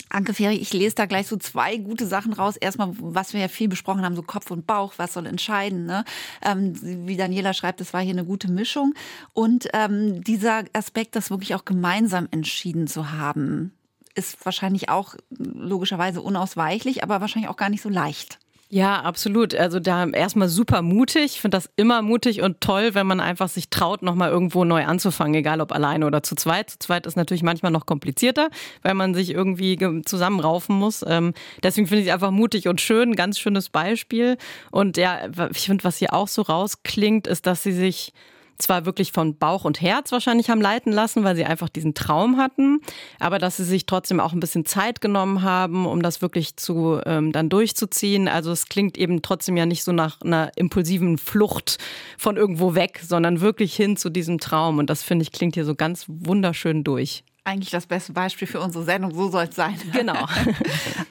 Anke 0.10 0.34
Ferry, 0.34 0.56
ich 0.56 0.74
lese 0.74 0.96
da 0.96 1.06
gleich 1.06 1.28
so 1.28 1.38
zwei 1.38 1.78
gute 1.78 2.06
Sachen 2.06 2.34
raus. 2.34 2.58
Erstmal, 2.58 2.90
was 3.00 3.32
wir 3.32 3.40
ja 3.40 3.48
viel 3.48 3.70
besprochen 3.70 4.04
haben, 4.04 4.18
so 4.18 4.24
Kopf 4.24 4.52
und 4.52 4.68
Bauch, 4.68 4.96
was 4.98 5.14
soll 5.14 5.26
entscheiden. 5.26 5.86
Ne? 5.86 6.04
Ähm, 6.42 6.74
wie 7.08 7.16
Daniela 7.16 7.54
schreibt, 7.54 7.80
es 7.80 7.94
war 7.94 8.02
hier 8.02 8.12
eine 8.12 8.26
gute 8.26 8.52
Mischung. 8.52 8.94
Und 9.32 9.70
ähm, 9.72 10.22
dieser 10.22 10.66
Aspekt, 10.74 11.16
das 11.16 11.30
wirklich 11.30 11.56
auch 11.56 11.64
gemeinsam 11.64 12.28
entschieden 12.32 12.88
zu 12.88 13.12
haben 13.12 13.72
ist 14.16 14.44
wahrscheinlich 14.46 14.90
auch 14.90 15.16
logischerweise 15.38 16.22
unausweichlich, 16.22 17.04
aber 17.04 17.22
wahrscheinlich 17.22 17.50
auch 17.50 17.58
gar 17.58 17.70
nicht 17.70 17.82
so 17.82 17.90
leicht. 17.90 18.40
Ja, 18.74 19.02
absolut. 19.02 19.54
Also 19.54 19.82
da 19.82 20.08
erstmal 20.08 20.48
super 20.48 20.82
mutig. 20.82 21.26
Ich 21.26 21.42
finde 21.42 21.58
das 21.58 21.70
immer 21.76 22.02
mutig 22.02 22.42
und 22.42 22.62
toll, 22.62 22.96
wenn 22.96 23.06
man 23.06 23.20
einfach 23.20 23.50
sich 23.50 23.70
traut, 23.70 24.02
nochmal 24.02 24.32
irgendwo 24.32 24.64
neu 24.64 24.86
anzufangen, 24.86 25.36
egal 25.36 25.60
ob 25.60 25.74
alleine 25.74 26.08
oder 26.08 26.24
zu 26.24 26.36
zweit. 26.36 26.70
Zu 26.70 26.80
zweit 26.80 27.06
ist 27.06 27.18
natürlich 27.18 27.44
manchmal 27.44 27.74
noch 27.74 27.86
komplizierter, 27.86 28.50
weil 28.82 28.94
man 28.94 29.14
sich 29.14 29.32
irgendwie 29.32 29.78
zusammenraufen 30.06 30.74
muss. 30.78 31.04
Ähm, 31.06 31.34
deswegen 31.62 31.88
finde 31.88 32.04
ich 32.04 32.08
es 32.08 32.14
einfach 32.14 32.32
mutig 32.32 32.70
und 32.70 32.80
schön. 32.80 33.18
Ganz 33.18 33.40
schönes 33.40 33.68
Beispiel. 33.68 34.38
Und 34.72 34.96
ja, 34.96 35.20
ich 35.52 35.66
finde, 35.66 35.84
was 35.84 35.98
hier 35.98 36.14
auch 36.14 36.30
so 36.30 36.42
rausklingt, 36.42 37.28
ist, 37.28 37.48
dass 37.48 37.64
sie 37.64 37.74
sich 37.74 38.14
zwar 38.62 38.86
wirklich 38.86 39.12
von 39.12 39.38
Bauch 39.38 39.66
und 39.66 39.82
Herz 39.82 40.12
wahrscheinlich 40.12 40.50
haben 40.50 40.62
leiten 40.62 40.92
lassen, 40.92 41.24
weil 41.24 41.36
sie 41.36 41.46
einfach 41.46 41.70
diesen 41.70 41.94
Traum 41.94 42.38
hatten, 42.38 42.82
aber 43.20 43.40
dass 43.40 43.58
sie 43.58 43.64
sich 43.64 43.86
trotzdem 43.86 44.20
auch 44.20 44.34
ein 44.34 44.40
bisschen 44.40 44.66
Zeit 44.66 45.02
genommen 45.02 45.42
haben, 45.42 45.86
um 45.86 46.02
das 46.02 46.22
wirklich 46.22 46.58
zu 46.58 47.00
ähm, 47.06 47.32
dann 47.32 47.50
durchzuziehen. 47.50 48.28
Also 48.28 48.52
es 48.52 48.68
klingt 48.68 48.98
eben 48.98 49.22
trotzdem 49.22 49.58
ja 49.58 49.66
nicht 49.66 49.84
so 49.84 49.92
nach 49.92 50.22
einer 50.22 50.52
impulsiven 50.56 51.18
Flucht 51.18 51.78
von 52.18 52.38
irgendwo 52.38 52.76
weg, 52.76 53.02
sondern 53.04 53.42
wirklich 53.42 53.76
hin 53.76 53.98
zu 53.98 54.10
diesem 54.10 54.40
Traum. 54.40 54.78
Und 54.78 54.90
das 54.90 55.04
finde 55.04 55.24
ich 55.24 55.32
klingt 55.32 55.56
hier 55.56 55.66
so 55.66 55.76
ganz 55.76 56.06
wunderschön 56.08 56.84
durch 56.84 57.24
eigentlich 57.44 57.72
das 57.72 57.88
beste 57.88 58.14
Beispiel 58.14 58.48
für 58.48 58.60
unsere 58.60 58.84
Sendung. 58.84 59.14
So 59.14 59.30
soll 59.30 59.46
es 59.46 59.56
sein. 59.56 59.76
Genau. 59.94 60.26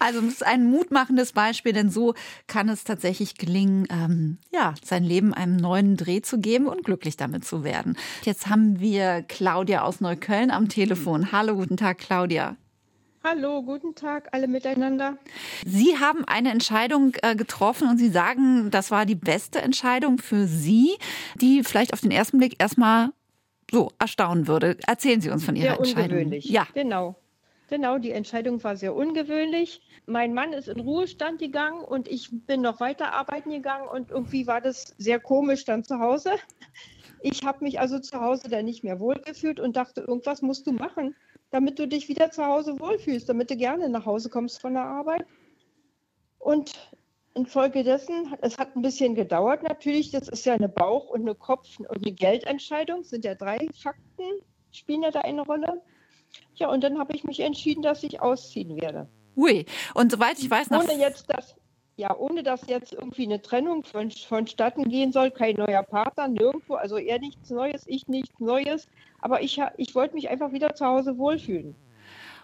Also 0.03 0.21
es 0.21 0.35
ist 0.35 0.47
ein 0.47 0.65
mutmachendes 0.65 1.33
Beispiel, 1.33 1.75
denn 1.75 1.91
so 1.91 2.15
kann 2.47 2.71
es 2.71 2.85
tatsächlich 2.85 3.35
gelingen, 3.35 3.87
ähm, 3.91 4.39
ja, 4.51 4.75
sein 4.83 5.05
Leben 5.05 5.35
einem 5.35 5.57
neuen 5.57 5.99
Dreh 5.99 6.23
zu 6.23 6.39
geben 6.39 6.69
und 6.69 6.85
glücklich 6.85 7.19
damit 7.19 7.45
zu 7.45 7.65
werden. 7.65 7.99
Jetzt 8.23 8.47
haben 8.47 8.81
wir 8.81 9.23
Claudia 9.29 9.83
aus 9.83 10.01
Neukölln 10.01 10.51
am 10.51 10.71
Telefon. 10.71 11.33
Hallo, 11.33 11.55
guten 11.55 11.77
Tag, 11.77 11.99
Claudia. 11.99 12.57
Hallo, 13.23 13.63
guten 13.63 13.95
Tag 13.95 14.31
alle 14.33 14.49
miteinander. 14.49 15.19
Sie 15.67 15.99
haben 15.99 16.25
eine 16.25 16.51
Entscheidung 16.51 17.13
äh, 17.21 17.37
getroffen 17.37 17.87
und 17.87 17.99
Sie 17.99 18.09
sagen, 18.09 18.71
das 18.71 18.91
war 18.91 19.05
die 19.05 19.15
beste 19.15 19.61
Entscheidung 19.61 20.17
für 20.17 20.47
Sie, 20.47 20.97
die 21.35 21.63
vielleicht 21.63 21.93
auf 21.93 22.01
den 22.01 22.11
ersten 22.11 22.39
Blick 22.39 22.57
erstmal 22.59 23.11
so 23.71 23.91
erstaunen 23.99 24.47
würde. 24.47 24.77
Erzählen 24.87 25.21
Sie 25.21 25.31
uns 25.31 25.45
von 25.45 25.57
Ihrer 25.57 25.71
sehr 25.71 25.79
Entscheidung. 25.79 26.19
Ungewöhnlich. 26.19 26.45
Ja, 26.47 26.67
genau. 26.75 27.17
Genau, 27.69 27.99
die 27.99 28.11
Entscheidung 28.11 28.63
war 28.65 28.77
sehr 28.77 28.97
ungewöhnlich. 28.97 29.81
Mein 30.05 30.35
Mann 30.35 30.53
ist 30.53 30.67
in 30.67 30.81
Ruhestand 30.81 31.39
gegangen 31.39 31.85
und 31.85 32.09
ich 32.09 32.29
bin 32.33 32.63
noch 32.63 32.81
weiter 32.81 33.15
arbeiten 33.15 33.51
gegangen 33.51 33.87
und 33.87 34.11
irgendwie 34.11 34.49
war 34.49 34.61
das 34.61 34.97
sehr 34.99 35.21
komisch 35.21 35.65
dann 35.65 35.85
zu 35.85 36.01
Hause. 36.01 36.33
Ich 37.23 37.45
habe 37.45 37.63
mich 37.63 37.79
also 37.79 38.01
zu 38.01 38.21
Hause 38.21 38.49
dann 38.49 38.65
nicht 38.65 38.83
mehr 38.83 38.99
wohlgefühlt 38.99 39.61
und 39.61 39.77
dachte, 39.77 40.01
irgendwas 40.01 40.43
musst 40.43 40.67
du 40.67 40.73
machen, 40.73 41.15
damit 41.51 41.79
du 41.79 41.87
dich 41.87 42.09
wieder 42.09 42.33
zu 42.33 42.45
Hause 42.45 42.81
wohlfühlst, 42.81 43.29
damit 43.29 43.51
du 43.51 43.57
gerne 43.57 43.89
nach 43.89 44.05
Hause 44.05 44.31
kommst 44.31 44.61
von 44.61 44.75
der 44.75 44.85
Arbeit. 44.85 45.25
Und 46.39 46.73
Infolgedessen, 47.35 48.35
es 48.41 48.59
hat 48.59 48.75
ein 48.75 48.83
bisschen 48.83 49.15
gedauert 49.15 49.63
natürlich, 49.63 50.11
das 50.11 50.29
ist 50.29 50.45
ja 50.47 50.55
eine 50.55 50.69
Bauch- 50.69 51.11
und 51.11 51.21
eine 51.21 51.35
Kopf- 51.35 51.79
und 51.79 52.05
eine 52.05 52.13
Geldentscheidung, 52.13 53.05
sind 53.05 53.25
ja 53.25 53.35
drei 53.37 53.69
Fakten, 53.81 54.25
spielen 54.73 55.03
ja 55.03 55.11
da 55.11 55.21
eine 55.21 55.43
Rolle. 55.43 55.81
Ja, 56.57 56.69
und 56.69 56.83
dann 56.83 56.99
habe 56.99 57.15
ich 57.15 57.25
mich 57.25 57.41
entschieden, 57.41 57.83
dass 57.83 58.03
ich 58.03 58.21
ausziehen 58.21 58.81
werde. 58.81 59.09
Ui, 59.37 59.65
und 59.95 60.11
soweit 60.11 60.39
ich 60.39 60.51
weiß, 60.51 60.71
ohne 60.73 60.99
jetzt 60.99 61.27
das, 61.29 61.55
ja, 61.97 62.17
ohne 62.17 62.43
dass 62.43 62.67
jetzt 62.67 62.93
irgendwie 62.93 63.25
eine 63.25 63.41
Trennung 63.41 63.85
von, 63.85 64.11
vonstatten 64.11 64.89
gehen 64.89 65.13
soll, 65.13 65.31
kein 65.31 65.55
neuer 65.55 65.83
Partner, 65.85 66.29
nirgendwo, 66.29 66.75
also 66.75 66.97
er 66.99 67.21
nichts 67.21 67.51
Neues, 67.51 67.85
ich 67.87 68.09
nichts 68.09 68.41
Neues, 68.41 68.89
aber 69.21 69.43
ich, 69.43 69.61
ich 69.77 69.95
wollte 69.95 70.15
mich 70.15 70.29
einfach 70.29 70.53
wieder 70.53 70.75
zu 70.75 70.85
Hause 70.85 71.17
wohlfühlen. 71.17 71.77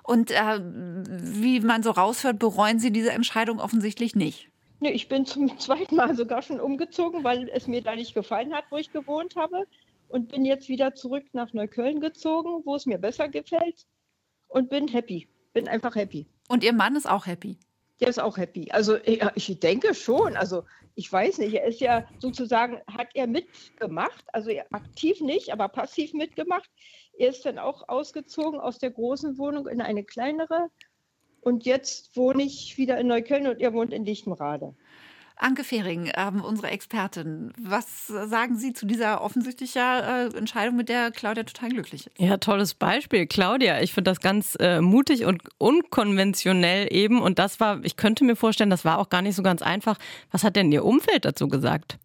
Und 0.05 0.31
äh, 0.31 0.61
wie 0.63 1.59
man 1.61 1.83
so 1.83 1.91
raushört, 1.91 2.39
bereuen 2.39 2.79
Sie 2.79 2.93
diese 2.93 3.11
Entscheidung 3.11 3.59
offensichtlich 3.59 4.15
nicht. 4.15 4.49
Nee, 4.81 4.91
ich 4.91 5.09
bin 5.09 5.27
zum 5.27 5.59
zweiten 5.59 5.97
Mal 5.97 6.15
sogar 6.15 6.43
schon 6.43 6.61
umgezogen, 6.61 7.25
weil 7.25 7.49
es 7.49 7.67
mir 7.67 7.83
da 7.83 7.95
nicht 7.95 8.15
gefallen 8.15 8.55
hat, 8.55 8.65
wo 8.71 8.77
ich 8.77 8.93
gewohnt 8.93 9.37
habe. 9.37 9.67
Und 10.09 10.29
bin 10.29 10.45
jetzt 10.45 10.69
wieder 10.69 10.95
zurück 10.95 11.25
nach 11.33 11.53
Neukölln 11.53 12.01
gezogen, 12.01 12.63
wo 12.65 12.77
es 12.77 12.87
mir 12.87 12.99
besser 12.99 13.29
gefällt. 13.29 13.87
Und 14.47 14.71
bin 14.71 14.87
happy. 14.87 15.29
Bin 15.53 15.67
einfach 15.67 15.97
happy. 15.97 16.29
Und 16.49 16.63
Ihr 16.63 16.73
Mann 16.73 16.95
ist 16.95 17.09
auch 17.09 17.27
happy? 17.27 17.59
Der 18.01 18.09
ist 18.09 18.21
auch 18.21 18.37
happy. 18.37 18.71
Also 18.71 18.99
ich 19.35 19.59
denke 19.59 19.95
schon. 19.95 20.37
Also 20.37 20.63
ich 20.95 21.13
weiß 21.13 21.39
nicht, 21.39 21.55
er 21.55 21.65
ist 21.65 21.81
ja 21.81 22.07
sozusagen, 22.19 22.81
hat 22.87 23.09
er 23.15 23.27
mitgemacht, 23.27 24.25
also 24.33 24.51
aktiv 24.71 25.21
nicht, 25.21 25.53
aber 25.53 25.69
passiv 25.69 26.13
mitgemacht. 26.13 26.71
Er 27.19 27.31
ist 27.31 27.45
dann 27.47 27.59
auch 27.59 27.89
ausgezogen 27.89 28.61
aus 28.61 28.79
der 28.79 28.91
großen 28.91 29.39
Wohnung 29.39 29.67
in 29.67 29.81
eine 29.81 30.05
kleinere 30.05 30.71
und 31.47 31.65
jetzt 31.65 32.17
wohne 32.17 32.43
ich 32.43 32.77
wieder 32.77 32.99
in 32.99 33.07
Neukölln 33.07 33.47
und 33.47 33.61
er 33.61 33.73
wohnt 33.73 33.93
in 33.93 34.05
Lichtenrade. 34.05 34.75
Anke 35.37 35.63
Fehring, 35.63 36.07
äh, 36.07 36.33
unsere 36.43 36.71
Expertin. 36.71 37.53
Was 37.57 38.09
sagen 38.09 38.57
Sie 38.57 38.73
zu 38.73 38.85
dieser 38.85 39.21
offensichtlichen 39.21 39.81
äh, 39.81 40.25
Entscheidung, 40.37 40.75
mit 40.75 40.89
der 40.89 41.13
Claudia 41.13 41.45
total 41.45 41.69
glücklich 41.69 42.07
ist? 42.07 42.19
Ja, 42.19 42.39
tolles 42.39 42.75
Beispiel. 42.75 43.27
Claudia, 43.27 43.81
ich 43.81 43.93
finde 43.93 44.11
das 44.11 44.21
ganz 44.21 44.57
äh, 44.59 44.81
mutig 44.81 45.25
und 45.25 45.43
unkonventionell 45.59 46.89
eben. 46.91 47.23
Und 47.23 47.39
das 47.39 47.61
war, 47.61 47.85
ich 47.85 47.97
könnte 47.97 48.25
mir 48.25 48.35
vorstellen, 48.35 48.71
das 48.71 48.85
war 48.85 48.99
auch 48.99 49.09
gar 49.09 49.23
nicht 49.23 49.37
so 49.37 49.43
ganz 49.45 49.63
einfach. 49.63 49.99
Was 50.33 50.43
hat 50.43 50.57
denn 50.57 50.73
Ihr 50.73 50.85
Umfeld 50.85 51.25
dazu 51.25 51.47
gesagt? 51.47 51.99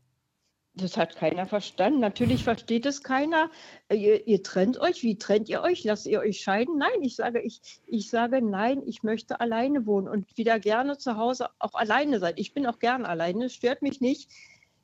Das 0.75 0.95
hat 0.95 1.17
keiner 1.17 1.45
verstanden. 1.45 1.99
Natürlich 1.99 2.45
versteht 2.45 2.85
es 2.85 3.03
keiner. 3.03 3.49
Äh, 3.89 3.95
ihr, 3.95 4.27
ihr, 4.27 4.41
trennt 4.41 4.79
euch. 4.79 5.03
Wie 5.03 5.17
trennt 5.17 5.49
ihr 5.49 5.61
euch? 5.61 5.83
Lasst 5.83 6.07
ihr 6.07 6.19
euch 6.19 6.39
scheiden? 6.41 6.77
Nein, 6.77 7.01
ich 7.01 7.17
sage, 7.17 7.41
ich, 7.41 7.61
ich 7.87 8.09
sage 8.09 8.41
nein, 8.41 8.81
ich 8.85 9.03
möchte 9.03 9.41
alleine 9.41 9.85
wohnen 9.85 10.07
und 10.07 10.37
wieder 10.37 10.59
gerne 10.59 10.97
zu 10.97 11.17
Hause 11.17 11.49
auch 11.59 11.73
alleine 11.73 12.19
sein. 12.19 12.33
Ich 12.37 12.53
bin 12.53 12.65
auch 12.65 12.79
gern 12.79 13.05
alleine, 13.05 13.45
es 13.45 13.53
stört 13.53 13.81
mich 13.81 13.99
nicht. 13.99 14.29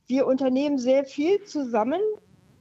Wir 0.08 0.28
unternehmen 0.28 0.78
sehr 0.78 1.06
viel 1.06 1.42
zusammen, 1.46 2.02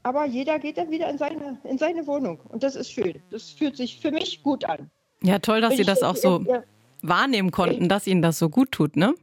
aber 0.05 0.25
jeder 0.25 0.61
geht 0.61 0.79
dann 0.79 0.91
wieder 0.91 1.11
in 1.11 1.19
seine, 1.19 1.59
in 1.65 1.79
seine 1.79 2.07
Wohnung. 2.07 2.41
Und 2.49 2.62
das 2.62 2.77
ist 2.77 2.93
schön. 2.93 3.21
Das 3.31 3.51
fühlt 3.51 3.77
sich 3.77 4.01
für 4.01 4.12
mich 4.12 4.45
gut 4.45 4.65
an. 4.65 4.89
Ja, 5.23 5.41
toll, 5.41 5.61
dass 5.61 5.73
ich, 5.73 5.79
Sie 5.79 5.85
das 5.85 6.05
auch 6.05 6.17
so 6.17 6.45
ja, 6.47 6.62
wahrnehmen 7.03 7.51
konnten, 7.51 7.89
dass 7.89 8.07
Ihnen 8.07 8.23
das 8.23 8.39
so 8.39 8.49
gut 8.49 8.71
tut, 8.71 8.97
ne? 8.97 9.15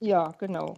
Ja, 0.00 0.34
genau. 0.38 0.74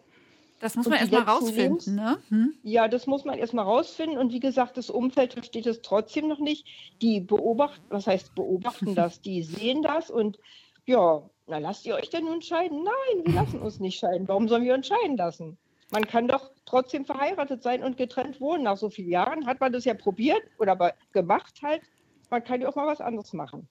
Das 0.60 0.74
muss 0.74 0.88
man 0.88 0.98
erstmal 0.98 1.22
rausfinden, 1.22 1.94
ne? 1.94 2.18
Hm? 2.28 2.54
Ja, 2.62 2.88
das 2.88 3.06
muss 3.06 3.24
man 3.24 3.38
erstmal 3.38 3.64
rausfinden. 3.64 4.18
Und 4.18 4.32
wie 4.32 4.40
gesagt, 4.40 4.76
das 4.76 4.90
Umfeld 4.90 5.34
versteht 5.34 5.66
es 5.66 5.82
trotzdem 5.82 6.28
noch 6.28 6.40
nicht. 6.40 6.66
Die 7.00 7.20
beobachten, 7.20 7.84
was 7.90 8.06
heißt 8.06 8.34
beobachten 8.34 8.94
das? 8.94 9.20
Die 9.22 9.42
sehen 9.42 9.82
das 9.82 10.10
und 10.10 10.38
ja, 10.84 11.22
na 11.46 11.58
lasst 11.58 11.86
ihr 11.86 11.94
euch 11.94 12.10
denn 12.10 12.24
nun 12.24 12.42
scheiden? 12.42 12.82
Nein, 12.82 13.24
wir 13.24 13.34
lassen 13.34 13.60
uns 13.60 13.78
nicht 13.78 13.98
scheiden. 13.98 14.26
Warum 14.26 14.48
sollen 14.48 14.64
wir 14.64 14.74
uns 14.74 14.86
scheiden 14.86 15.16
lassen? 15.16 15.58
Man 15.90 16.06
kann 16.06 16.28
doch 16.28 16.50
trotzdem 16.66 17.04
verheiratet 17.04 17.62
sein 17.62 17.82
und 17.82 17.96
getrennt 17.96 18.40
wohnen. 18.40 18.64
Nach 18.64 18.76
so 18.76 18.90
vielen 18.90 19.10
Jahren 19.10 19.46
hat 19.46 19.60
man 19.60 19.72
das 19.72 19.84
ja 19.84 19.94
probiert 19.94 20.42
oder 20.58 20.94
gemacht 21.12 21.60
halt. 21.62 21.82
Man 22.30 22.44
kann 22.44 22.60
ja 22.60 22.68
auch 22.68 22.76
mal 22.76 22.86
was 22.86 23.00
anderes 23.00 23.32
machen. 23.32 23.68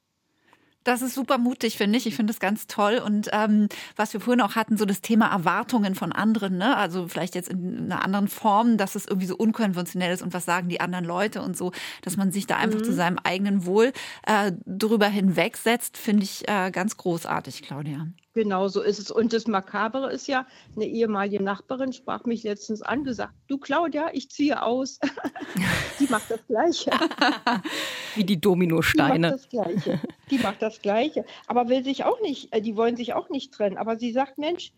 Das 0.88 1.02
ist 1.02 1.16
super 1.16 1.38
mutig, 1.38 1.76
finde 1.76 1.98
ich. 1.98 2.08
Ich 2.08 2.16
finde 2.16 2.32
es 2.32 2.40
ganz 2.40 2.66
toll. 2.66 3.02
Und 3.04 3.30
ähm, 3.34 3.68
was 3.98 4.14
wir 4.14 4.22
vorhin 4.22 4.40
auch 4.40 4.56
hatten, 4.56 4.78
so 4.78 4.86
das 4.86 5.02
Thema 5.02 5.28
Erwartungen 5.28 5.96
von 5.96 6.14
anderen, 6.14 6.58
ne? 6.58 6.78
also 6.78 7.10
vielleicht 7.10 7.36
jetzt 7.36 7.50
in 7.50 7.92
einer 7.92 8.06
anderen 8.06 8.30
Form, 8.30 8.78
dass 8.78 8.96
es 8.96 9.06
irgendwie 9.06 9.28
so 9.28 9.36
unkonventionell 9.36 10.14
ist 10.14 10.22
und 10.22 10.34
was 10.34 10.46
sagen 10.46 10.70
die 10.70 10.80
anderen 10.80 11.04
Leute 11.04 11.42
und 11.42 11.58
so, 11.58 11.74
dass 12.04 12.16
man 12.16 12.32
sich 12.32 12.48
da 12.48 12.56
einfach 12.56 12.80
mhm. 12.80 12.86
zu 12.86 12.94
seinem 12.94 13.18
eigenen 13.22 13.66
Wohl 13.66 13.92
äh, 14.26 14.54
drüber 14.66 15.10
hinwegsetzt, 15.10 15.98
finde 15.98 16.24
ich 16.24 16.48
äh, 16.48 16.72
ganz 16.72 16.96
großartig, 16.96 17.64
Claudia. 17.64 18.08
Genau 18.38 18.68
so 18.68 18.84
ist 18.84 19.00
es. 19.00 19.10
Und 19.10 19.34
das 19.34 19.48
Makabere 19.48 20.12
ist 20.12 20.28
ja, 20.28 20.46
eine 20.76 20.86
ehemalige 20.86 21.42
Nachbarin 21.42 21.92
sprach 21.92 22.26
mich 22.26 22.44
letztens 22.44 22.84
an, 22.84 23.04
gesagt, 23.04 23.34
du 23.48 23.58
Claudia, 23.58 24.12
ich 24.14 24.30
ziehe 24.30 24.62
aus. 24.62 25.00
die 26.00 26.06
macht 26.06 26.30
das 26.30 26.46
Gleiche. 26.46 26.92
Wie 28.16 28.24
die 28.24 28.40
Dominosteine. 28.40 29.16
Die 29.16 29.22
macht 29.22 29.34
das 29.34 29.50
Gleiche. 29.50 30.00
Die 30.30 30.38
macht 30.38 30.62
das 30.62 30.82
Gleiche. 30.84 31.26
Aber 31.48 31.68
will 31.68 31.84
sich 31.84 32.04
auch 32.04 32.22
nicht, 32.22 32.54
äh, 32.54 32.62
die 32.62 32.76
wollen 32.76 32.96
sich 32.96 33.16
auch 33.16 33.30
nicht 33.30 33.56
trennen. 33.56 33.76
Aber 33.76 33.98
sie 33.98 34.12
sagt, 34.12 34.38
Mensch, 34.38 34.72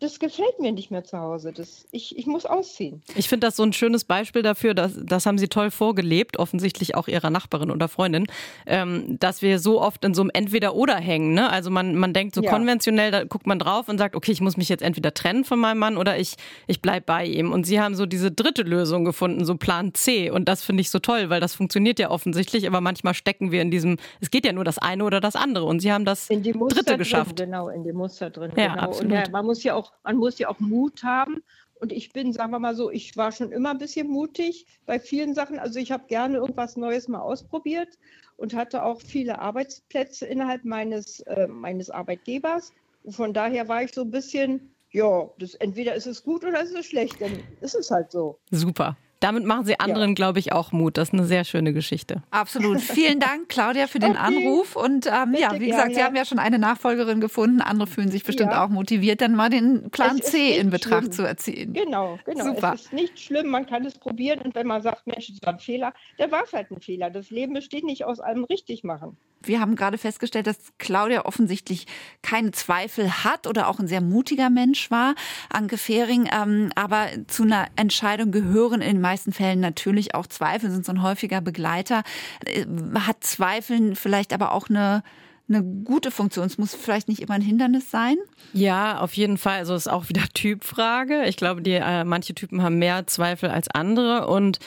das 0.00 0.18
gefällt 0.18 0.58
mir 0.58 0.72
nicht 0.72 0.90
mehr 0.90 1.04
zu 1.04 1.18
Hause. 1.18 1.52
Das, 1.52 1.86
ich, 1.92 2.16
ich 2.16 2.26
muss 2.26 2.46
ausziehen. 2.46 3.02
Ich 3.16 3.28
finde 3.28 3.46
das 3.46 3.56
so 3.56 3.62
ein 3.62 3.74
schönes 3.74 4.04
Beispiel 4.04 4.40
dafür, 4.40 4.72
dass, 4.72 4.92
das 4.96 5.26
haben 5.26 5.36
Sie 5.36 5.48
toll 5.48 5.70
vorgelebt, 5.70 6.38
offensichtlich 6.38 6.94
auch 6.94 7.06
Ihrer 7.06 7.28
Nachbarin 7.28 7.70
oder 7.70 7.86
Freundin, 7.86 8.26
ähm, 8.66 9.18
dass 9.20 9.42
wir 9.42 9.58
so 9.58 9.80
oft 9.80 10.02
in 10.04 10.14
so 10.14 10.22
einem 10.22 10.30
Entweder-Oder 10.32 10.96
hängen. 10.96 11.34
Ne? 11.34 11.50
Also 11.50 11.70
man, 11.70 11.96
man 11.96 12.14
denkt 12.14 12.34
so 12.34 12.42
ja. 12.42 12.50
konventionell, 12.50 13.10
da 13.10 13.24
guckt 13.24 13.46
man 13.46 13.58
drauf 13.58 13.90
und 13.90 13.98
sagt, 13.98 14.16
okay, 14.16 14.32
ich 14.32 14.40
muss 14.40 14.56
mich 14.56 14.70
jetzt 14.70 14.82
entweder 14.82 15.12
trennen 15.12 15.44
von 15.44 15.58
meinem 15.58 15.78
Mann 15.78 15.98
oder 15.98 16.18
ich, 16.18 16.36
ich 16.66 16.80
bleibe 16.80 17.04
bei 17.04 17.26
ihm. 17.26 17.52
Und 17.52 17.66
Sie 17.66 17.78
haben 17.78 17.94
so 17.94 18.06
diese 18.06 18.30
dritte 18.30 18.62
Lösung 18.62 19.04
gefunden, 19.04 19.44
so 19.44 19.56
Plan 19.56 19.92
C. 19.92 20.30
Und 20.30 20.48
das 20.48 20.64
finde 20.64 20.80
ich 20.80 20.88
so 20.88 20.98
toll, 20.98 21.28
weil 21.28 21.40
das 21.40 21.54
funktioniert 21.54 21.98
ja 21.98 22.10
offensichtlich, 22.10 22.66
aber 22.66 22.80
manchmal 22.80 23.12
stecken 23.12 23.52
wir 23.52 23.60
in 23.60 23.70
diesem, 23.70 23.98
es 24.20 24.30
geht 24.30 24.46
ja 24.46 24.54
nur 24.54 24.64
das 24.64 24.78
eine 24.78 25.04
oder 25.04 25.20
das 25.20 25.36
andere. 25.36 25.66
Und 25.66 25.80
Sie 25.80 25.92
haben 25.92 26.06
das 26.06 26.26
dritte 26.28 26.96
geschafft. 26.96 27.38
Drin, 27.38 27.50
genau, 27.50 27.68
in 27.68 27.84
dem 27.84 27.96
Muster 27.96 28.30
drin. 28.30 28.50
Ja, 28.56 28.68
genau. 28.68 28.82
absolut. 28.82 29.12
Und 29.12 29.18
ja, 29.18 29.30
man 29.30 29.44
muss 29.44 29.62
ja 29.62 29.74
auch 29.74 29.89
man 30.02 30.16
muss 30.16 30.38
ja 30.38 30.48
auch 30.48 30.60
Mut 30.60 31.02
haben. 31.02 31.42
Und 31.74 31.92
ich 31.92 32.12
bin, 32.12 32.32
sagen 32.32 32.52
wir 32.52 32.58
mal 32.58 32.74
so, 32.74 32.90
ich 32.90 33.16
war 33.16 33.32
schon 33.32 33.52
immer 33.52 33.70
ein 33.70 33.78
bisschen 33.78 34.08
mutig 34.08 34.66
bei 34.84 35.00
vielen 35.00 35.34
Sachen. 35.34 35.58
Also 35.58 35.78
ich 35.78 35.92
habe 35.92 36.06
gerne 36.08 36.36
irgendwas 36.36 36.76
Neues 36.76 37.08
mal 37.08 37.20
ausprobiert 37.20 37.98
und 38.36 38.54
hatte 38.54 38.82
auch 38.82 39.00
viele 39.00 39.38
Arbeitsplätze 39.38 40.26
innerhalb 40.26 40.64
meines, 40.64 41.20
äh, 41.20 41.46
meines 41.46 41.88
Arbeitgebers. 41.88 42.72
Und 43.02 43.12
von 43.12 43.32
daher 43.32 43.68
war 43.68 43.82
ich 43.82 43.92
so 43.92 44.02
ein 44.02 44.10
bisschen 44.10 44.74
ja, 44.92 45.28
das, 45.38 45.54
entweder 45.54 45.94
ist 45.94 46.06
es 46.06 46.22
gut 46.22 46.44
oder 46.44 46.62
ist 46.62 46.74
es 46.74 46.86
schlecht, 46.86 47.16
ist 47.60 47.74
es 47.74 47.90
halt 47.90 48.10
so. 48.10 48.38
Super. 48.50 48.96
Damit 49.20 49.44
machen 49.44 49.66
Sie 49.66 49.78
anderen, 49.78 50.10
ja. 50.10 50.14
glaube 50.14 50.38
ich, 50.38 50.52
auch 50.52 50.72
Mut. 50.72 50.96
Das 50.96 51.08
ist 51.08 51.14
eine 51.14 51.24
sehr 51.24 51.44
schöne 51.44 51.74
Geschichte. 51.74 52.22
Absolut. 52.30 52.80
Vielen 52.80 53.20
Dank, 53.20 53.50
Claudia, 53.50 53.86
für 53.86 53.98
den 53.98 54.12
okay. 54.12 54.20
Anruf. 54.20 54.76
Und 54.76 55.06
ähm, 55.06 55.36
ja, 55.38 55.52
wie 55.60 55.66
gesagt, 55.66 55.94
Sie 55.94 56.02
haben 56.02 56.16
ja 56.16 56.24
schon 56.24 56.38
eine 56.38 56.58
Nachfolgerin 56.58 57.20
gefunden. 57.20 57.60
Andere 57.60 57.86
fühlen 57.86 58.10
sich 58.10 58.24
bestimmt 58.24 58.52
ja. 58.52 58.64
auch 58.64 58.70
motiviert, 58.70 59.20
dann 59.20 59.34
mal 59.34 59.50
den 59.50 59.90
Plan 59.90 60.22
C 60.22 60.56
in 60.56 60.70
Betracht 60.70 61.02
schlimm. 61.02 61.12
zu 61.12 61.22
erziehen. 61.22 61.74
Genau, 61.74 62.18
genau. 62.24 62.44
Super. 62.44 62.72
Es 62.74 62.86
ist 62.86 62.92
nicht 62.94 63.20
schlimm, 63.20 63.48
man 63.48 63.66
kann 63.66 63.84
es 63.84 63.98
probieren. 63.98 64.40
Und 64.40 64.54
wenn 64.54 64.66
man 64.66 64.80
sagt, 64.80 65.06
Mensch, 65.06 65.28
das 65.28 65.42
war 65.42 65.52
ein 65.52 65.58
Fehler, 65.58 65.92
dann 66.16 66.30
war 66.32 66.44
es 66.44 66.52
halt 66.54 66.70
ein 66.70 66.80
Fehler. 66.80 67.10
Das 67.10 67.30
Leben 67.30 67.52
besteht 67.52 67.84
nicht 67.84 68.06
aus 68.06 68.20
allem 68.20 68.44
richtig 68.44 68.84
machen. 68.84 69.18
Wir 69.42 69.60
haben 69.60 69.76
gerade 69.76 69.98
festgestellt, 69.98 70.46
dass 70.46 70.58
Claudia 70.78 71.24
offensichtlich 71.24 71.86
keine 72.22 72.50
Zweifel 72.52 73.24
hat 73.24 73.46
oder 73.46 73.68
auch 73.68 73.78
ein 73.78 73.88
sehr 73.88 74.00
mutiger 74.00 74.50
Mensch 74.50 74.90
war, 74.90 75.14
Anke 75.48 75.78
Fehring. 75.78 76.28
Ähm, 76.32 76.70
aber 76.74 77.06
zu 77.26 77.44
einer 77.44 77.68
Entscheidung 77.76 78.30
gehören 78.32 78.80
in 78.80 78.96
den 78.96 79.00
meisten 79.00 79.32
Fällen 79.32 79.60
natürlich 79.60 80.14
auch 80.14 80.26
Zweifel, 80.26 80.70
sind 80.70 80.84
so 80.84 80.92
ein 80.92 81.02
häufiger 81.02 81.40
Begleiter. 81.40 82.02
Äh, 82.44 82.66
hat 82.94 83.24
Zweifeln 83.24 83.96
vielleicht 83.96 84.32
aber 84.32 84.52
auch 84.52 84.68
eine 84.68 85.02
eine 85.50 85.64
gute 85.64 86.10
Funktion. 86.10 86.46
Es 86.46 86.58
muss 86.58 86.74
vielleicht 86.74 87.08
nicht 87.08 87.20
immer 87.20 87.34
ein 87.34 87.42
Hindernis 87.42 87.90
sein. 87.90 88.16
Ja, 88.52 89.00
auf 89.00 89.14
jeden 89.14 89.36
Fall. 89.36 89.58
Also 89.58 89.74
es 89.74 89.86
ist 89.86 89.92
auch 89.92 90.08
wieder 90.08 90.22
Typfrage. 90.32 91.24
Ich 91.26 91.36
glaube, 91.36 91.60
die, 91.60 91.72
äh, 91.72 92.04
manche 92.04 92.34
Typen 92.34 92.62
haben 92.62 92.78
mehr 92.78 93.06
Zweifel 93.06 93.50
als 93.50 93.68
andere 93.68 94.28
und 94.28 94.58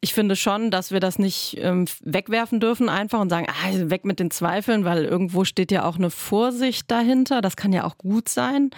ich 0.00 0.14
finde 0.14 0.36
schon, 0.36 0.70
dass 0.70 0.92
wir 0.92 1.00
das 1.00 1.18
nicht 1.18 1.56
ähm, 1.60 1.86
wegwerfen 2.02 2.60
dürfen 2.60 2.88
einfach 2.88 3.20
und 3.20 3.30
sagen, 3.30 3.46
ah, 3.48 3.90
weg 3.90 4.04
mit 4.04 4.20
den 4.20 4.30
Zweifeln, 4.30 4.84
weil 4.84 5.04
irgendwo 5.04 5.44
steht 5.44 5.72
ja 5.72 5.84
auch 5.84 5.96
eine 5.96 6.10
Vorsicht 6.10 6.90
dahinter. 6.90 7.40
Das 7.40 7.56
kann 7.56 7.72
ja 7.72 7.84
auch 7.84 7.98
gut 7.98 8.28
sein. 8.28 8.70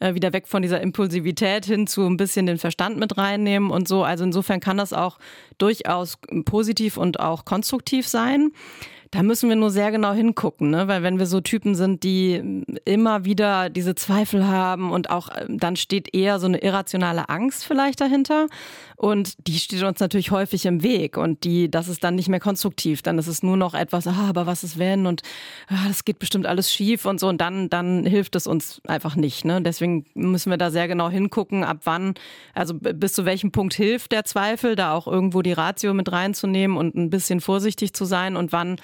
Äh, 0.00 0.14
wieder 0.14 0.32
weg 0.32 0.48
von 0.48 0.62
dieser 0.62 0.80
Impulsivität 0.80 1.64
hin 1.66 1.86
zu 1.86 2.06
ein 2.06 2.16
bisschen 2.16 2.46
den 2.46 2.58
Verstand 2.58 2.98
mit 2.98 3.16
reinnehmen 3.16 3.70
und 3.70 3.86
so. 3.86 4.02
Also 4.02 4.24
insofern 4.24 4.60
kann 4.60 4.76
das 4.76 4.92
auch 4.92 5.18
durchaus 5.58 6.18
positiv 6.44 6.96
und 6.96 7.20
auch 7.20 7.44
konstruktiv 7.44 8.08
sein. 8.08 8.50
Da 9.12 9.22
müssen 9.22 9.50
wir 9.50 9.56
nur 9.56 9.70
sehr 9.70 9.90
genau 9.90 10.14
hingucken, 10.14 10.70
ne? 10.70 10.88
weil 10.88 11.02
wenn 11.02 11.18
wir 11.18 11.26
so 11.26 11.42
Typen 11.42 11.74
sind, 11.74 12.02
die 12.02 12.64
immer 12.86 13.26
wieder 13.26 13.68
diese 13.68 13.94
Zweifel 13.94 14.48
haben 14.48 14.90
und 14.90 15.10
auch 15.10 15.28
ähm, 15.36 15.58
dann 15.58 15.76
steht 15.76 16.14
eher 16.14 16.38
so 16.38 16.46
eine 16.46 16.62
irrationale 16.62 17.28
Angst 17.28 17.66
vielleicht 17.66 18.00
dahinter 18.00 18.46
und 18.96 19.46
die 19.46 19.58
steht 19.58 19.82
uns 19.82 20.00
natürlich 20.00 20.30
häufig 20.30 20.64
im 20.64 20.82
Weg 20.82 21.18
und 21.18 21.44
die, 21.44 21.70
das 21.70 21.88
ist 21.88 22.02
dann 22.04 22.14
nicht 22.14 22.30
mehr 22.30 22.40
konstruktiv, 22.40 23.02
dann 23.02 23.18
ist 23.18 23.26
es 23.26 23.42
nur 23.42 23.58
noch 23.58 23.74
etwas, 23.74 24.06
ah, 24.06 24.28
aber 24.30 24.46
was 24.46 24.64
ist 24.64 24.78
wenn 24.78 25.04
und 25.06 25.20
ah, 25.68 25.88
das 25.88 26.06
geht 26.06 26.18
bestimmt 26.18 26.46
alles 26.46 26.72
schief 26.72 27.04
und 27.04 27.20
so 27.20 27.28
und 27.28 27.38
dann, 27.38 27.68
dann 27.68 28.06
hilft 28.06 28.34
es 28.34 28.46
uns 28.46 28.80
einfach 28.86 29.14
nicht. 29.14 29.44
Ne? 29.44 29.60
Deswegen 29.60 30.06
müssen 30.14 30.48
wir 30.48 30.56
da 30.56 30.70
sehr 30.70 30.88
genau 30.88 31.10
hingucken, 31.10 31.64
ab 31.64 31.80
wann, 31.84 32.14
also 32.54 32.72
bis 32.72 33.12
zu 33.12 33.26
welchem 33.26 33.52
Punkt 33.52 33.74
hilft 33.74 34.12
der 34.12 34.24
Zweifel, 34.24 34.74
da 34.74 34.94
auch 34.94 35.06
irgendwo 35.06 35.42
die 35.42 35.52
Ratio 35.52 35.92
mit 35.92 36.10
reinzunehmen 36.10 36.78
und 36.78 36.94
ein 36.94 37.10
bisschen 37.10 37.42
vorsichtig 37.42 37.92
zu 37.92 38.06
sein 38.06 38.36
und 38.36 38.52
wann 38.52 38.78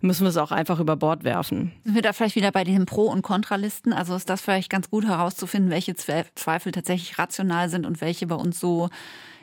müssen 0.00 0.22
wir 0.22 0.30
es 0.30 0.36
auch 0.36 0.52
einfach 0.52 0.80
über 0.80 0.96
Bord 0.96 1.24
werfen. 1.24 1.72
Sind 1.84 1.94
wir 1.94 2.02
da 2.02 2.12
vielleicht 2.12 2.36
wieder 2.36 2.52
bei 2.52 2.64
den 2.64 2.86
Pro- 2.86 3.10
und 3.10 3.22
Kontralisten? 3.22 3.92
Also 3.92 4.14
ist 4.14 4.30
das 4.30 4.40
vielleicht 4.40 4.70
ganz 4.70 4.90
gut 4.90 5.04
herauszufinden, 5.04 5.70
welche 5.70 5.94
Zweifel 5.94 6.72
tatsächlich 6.72 7.18
rational 7.18 7.68
sind 7.68 7.86
und 7.86 8.00
welche 8.00 8.26
bei 8.26 8.34
uns 8.34 8.60
so 8.60 8.88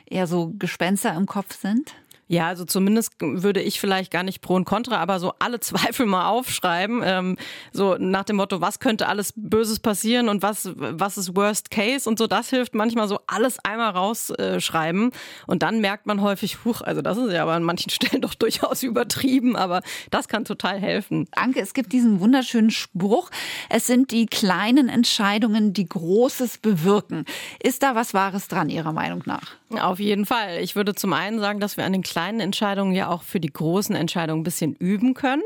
eher 0.06 0.26
so 0.26 0.52
Gespenster 0.58 1.14
im 1.14 1.26
Kopf 1.26 1.60
sind? 1.60 1.94
Ja, 2.28 2.46
also 2.46 2.66
zumindest 2.66 3.14
würde 3.20 3.62
ich 3.62 3.80
vielleicht 3.80 4.10
gar 4.10 4.22
nicht 4.22 4.42
pro 4.42 4.54
und 4.54 4.66
contra, 4.66 4.98
aber 4.98 5.18
so 5.18 5.32
alle 5.38 5.60
Zweifel 5.68 6.06
mal 6.06 6.28
aufschreiben. 6.28 7.00
Ähm, 7.02 7.36
so 7.72 7.96
nach 7.98 8.24
dem 8.24 8.36
Motto, 8.36 8.60
was 8.60 8.78
könnte 8.78 9.08
alles 9.08 9.32
Böses 9.34 9.80
passieren 9.80 10.28
und 10.28 10.42
was, 10.42 10.70
was 10.76 11.16
ist 11.16 11.34
Worst 11.34 11.70
Case 11.70 12.08
und 12.08 12.18
so. 12.18 12.26
Das 12.26 12.50
hilft 12.50 12.74
manchmal 12.74 13.08
so 13.08 13.18
alles 13.26 13.58
einmal 13.64 13.90
rausschreiben. 13.90 15.10
und 15.46 15.62
dann 15.62 15.80
merkt 15.80 16.06
man 16.06 16.20
häufig, 16.20 16.64
huch, 16.64 16.82
also 16.82 17.00
das 17.00 17.16
ist 17.16 17.32
ja 17.32 17.42
aber 17.42 17.54
an 17.54 17.62
manchen 17.62 17.90
Stellen 17.98 18.20
doch 18.20 18.34
durchaus 18.34 18.82
übertrieben, 18.82 19.56
aber 19.56 19.80
das 20.10 20.28
kann 20.28 20.44
total 20.44 20.78
helfen. 20.78 21.26
Danke, 21.32 21.60
es 21.60 21.72
gibt 21.72 21.92
diesen 21.92 22.20
wunderschönen 22.20 22.70
Spruch. 22.70 23.30
Es 23.70 23.86
sind 23.86 24.10
die 24.10 24.26
kleinen 24.26 24.88
Entscheidungen, 24.88 25.72
die 25.72 25.88
Großes 25.88 26.58
bewirken. 26.58 27.24
Ist 27.62 27.82
da 27.82 27.94
was 27.94 28.12
Wahres 28.12 28.48
dran, 28.48 28.68
Ihrer 28.68 28.92
Meinung 28.92 29.22
nach? 29.24 29.56
Auf 29.70 30.00
jeden 30.00 30.24
Fall. 30.24 30.60
Ich 30.60 30.76
würde 30.76 30.94
zum 30.94 31.12
einen 31.12 31.40
sagen, 31.40 31.60
dass 31.60 31.76
wir 31.76 31.84
an 31.84 31.92
den 31.92 32.02
kleinen 32.02 32.40
Entscheidungen 32.40 32.94
ja 32.94 33.08
auch 33.08 33.22
für 33.22 33.40
die 33.40 33.52
großen 33.52 33.94
Entscheidungen 33.94 34.40
ein 34.40 34.44
bisschen 34.44 34.74
üben 34.74 35.14
können. 35.14 35.42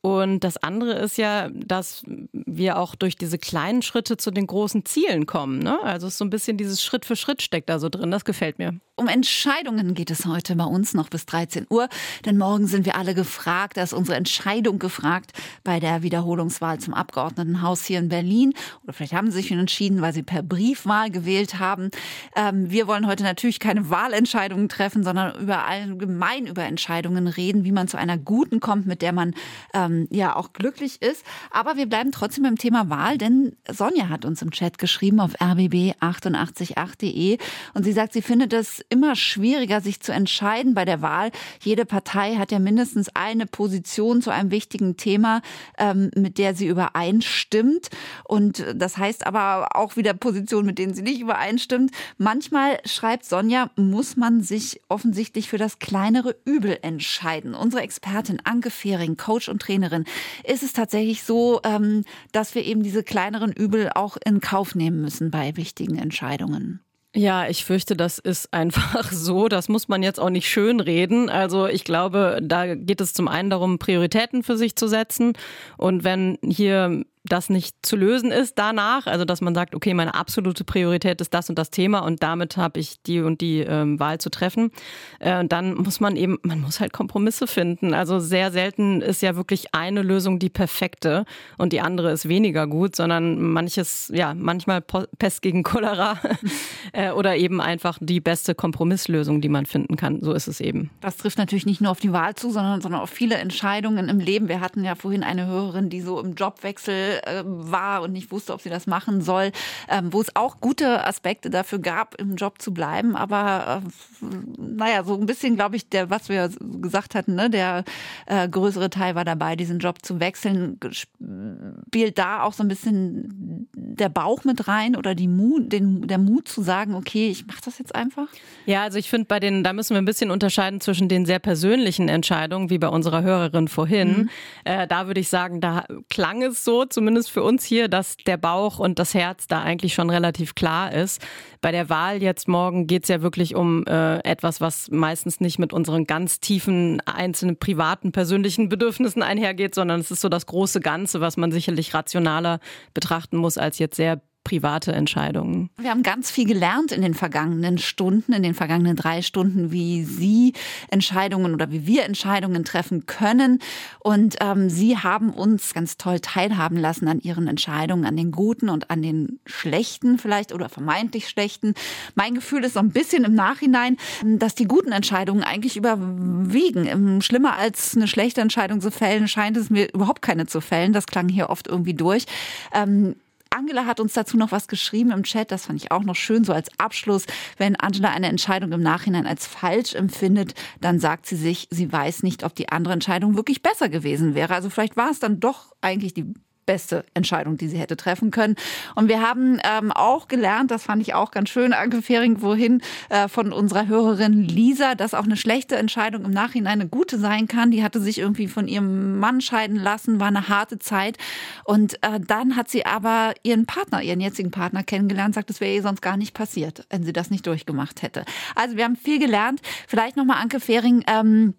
Und 0.00 0.40
das 0.40 0.56
andere 0.56 0.94
ist 0.94 1.16
ja, 1.16 1.48
dass 1.52 2.02
wir 2.32 2.78
auch 2.78 2.96
durch 2.96 3.14
diese 3.16 3.38
kleinen 3.38 3.82
Schritte 3.82 4.16
zu 4.16 4.32
den 4.32 4.48
großen 4.48 4.84
Zielen 4.84 5.26
kommen. 5.26 5.60
Ne? 5.60 5.80
Also 5.82 6.08
so 6.08 6.24
ein 6.24 6.30
bisschen 6.30 6.56
dieses 6.56 6.82
Schritt 6.82 7.04
für 7.04 7.14
Schritt 7.14 7.40
steckt 7.40 7.68
da 7.68 7.78
so 7.78 7.88
drin. 7.88 8.10
Das 8.10 8.24
gefällt 8.24 8.58
mir. 8.58 8.74
Um 8.94 9.08
Entscheidungen 9.08 9.94
geht 9.94 10.10
es 10.10 10.26
heute 10.26 10.54
bei 10.54 10.66
uns 10.66 10.92
noch 10.92 11.08
bis 11.08 11.24
13 11.24 11.66
Uhr. 11.70 11.88
Denn 12.26 12.36
morgen 12.36 12.66
sind 12.66 12.84
wir 12.84 12.94
alle 12.96 13.14
gefragt. 13.14 13.78
Da 13.78 13.82
ist 13.82 13.94
unsere 13.94 14.18
Entscheidung 14.18 14.78
gefragt 14.78 15.32
bei 15.64 15.80
der 15.80 16.02
Wiederholungswahl 16.02 16.78
zum 16.78 16.92
Abgeordnetenhaus 16.92 17.86
hier 17.86 18.00
in 18.00 18.10
Berlin. 18.10 18.52
Oder 18.84 18.92
vielleicht 18.92 19.14
haben 19.14 19.30
sie 19.30 19.40
sich 19.40 19.50
entschieden, 19.50 20.02
weil 20.02 20.12
sie 20.12 20.22
per 20.22 20.42
Briefwahl 20.42 21.10
gewählt 21.10 21.58
haben. 21.58 21.90
Ähm, 22.36 22.70
wir 22.70 22.86
wollen 22.86 23.06
heute 23.06 23.22
natürlich 23.22 23.60
keine 23.60 23.88
Wahlentscheidungen 23.88 24.68
treffen, 24.68 25.04
sondern 25.04 25.40
über 25.40 25.64
allgemein 25.64 26.46
über 26.46 26.64
Entscheidungen 26.64 27.28
reden, 27.28 27.64
wie 27.64 27.72
man 27.72 27.88
zu 27.88 27.96
einer 27.96 28.18
guten 28.18 28.60
kommt, 28.60 28.86
mit 28.86 29.00
der 29.00 29.12
man 29.12 29.32
ähm, 29.72 30.06
ja 30.10 30.36
auch 30.36 30.52
glücklich 30.52 31.00
ist. 31.00 31.24
Aber 31.50 31.78
wir 31.78 31.86
bleiben 31.86 32.12
trotzdem 32.12 32.44
beim 32.44 32.58
Thema 32.58 32.90
Wahl, 32.90 33.16
denn 33.16 33.56
Sonja 33.70 34.10
hat 34.10 34.26
uns 34.26 34.42
im 34.42 34.50
Chat 34.50 34.76
geschrieben 34.76 35.18
auf 35.18 35.34
rbb888.de 35.40 37.38
und 37.72 37.84
sie 37.84 37.92
sagt, 37.92 38.12
sie 38.12 38.20
findet 38.20 38.52
es 38.52 38.82
immer 38.92 39.16
schwieriger, 39.16 39.80
sich 39.80 40.00
zu 40.00 40.12
entscheiden 40.12 40.74
bei 40.74 40.84
der 40.84 41.00
Wahl. 41.00 41.30
Jede 41.62 41.86
Partei 41.86 42.36
hat 42.36 42.52
ja 42.52 42.58
mindestens 42.58 43.08
eine 43.14 43.46
Position 43.46 44.20
zu 44.20 44.30
einem 44.30 44.50
wichtigen 44.50 44.98
Thema, 44.98 45.40
ähm, 45.78 46.10
mit 46.14 46.36
der 46.36 46.54
sie 46.54 46.66
übereinstimmt. 46.66 47.88
Und 48.24 48.64
das 48.74 48.98
heißt 48.98 49.26
aber 49.26 49.74
auch 49.74 49.96
wieder 49.96 50.12
Positionen, 50.12 50.66
mit 50.66 50.78
denen 50.78 50.92
sie 50.92 51.00
nicht 51.00 51.20
übereinstimmt. 51.20 51.90
Manchmal, 52.18 52.78
schreibt 52.84 53.24
Sonja, 53.24 53.70
muss 53.76 54.16
man 54.16 54.42
sich 54.42 54.82
offensichtlich 54.90 55.48
für 55.48 55.58
das 55.58 55.78
kleinere 55.78 56.36
Übel 56.44 56.78
entscheiden. 56.82 57.54
Unsere 57.54 57.82
Expertin 57.82 58.40
Anke 58.44 58.70
Fehring, 58.70 59.16
Coach 59.16 59.48
und 59.48 59.62
Trainerin, 59.62 60.04
ist 60.44 60.62
es 60.62 60.74
tatsächlich 60.74 61.22
so, 61.22 61.60
ähm, 61.64 62.04
dass 62.32 62.54
wir 62.54 62.64
eben 62.64 62.82
diese 62.82 63.02
kleineren 63.02 63.52
Übel 63.52 63.90
auch 63.94 64.18
in 64.22 64.40
Kauf 64.40 64.74
nehmen 64.74 65.00
müssen 65.00 65.30
bei 65.30 65.56
wichtigen 65.56 65.96
Entscheidungen? 65.96 66.80
Ja, 67.14 67.46
ich 67.46 67.66
fürchte, 67.66 67.94
das 67.94 68.18
ist 68.18 68.52
einfach 68.54 69.12
so. 69.12 69.48
Das 69.48 69.68
muss 69.68 69.88
man 69.88 70.02
jetzt 70.02 70.18
auch 70.18 70.30
nicht 70.30 70.48
schön 70.48 70.80
reden. 70.80 71.28
Also 71.28 71.66
ich 71.66 71.84
glaube, 71.84 72.38
da 72.42 72.74
geht 72.74 73.00
es 73.02 73.12
zum 73.12 73.28
einen 73.28 73.50
darum, 73.50 73.78
Prioritäten 73.78 74.42
für 74.42 74.56
sich 74.56 74.76
zu 74.76 74.88
setzen. 74.88 75.34
Und 75.76 76.04
wenn 76.04 76.38
hier 76.42 77.04
das 77.24 77.50
nicht 77.50 77.76
zu 77.82 77.96
lösen 77.96 78.32
ist 78.32 78.58
danach, 78.58 79.06
also 79.06 79.24
dass 79.24 79.40
man 79.40 79.54
sagt, 79.54 79.74
okay, 79.74 79.94
meine 79.94 80.14
absolute 80.14 80.64
Priorität 80.64 81.20
ist 81.20 81.32
das 81.32 81.48
und 81.48 81.56
das 81.56 81.70
Thema 81.70 82.00
und 82.00 82.22
damit 82.22 82.56
habe 82.56 82.80
ich 82.80 83.00
die 83.02 83.20
und 83.20 83.40
die 83.40 83.60
ähm, 83.60 84.00
Wahl 84.00 84.18
zu 84.18 84.28
treffen, 84.28 84.72
äh, 85.20 85.44
dann 85.44 85.74
muss 85.74 86.00
man 86.00 86.16
eben, 86.16 86.38
man 86.42 86.60
muss 86.60 86.80
halt 86.80 86.92
Kompromisse 86.92 87.46
finden. 87.46 87.94
Also 87.94 88.18
sehr 88.18 88.50
selten 88.50 89.00
ist 89.00 89.22
ja 89.22 89.36
wirklich 89.36 89.72
eine 89.72 90.02
Lösung 90.02 90.40
die 90.40 90.50
perfekte 90.50 91.24
und 91.58 91.72
die 91.72 91.80
andere 91.80 92.10
ist 92.10 92.28
weniger 92.28 92.66
gut, 92.66 92.96
sondern 92.96 93.40
manches, 93.40 94.10
ja, 94.12 94.34
manchmal 94.34 94.80
Pest 94.80 95.42
gegen 95.42 95.62
Cholera 95.62 96.18
äh, 96.92 97.12
oder 97.12 97.36
eben 97.36 97.60
einfach 97.60 97.98
die 98.00 98.20
beste 98.20 98.56
Kompromisslösung, 98.56 99.40
die 99.40 99.48
man 99.48 99.66
finden 99.66 99.94
kann. 99.94 100.20
So 100.22 100.32
ist 100.32 100.48
es 100.48 100.60
eben. 100.60 100.90
Das 101.00 101.18
trifft 101.18 101.38
natürlich 101.38 101.66
nicht 101.66 101.80
nur 101.80 101.92
auf 101.92 102.00
die 102.00 102.12
Wahl 102.12 102.34
zu, 102.34 102.50
sondern, 102.50 102.80
sondern 102.80 103.00
auf 103.00 103.10
viele 103.10 103.36
Entscheidungen 103.36 104.08
im 104.08 104.18
Leben. 104.18 104.48
Wir 104.48 104.60
hatten 104.60 104.82
ja 104.82 104.96
vorhin 104.96 105.22
eine 105.22 105.46
Hörerin, 105.46 105.88
die 105.88 106.00
so 106.00 106.18
im 106.18 106.34
Jobwechsel 106.34 107.11
äh, 107.26 107.42
war 107.44 108.02
und 108.02 108.12
nicht 108.12 108.30
wusste, 108.30 108.52
ob 108.52 108.60
sie 108.60 108.70
das 108.70 108.86
machen 108.86 109.20
soll, 109.20 109.52
ähm, 109.88 110.12
wo 110.12 110.20
es 110.20 110.34
auch 110.36 110.60
gute 110.60 111.06
Aspekte 111.06 111.50
dafür 111.50 111.78
gab, 111.78 112.14
im 112.20 112.36
Job 112.36 112.60
zu 112.60 112.72
bleiben. 112.72 113.16
Aber 113.16 113.82
äh, 114.22 114.26
naja, 114.58 115.04
so 115.04 115.14
ein 115.14 115.26
bisschen, 115.26 115.56
glaube 115.56 115.76
ich, 115.76 115.88
der, 115.88 116.10
was 116.10 116.28
wir 116.28 116.50
gesagt 116.80 117.14
hatten, 117.14 117.34
ne, 117.34 117.50
der 117.50 117.84
äh, 118.26 118.48
größere 118.48 118.90
Teil 118.90 119.14
war 119.14 119.24
dabei, 119.24 119.56
diesen 119.56 119.78
Job 119.78 120.04
zu 120.04 120.20
wechseln. 120.20 120.78
Spielt 120.90 122.18
da 122.18 122.42
auch 122.42 122.52
so 122.52 122.62
ein 122.62 122.68
bisschen 122.68 123.68
der 123.72 124.08
Bauch 124.08 124.44
mit 124.44 124.68
rein 124.68 124.96
oder 124.96 125.14
die 125.14 125.28
Mut, 125.28 125.72
den, 125.72 126.06
der 126.06 126.18
Mut 126.18 126.48
zu 126.48 126.62
sagen, 126.62 126.94
okay, 126.94 127.28
ich 127.28 127.46
mache 127.46 127.60
das 127.64 127.78
jetzt 127.78 127.94
einfach? 127.94 128.28
Ja, 128.66 128.82
also 128.82 128.98
ich 128.98 129.10
finde, 129.10 129.26
bei 129.26 129.40
den, 129.40 129.64
da 129.64 129.72
müssen 129.72 129.94
wir 129.94 130.00
ein 130.00 130.06
bisschen 130.06 130.30
unterscheiden 130.30 130.80
zwischen 130.80 131.08
den 131.08 131.26
sehr 131.26 131.38
persönlichen 131.38 132.08
Entscheidungen, 132.08 132.70
wie 132.70 132.78
bei 132.78 132.88
unserer 132.88 133.22
Hörerin 133.22 133.68
vorhin. 133.68 134.08
Mhm. 134.08 134.30
Äh, 134.64 134.86
da 134.86 135.06
würde 135.06 135.20
ich 135.20 135.28
sagen, 135.28 135.60
da 135.60 135.84
klang 136.08 136.42
es 136.42 136.64
so, 136.64 136.84
zu 136.84 137.01
zumindest 137.02 137.32
für 137.32 137.42
uns 137.42 137.64
hier, 137.64 137.88
dass 137.88 138.16
der 138.16 138.36
Bauch 138.36 138.78
und 138.78 139.00
das 139.00 139.12
Herz 139.12 139.48
da 139.48 139.60
eigentlich 139.60 139.92
schon 139.92 140.08
relativ 140.08 140.54
klar 140.54 140.92
ist. 140.92 141.20
Bei 141.60 141.72
der 141.72 141.88
Wahl 141.88 142.22
jetzt 142.22 142.46
morgen 142.46 142.86
geht 142.86 143.02
es 143.02 143.08
ja 143.08 143.22
wirklich 143.22 143.56
um 143.56 143.84
äh, 143.88 144.18
etwas, 144.18 144.60
was 144.60 144.88
meistens 144.88 145.40
nicht 145.40 145.58
mit 145.58 145.72
unseren 145.72 146.06
ganz 146.06 146.38
tiefen, 146.38 147.00
einzelnen, 147.00 147.56
privaten, 147.56 148.12
persönlichen 148.12 148.68
Bedürfnissen 148.68 149.20
einhergeht, 149.20 149.74
sondern 149.74 149.98
es 149.98 150.12
ist 150.12 150.20
so 150.20 150.28
das 150.28 150.46
große 150.46 150.78
Ganze, 150.78 151.20
was 151.20 151.36
man 151.36 151.50
sicherlich 151.50 151.92
rationaler 151.92 152.60
betrachten 152.94 153.36
muss 153.36 153.58
als 153.58 153.80
jetzt 153.80 153.96
sehr 153.96 154.20
private 154.44 154.92
Entscheidungen. 154.92 155.70
Wir 155.78 155.90
haben 155.90 156.02
ganz 156.02 156.30
viel 156.30 156.46
gelernt 156.46 156.92
in 156.92 157.02
den 157.02 157.14
vergangenen 157.14 157.78
Stunden, 157.78 158.32
in 158.32 158.42
den 158.42 158.54
vergangenen 158.54 158.96
drei 158.96 159.22
Stunden, 159.22 159.70
wie 159.70 160.04
Sie 160.04 160.52
Entscheidungen 160.90 161.54
oder 161.54 161.70
wie 161.70 161.86
wir 161.86 162.04
Entscheidungen 162.04 162.64
treffen 162.64 163.06
können. 163.06 163.60
Und 164.00 164.36
ähm, 164.40 164.68
Sie 164.68 164.98
haben 164.98 165.30
uns 165.30 165.74
ganz 165.74 165.96
toll 165.96 166.20
teilhaben 166.20 166.76
lassen 166.76 167.08
an 167.08 167.20
Ihren 167.20 167.46
Entscheidungen, 167.46 168.04
an 168.04 168.16
den 168.16 168.32
guten 168.32 168.68
und 168.68 168.90
an 168.90 169.02
den 169.02 169.38
schlechten 169.46 170.18
vielleicht 170.18 170.52
oder 170.52 170.68
vermeintlich 170.68 171.28
schlechten. 171.28 171.74
Mein 172.14 172.34
Gefühl 172.34 172.64
ist 172.64 172.74
so 172.74 172.80
ein 172.80 172.90
bisschen 172.90 173.24
im 173.24 173.34
Nachhinein, 173.34 173.96
dass 174.24 174.54
die 174.54 174.66
guten 174.66 174.92
Entscheidungen 174.92 175.42
eigentlich 175.44 175.76
überwiegen. 175.76 177.20
Schlimmer 177.22 177.56
als 177.56 177.96
eine 177.96 178.08
schlechte 178.08 178.40
Entscheidung 178.40 178.80
zu 178.80 178.90
fällen, 178.90 179.28
scheint 179.28 179.56
es 179.56 179.70
mir 179.70 179.92
überhaupt 179.92 180.22
keine 180.22 180.46
zu 180.46 180.60
fällen. 180.60 180.92
Das 180.92 181.06
klang 181.06 181.28
hier 181.28 181.50
oft 181.50 181.68
irgendwie 181.68 181.94
durch. 181.94 182.26
Ähm, 182.74 183.14
Angela 183.52 183.86
hat 183.86 184.00
uns 184.00 184.14
dazu 184.14 184.36
noch 184.36 184.52
was 184.52 184.68
geschrieben 184.68 185.10
im 185.10 185.22
Chat, 185.24 185.50
das 185.50 185.66
fand 185.66 185.82
ich 185.82 185.90
auch 185.90 186.02
noch 186.02 186.16
schön, 186.16 186.44
so 186.44 186.52
als 186.52 186.70
Abschluss. 186.78 187.26
Wenn 187.58 187.76
Angela 187.76 188.10
eine 188.10 188.28
Entscheidung 188.28 188.72
im 188.72 188.82
Nachhinein 188.82 189.26
als 189.26 189.46
falsch 189.46 189.94
empfindet, 189.94 190.54
dann 190.80 190.98
sagt 190.98 191.26
sie 191.26 191.36
sich, 191.36 191.68
sie 191.70 191.92
weiß 191.92 192.22
nicht, 192.22 192.44
ob 192.44 192.54
die 192.54 192.70
andere 192.70 192.94
Entscheidung 192.94 193.36
wirklich 193.36 193.62
besser 193.62 193.88
gewesen 193.88 194.34
wäre. 194.34 194.54
Also 194.54 194.70
vielleicht 194.70 194.96
war 194.96 195.10
es 195.10 195.18
dann 195.18 195.40
doch 195.40 195.74
eigentlich 195.80 196.14
die 196.14 196.34
beste 196.66 197.04
Entscheidung, 197.14 197.56
die 197.56 197.68
sie 197.68 197.78
hätte 197.78 197.96
treffen 197.96 198.30
können. 198.30 198.56
Und 198.94 199.08
wir 199.08 199.20
haben 199.20 199.58
ähm, 199.64 199.92
auch 199.92 200.28
gelernt, 200.28 200.70
das 200.70 200.84
fand 200.84 201.02
ich 201.02 201.14
auch 201.14 201.30
ganz 201.30 201.48
schön, 201.48 201.72
Anke 201.72 202.02
Fehring, 202.02 202.42
wohin 202.42 202.82
äh, 203.08 203.28
von 203.28 203.52
unserer 203.52 203.88
Hörerin 203.88 204.42
Lisa, 204.42 204.94
dass 204.94 205.14
auch 205.14 205.24
eine 205.24 205.36
schlechte 205.36 205.76
Entscheidung 205.76 206.24
im 206.24 206.30
Nachhinein 206.30 206.80
eine 206.80 206.88
gute 206.88 207.18
sein 207.18 207.48
kann. 207.48 207.70
Die 207.70 207.82
hatte 207.82 208.00
sich 208.00 208.18
irgendwie 208.18 208.48
von 208.48 208.68
ihrem 208.68 209.18
Mann 209.18 209.40
scheiden 209.40 209.76
lassen, 209.76 210.20
war 210.20 210.28
eine 210.28 210.48
harte 210.48 210.78
Zeit. 210.78 211.18
Und 211.64 211.94
äh, 212.02 212.20
dann 212.20 212.56
hat 212.56 212.68
sie 212.68 212.86
aber 212.86 213.34
ihren 213.42 213.66
Partner, 213.66 214.02
ihren 214.02 214.20
jetzigen 214.20 214.50
Partner 214.50 214.82
kennengelernt, 214.82 215.34
sagt, 215.34 215.50
das 215.50 215.60
wäre 215.60 215.74
ihr 215.74 215.82
sonst 215.82 216.02
gar 216.02 216.16
nicht 216.16 216.34
passiert, 216.34 216.86
wenn 216.90 217.04
sie 217.04 217.12
das 217.12 217.30
nicht 217.30 217.46
durchgemacht 217.46 218.02
hätte. 218.02 218.24
Also 218.54 218.76
wir 218.76 218.84
haben 218.84 218.96
viel 218.96 219.18
gelernt. 219.18 219.60
Vielleicht 219.88 220.16
nochmal 220.16 220.38
Anke 220.40 220.60
Fehring, 220.60 221.04
ähm, 221.06 221.54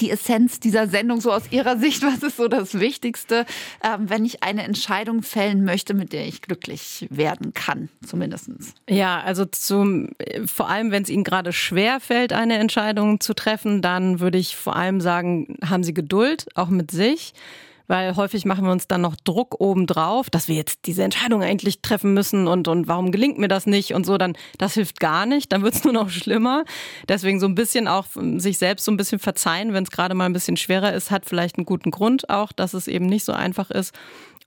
die 0.00 0.10
Essenz 0.10 0.60
dieser 0.60 0.88
Sendung 0.88 1.20
so 1.20 1.32
aus 1.32 1.50
Ihrer 1.50 1.76
Sicht? 1.78 2.02
Was 2.02 2.22
ist 2.22 2.36
so 2.36 2.48
das 2.48 2.78
Wichtigste, 2.78 3.46
ähm, 3.82 4.08
wenn 4.08 4.24
ich 4.24 4.42
eine 4.42 4.62
Entscheidung 4.62 5.22
fällen 5.22 5.64
möchte, 5.64 5.94
mit 5.94 6.12
der 6.12 6.26
ich 6.26 6.42
glücklich 6.42 7.06
werden 7.10 7.52
kann, 7.54 7.88
zumindest? 8.06 8.48
Ja, 8.88 9.20
also 9.20 9.44
zum, 9.44 10.10
vor 10.46 10.68
allem, 10.68 10.90
wenn 10.90 11.02
es 11.02 11.10
Ihnen 11.10 11.24
gerade 11.24 11.52
schwer 11.52 12.00
fällt, 12.00 12.32
eine 12.32 12.58
Entscheidung 12.58 13.20
zu 13.20 13.34
treffen, 13.34 13.82
dann 13.82 14.20
würde 14.20 14.38
ich 14.38 14.56
vor 14.56 14.76
allem 14.76 15.00
sagen, 15.00 15.56
haben 15.64 15.84
Sie 15.84 15.94
Geduld, 15.94 16.46
auch 16.54 16.68
mit 16.68 16.90
sich 16.90 17.34
weil 17.88 18.14
häufig 18.16 18.44
machen 18.44 18.64
wir 18.64 18.70
uns 18.70 18.86
dann 18.86 19.00
noch 19.00 19.16
Druck 19.16 19.60
obendrauf, 19.60 20.30
dass 20.30 20.46
wir 20.46 20.54
jetzt 20.54 20.86
diese 20.86 21.02
Entscheidung 21.02 21.42
endlich 21.42 21.82
treffen 21.82 22.14
müssen 22.14 22.46
und, 22.46 22.68
und 22.68 22.86
warum 22.86 23.10
gelingt 23.10 23.38
mir 23.38 23.48
das 23.48 23.66
nicht 23.66 23.94
und 23.94 24.06
so, 24.06 24.18
dann 24.18 24.36
das 24.58 24.74
hilft 24.74 25.00
gar 25.00 25.26
nicht, 25.26 25.52
dann 25.52 25.62
wird 25.62 25.74
es 25.74 25.84
nur 25.88 25.94
noch 25.94 26.10
schlimmer. 26.10 26.64
Deswegen 27.08 27.40
so 27.40 27.46
ein 27.46 27.54
bisschen 27.54 27.88
auch 27.88 28.06
sich 28.36 28.58
selbst 28.58 28.84
so 28.84 28.92
ein 28.92 28.96
bisschen 28.96 29.18
verzeihen, 29.18 29.72
wenn 29.72 29.82
es 29.82 29.90
gerade 29.90 30.14
mal 30.14 30.26
ein 30.26 30.32
bisschen 30.32 30.56
schwerer 30.56 30.92
ist, 30.92 31.10
hat 31.10 31.24
vielleicht 31.26 31.56
einen 31.56 31.66
guten 31.66 31.90
Grund 31.90 32.30
auch, 32.30 32.52
dass 32.52 32.74
es 32.74 32.86
eben 32.86 33.06
nicht 33.06 33.24
so 33.24 33.32
einfach 33.32 33.70
ist. 33.70 33.94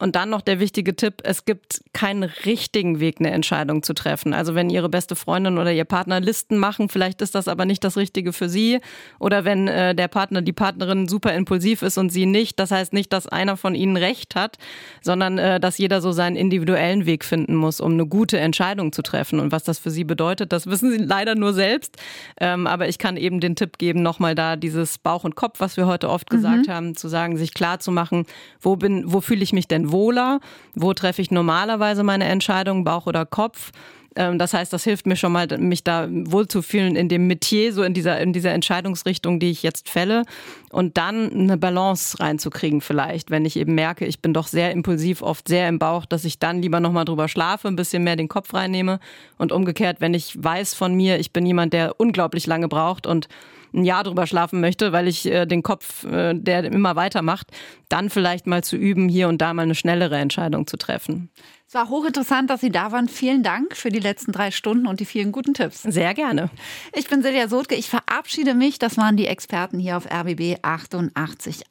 Und 0.01 0.15
dann 0.15 0.31
noch 0.31 0.41
der 0.41 0.59
wichtige 0.59 0.95
Tipp, 0.95 1.21
es 1.23 1.45
gibt 1.45 1.83
keinen 1.93 2.23
richtigen 2.23 2.99
Weg, 2.99 3.17
eine 3.19 3.29
Entscheidung 3.29 3.83
zu 3.83 3.93
treffen. 3.93 4.33
Also 4.33 4.55
wenn 4.55 4.71
Ihre 4.71 4.89
beste 4.89 5.15
Freundin 5.15 5.59
oder 5.59 5.71
Ihr 5.71 5.85
Partner 5.85 6.19
Listen 6.19 6.57
machen, 6.57 6.89
vielleicht 6.89 7.21
ist 7.21 7.35
das 7.35 7.47
aber 7.47 7.65
nicht 7.65 7.83
das 7.83 7.97
Richtige 7.97 8.33
für 8.33 8.49
Sie. 8.49 8.79
Oder 9.19 9.45
wenn 9.45 9.67
äh, 9.67 9.93
der 9.93 10.07
Partner, 10.07 10.41
die 10.41 10.53
Partnerin 10.53 11.07
super 11.07 11.35
impulsiv 11.35 11.83
ist 11.83 11.99
und 11.99 12.09
Sie 12.09 12.25
nicht. 12.25 12.59
Das 12.59 12.71
heißt 12.71 12.93
nicht, 12.93 13.13
dass 13.13 13.27
einer 13.27 13.57
von 13.57 13.75
Ihnen 13.75 13.95
recht 13.95 14.33
hat, 14.33 14.57
sondern 15.01 15.37
äh, 15.37 15.59
dass 15.59 15.77
jeder 15.77 16.01
so 16.01 16.11
seinen 16.11 16.35
individuellen 16.35 17.05
Weg 17.05 17.23
finden 17.23 17.53
muss, 17.53 17.79
um 17.79 17.91
eine 17.91 18.07
gute 18.07 18.39
Entscheidung 18.39 18.93
zu 18.93 19.03
treffen. 19.03 19.39
Und 19.39 19.51
was 19.51 19.61
das 19.61 19.77
für 19.77 19.91
Sie 19.91 20.03
bedeutet, 20.03 20.51
das 20.51 20.65
wissen 20.65 20.89
Sie 20.89 20.97
leider 20.97 21.35
nur 21.35 21.53
selbst. 21.53 21.97
Ähm, 22.39 22.65
aber 22.65 22.89
ich 22.89 22.97
kann 22.97 23.17
eben 23.17 23.39
den 23.39 23.55
Tipp 23.55 23.77
geben, 23.77 24.01
nochmal 24.01 24.33
da 24.33 24.55
dieses 24.55 24.97
Bauch 24.97 25.25
und 25.25 25.35
Kopf, 25.35 25.59
was 25.59 25.77
wir 25.77 25.85
heute 25.85 26.09
oft 26.09 26.31
gesagt 26.31 26.65
mhm. 26.65 26.71
haben, 26.71 26.95
zu 26.95 27.07
sagen, 27.07 27.37
sich 27.37 27.53
klar 27.53 27.79
zu 27.79 27.91
machen, 27.91 28.25
wo 28.59 28.75
bin, 28.75 29.03
wo 29.05 29.21
fühle 29.21 29.43
ich 29.43 29.53
mich 29.53 29.67
denn 29.67 29.90
wohler? 29.91 30.39
Wo 30.75 30.93
treffe 30.93 31.21
ich 31.21 31.31
normalerweise 31.31 32.03
meine 32.03 32.25
Entscheidung, 32.25 32.83
Bauch 32.83 33.07
oder 33.07 33.25
Kopf? 33.25 33.71
Ähm, 34.15 34.37
das 34.37 34.53
heißt, 34.53 34.73
das 34.73 34.83
hilft 34.83 35.05
mir 35.05 35.15
schon 35.15 35.31
mal, 35.31 35.47
mich 35.57 35.83
da 35.83 36.07
wohlzufühlen 36.09 36.95
in 36.95 37.07
dem 37.07 37.27
Metier, 37.27 37.73
so 37.73 37.83
in 37.83 37.93
dieser, 37.93 38.19
in 38.19 38.33
dieser 38.33 38.51
Entscheidungsrichtung, 38.51 39.39
die 39.39 39.51
ich 39.51 39.63
jetzt 39.63 39.89
fälle. 39.89 40.23
Und 40.71 40.97
dann 40.97 41.31
eine 41.31 41.57
Balance 41.57 42.19
reinzukriegen 42.19 42.81
vielleicht, 42.81 43.31
wenn 43.31 43.45
ich 43.45 43.57
eben 43.57 43.75
merke, 43.75 44.05
ich 44.05 44.21
bin 44.21 44.33
doch 44.33 44.47
sehr 44.47 44.71
impulsiv, 44.71 45.21
oft 45.21 45.47
sehr 45.47 45.69
im 45.69 45.79
Bauch, 45.79 46.05
dass 46.05 46.25
ich 46.25 46.39
dann 46.39 46.61
lieber 46.61 46.79
nochmal 46.79 47.05
drüber 47.05 47.27
schlafe, 47.27 47.67
ein 47.67 47.75
bisschen 47.75 48.03
mehr 48.03 48.15
den 48.15 48.27
Kopf 48.27 48.53
reinnehme. 48.53 48.99
Und 49.37 49.51
umgekehrt, 49.51 50.01
wenn 50.01 50.13
ich 50.13 50.41
weiß 50.41 50.73
von 50.73 50.93
mir, 50.93 51.19
ich 51.19 51.31
bin 51.31 51.45
jemand, 51.45 51.73
der 51.73 51.99
unglaublich 51.99 52.47
lange 52.47 52.67
braucht 52.67 53.07
und 53.07 53.27
ein 53.73 53.83
Jahr 53.83 54.03
drüber 54.03 54.27
schlafen 54.27 54.59
möchte, 54.59 54.91
weil 54.91 55.07
ich 55.07 55.25
äh, 55.25 55.45
den 55.45 55.63
Kopf, 55.63 56.03
äh, 56.03 56.33
der 56.33 56.63
immer 56.65 56.95
weitermacht, 56.95 57.47
dann 57.89 58.09
vielleicht 58.09 58.47
mal 58.47 58.63
zu 58.63 58.75
üben, 58.75 59.09
hier 59.09 59.27
und 59.27 59.41
da 59.41 59.53
mal 59.53 59.63
eine 59.63 59.75
schnellere 59.75 60.17
Entscheidung 60.17 60.67
zu 60.67 60.77
treffen. 60.77 61.29
Es 61.67 61.75
war 61.75 61.87
hochinteressant, 61.87 62.49
dass 62.49 62.59
Sie 62.59 62.69
da 62.69 62.91
waren. 62.91 63.07
Vielen 63.07 63.43
Dank 63.43 63.77
für 63.77 63.89
die 63.89 63.99
letzten 63.99 64.33
drei 64.33 64.51
Stunden 64.51 64.87
und 64.87 64.99
die 64.99 65.05
vielen 65.05 65.31
guten 65.31 65.53
Tipps. 65.53 65.83
Sehr 65.83 66.13
gerne. 66.13 66.49
Ich 66.93 67.07
bin 67.07 67.21
Silja 67.21 67.47
Sotke. 67.47 67.75
Ich 67.75 67.89
verabschiede 67.89 68.53
mich. 68.53 68.77
Das 68.77 68.97
waren 68.97 69.15
die 69.15 69.27
Experten 69.27 69.79
hier 69.79 69.95
auf 69.95 70.05
RBB 70.05 70.57
888 70.61 71.61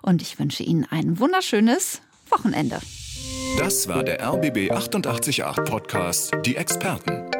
und 0.00 0.22
ich 0.22 0.38
wünsche 0.38 0.62
Ihnen 0.62 0.86
ein 0.90 1.18
wunderschönes 1.18 2.00
Wochenende. 2.30 2.80
Das 3.58 3.88
war 3.88 4.02
der 4.02 4.22
RBB 4.22 4.70
888 4.70 5.42
Podcast, 5.66 6.32
die 6.46 6.56
Experten. 6.56 7.35